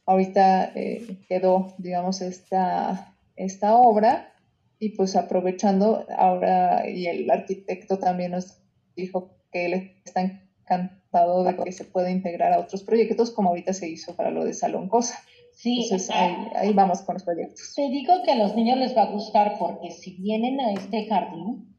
ahorita 0.06 0.74
eh, 0.76 1.18
quedó, 1.28 1.74
digamos, 1.80 2.22
esta, 2.22 3.18
esta 3.36 3.78
obra 3.78 4.32
y 4.78 4.90
pues 4.90 5.16
aprovechando 5.16 6.06
ahora, 6.16 6.88
y 6.88 7.08
el 7.08 7.30
arquitecto 7.32 7.98
también 7.98 8.32
nos 8.32 8.60
dijo 8.96 9.40
que 9.52 9.66
él 9.66 9.74
está 10.06 10.22
encantado 10.22 11.44
de 11.44 11.56
que 11.56 11.72
se 11.72 11.86
pueda 11.86 12.12
integrar 12.12 12.54
a 12.54 12.60
otros 12.60 12.84
proyectos, 12.84 13.32
como 13.32 13.50
ahorita 13.50 13.74
se 13.74 13.90
hizo 13.90 14.16
para 14.16 14.30
lo 14.30 14.46
de 14.46 14.54
Salón 14.54 14.88
Cosa. 14.88 15.20
Sí, 15.54 15.84
Entonces 15.84 16.12
ah, 16.14 16.52
ahí, 16.58 16.74
vamos 16.74 17.02
con 17.02 17.16
los 17.16 17.24
proyectos. 17.24 17.74
Te 17.76 17.90
digo 17.90 18.14
que 18.24 18.34
a 18.34 18.36
los 18.36 18.56
niños 18.56 18.78
les 18.78 18.96
va 18.96 19.04
a 19.04 19.12
gustar 19.12 19.58
porque 19.58 19.90
si 19.90 20.12
vienen 20.18 20.60
a 20.60 20.74
este 20.74 21.08
jardín, 21.08 21.76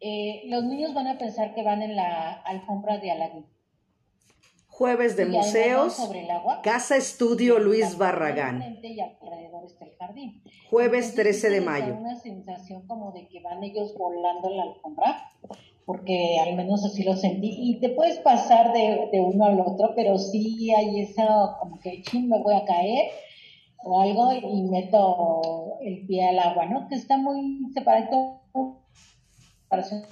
eh, 0.00 0.44
los 0.46 0.64
niños 0.64 0.94
van 0.94 1.08
a 1.08 1.18
pensar 1.18 1.54
que 1.54 1.62
van 1.62 1.82
en 1.82 1.96
la 1.96 2.40
alfombra 2.42 2.98
de 2.98 3.10
Aladín. 3.10 3.46
Jueves 4.72 5.16
de 5.16 5.26
Museos, 5.26 5.98
Casa 6.62 6.96
Estudio 6.96 7.58
Luis 7.58 7.98
Barragán. 7.98 8.80
Jueves 10.70 11.14
13 11.14 11.50
de 11.50 11.60
mayo. 11.60 11.94
una 11.94 12.18
sensación 12.18 12.86
como 12.86 13.12
de 13.12 13.28
que 13.28 13.40
van 13.40 13.62
ellos 13.62 13.94
volando 13.98 14.48
en 14.48 14.56
la 14.56 14.62
alfombra, 14.62 15.30
porque 15.84 16.38
al 16.40 16.56
menos 16.56 16.86
así 16.86 17.04
lo 17.04 17.14
sentí. 17.14 17.54
Y 17.54 17.80
te 17.80 17.90
puedes 17.90 18.18
pasar 18.20 18.72
de, 18.72 19.10
uno 19.20 19.44
al 19.44 19.60
otro, 19.60 19.92
pero 19.94 20.16
sí 20.16 20.72
hay 20.74 21.02
esa 21.02 21.58
como 21.60 21.78
que 21.78 22.00
ching, 22.02 22.30
me 22.30 22.42
voy 22.42 22.54
a 22.54 22.64
caer 22.64 23.10
o 23.84 24.00
algo 24.00 24.32
y 24.32 24.62
meto 24.62 25.78
el 25.82 26.06
pie 26.06 26.28
al 26.28 26.38
agua, 26.38 26.64
¿no? 26.64 26.88
Que 26.88 26.94
está 26.94 27.18
muy 27.18 27.60
separado, 27.74 28.40
parece 29.68 30.02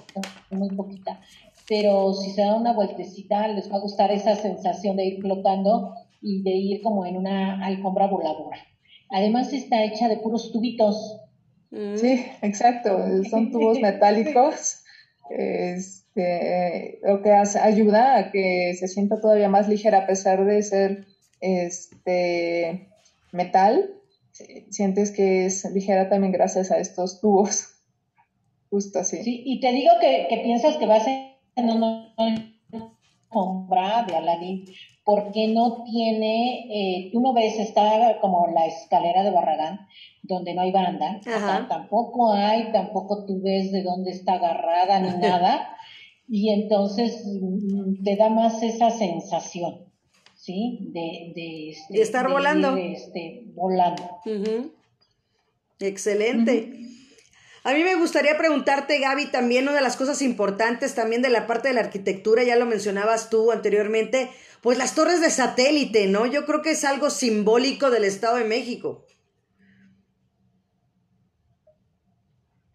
muy 0.51 0.69
poquita 0.75 1.19
pero 1.71 2.13
si 2.13 2.31
se 2.31 2.41
da 2.41 2.53
una 2.57 2.73
vueltecita 2.73 3.47
les 3.47 3.71
va 3.71 3.77
a 3.77 3.79
gustar 3.79 4.11
esa 4.11 4.35
sensación 4.35 4.97
de 4.97 5.05
ir 5.05 5.21
flotando 5.21 5.95
y 6.21 6.43
de 6.43 6.51
ir 6.51 6.81
como 6.81 7.05
en 7.05 7.15
una 7.15 7.65
alfombra 7.65 8.07
voladora. 8.07 8.57
Además 9.09 9.53
está 9.53 9.81
hecha 9.85 10.09
de 10.09 10.17
puros 10.17 10.51
tubitos. 10.51 11.21
Mm. 11.69 11.95
Sí, 11.95 12.25
exacto, 12.41 12.99
son 13.29 13.51
tubos 13.53 13.79
metálicos. 13.81 14.83
Este, 15.29 16.99
lo 17.03 17.21
que 17.21 17.31
hace, 17.31 17.57
ayuda 17.57 18.17
a 18.17 18.31
que 18.33 18.73
se 18.77 18.89
sienta 18.89 19.21
todavía 19.21 19.47
más 19.47 19.69
ligera 19.69 19.99
a 19.99 20.07
pesar 20.07 20.43
de 20.43 20.61
ser 20.63 21.05
este 21.39 22.89
metal. 23.31 23.91
Sientes 24.69 25.11
que 25.11 25.45
es 25.45 25.63
ligera 25.73 26.09
también 26.09 26.33
gracias 26.33 26.69
a 26.69 26.79
estos 26.79 27.21
tubos. 27.21 27.69
Justo 28.69 28.99
así. 28.99 29.23
Sí, 29.23 29.43
y 29.45 29.61
te 29.61 29.71
digo 29.71 29.91
que, 30.01 30.27
que 30.29 30.39
piensas 30.39 30.75
que 30.75 30.85
va 30.85 30.95
a 30.95 31.30
no 31.55 32.13
alfombra 32.17 34.05
de 34.07 34.15
Aladín 34.15 34.65
porque 35.03 35.47
no 35.47 35.83
tiene, 35.83 36.67
eh, 36.69 37.09
tú 37.11 37.21
no 37.21 37.33
ves, 37.33 37.57
está 37.59 38.19
como 38.21 38.47
la 38.47 38.67
escalera 38.67 39.23
de 39.23 39.31
Barragán, 39.31 39.87
donde 40.21 40.53
no 40.53 40.61
hay 40.61 40.71
banda, 40.71 41.19
tampoco 41.67 42.31
hay, 42.31 42.71
tampoco 42.71 43.25
tú 43.25 43.41
ves 43.41 43.71
de 43.71 43.81
dónde 43.83 44.11
está 44.11 44.33
agarrada 44.33 44.99
ni 44.99 45.09
nada, 45.21 45.75
y 46.27 46.49
entonces 46.49 47.25
mm, 47.25 48.03
te 48.03 48.15
da 48.15 48.29
más 48.29 48.61
esa 48.61 48.91
sensación, 48.91 49.85
¿sí? 50.35 50.89
De, 50.91 51.33
de, 51.35 51.69
este, 51.71 52.01
estar 52.01 52.29
volando. 52.29 52.77
este, 52.77 53.45
volando. 53.55 54.03
Excelente. 55.79 56.73
A 57.63 57.73
mí 57.73 57.83
me 57.83 57.95
gustaría 57.95 58.37
preguntarte, 58.37 58.99
Gaby, 58.99 59.27
también 59.27 59.65
una 59.65 59.75
de 59.75 59.81
las 59.81 59.95
cosas 59.95 60.23
importantes 60.23 60.95
también 60.95 61.21
de 61.21 61.29
la 61.29 61.45
parte 61.45 61.67
de 61.67 61.75
la 61.75 61.81
arquitectura, 61.81 62.43
ya 62.43 62.55
lo 62.55 62.65
mencionabas 62.65 63.29
tú 63.29 63.51
anteriormente, 63.51 64.29
pues 64.61 64.79
las 64.79 64.95
torres 64.95 65.21
de 65.21 65.29
satélite, 65.29 66.07
¿no? 66.07 66.25
Yo 66.25 66.45
creo 66.45 66.63
que 66.63 66.71
es 66.71 66.83
algo 66.83 67.11
simbólico 67.11 67.91
del 67.91 68.05
Estado 68.05 68.37
de 68.37 68.45
México. 68.45 69.05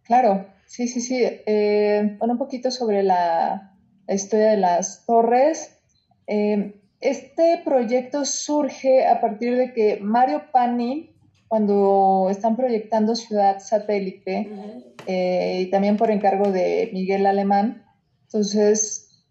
Claro, 0.05 0.47
sí, 0.67 0.87
sí, 0.87 1.01
sí. 1.01 1.17
Eh, 1.21 2.17
un 2.21 2.39
poquito 2.39 2.71
sobre 2.71 3.03
la, 3.03 3.77
historia 4.09 4.51
de 4.51 4.57
las 4.57 5.05
torres. 5.05 5.81
Eh, 6.29 6.81
este 7.01 7.61
proyecto 7.65 8.25
surge 8.25 9.05
a 9.05 9.21
partir 9.21 9.57
de 9.57 9.73
que 9.73 9.99
Mario 10.01 10.45
Pani 10.53 11.16
cuando 11.49 12.29
están 12.31 12.57
proyectando 12.57 13.15
Ciudad 13.15 13.59
Satélite 13.61 14.51
eh, 15.07 15.63
y 15.63 15.71
también 15.71 15.97
por 15.97 16.11
encargo 16.11 16.51
de 16.51 16.91
Miguel 16.93 17.27
Alemán. 17.27 17.85
Entonces, 18.25 19.25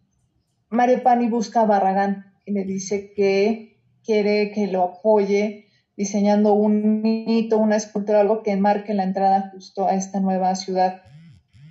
Mario 0.69 1.03
Pani 1.03 1.27
busca 1.27 1.61
a 1.61 1.65
Barragán 1.65 2.33
y 2.45 2.51
le 2.53 2.63
dice 2.63 3.11
que 3.13 3.81
quiere 4.03 4.51
que 4.51 4.67
lo 4.67 4.83
apoye 4.83 5.65
diseñando 5.97 6.53
un 6.53 7.01
mito, 7.01 7.57
una 7.57 7.77
escultura, 7.77 8.21
algo 8.21 8.43
que 8.43 8.55
marque 8.55 8.93
la 8.93 9.03
entrada 9.03 9.51
justo 9.53 9.87
a 9.87 9.95
esta 9.95 10.19
nueva 10.19 10.55
ciudad. 10.55 11.01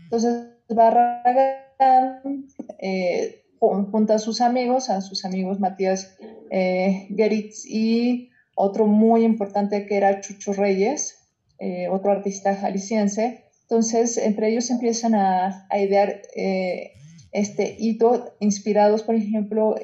Entonces, 0.05 0.47
Barragán, 0.69 2.47
eh, 2.79 3.45
junto 3.59 4.13
a 4.13 4.19
sus 4.19 4.41
amigos, 4.41 4.91
a 4.91 5.01
sus 5.01 5.25
amigos 5.25 5.61
Matías 5.61 6.17
eh, 6.51 7.09
Geritz 7.15 7.65
y 7.67 8.31
otro 8.55 8.87
muy 8.87 9.25
importante 9.25 9.87
que 9.87 9.97
era 9.97 10.21
Chucho 10.21 10.53
Reyes, 10.53 11.19
eh, 11.59 11.89
otro 11.89 12.11
artista 12.11 12.55
jalisciense. 12.55 13.45
Entonces, 13.63 14.19
entre 14.19 14.51
ellos 14.51 14.71
empiezan 14.71 15.15
a, 15.15 15.67
a 15.71 15.79
idear 15.79 16.21
eh, 16.37 16.93
este 17.33 17.77
hito, 17.79 18.37
inspirados, 18.41 19.03
por 19.03 19.17
ejemplo, 19.17 19.75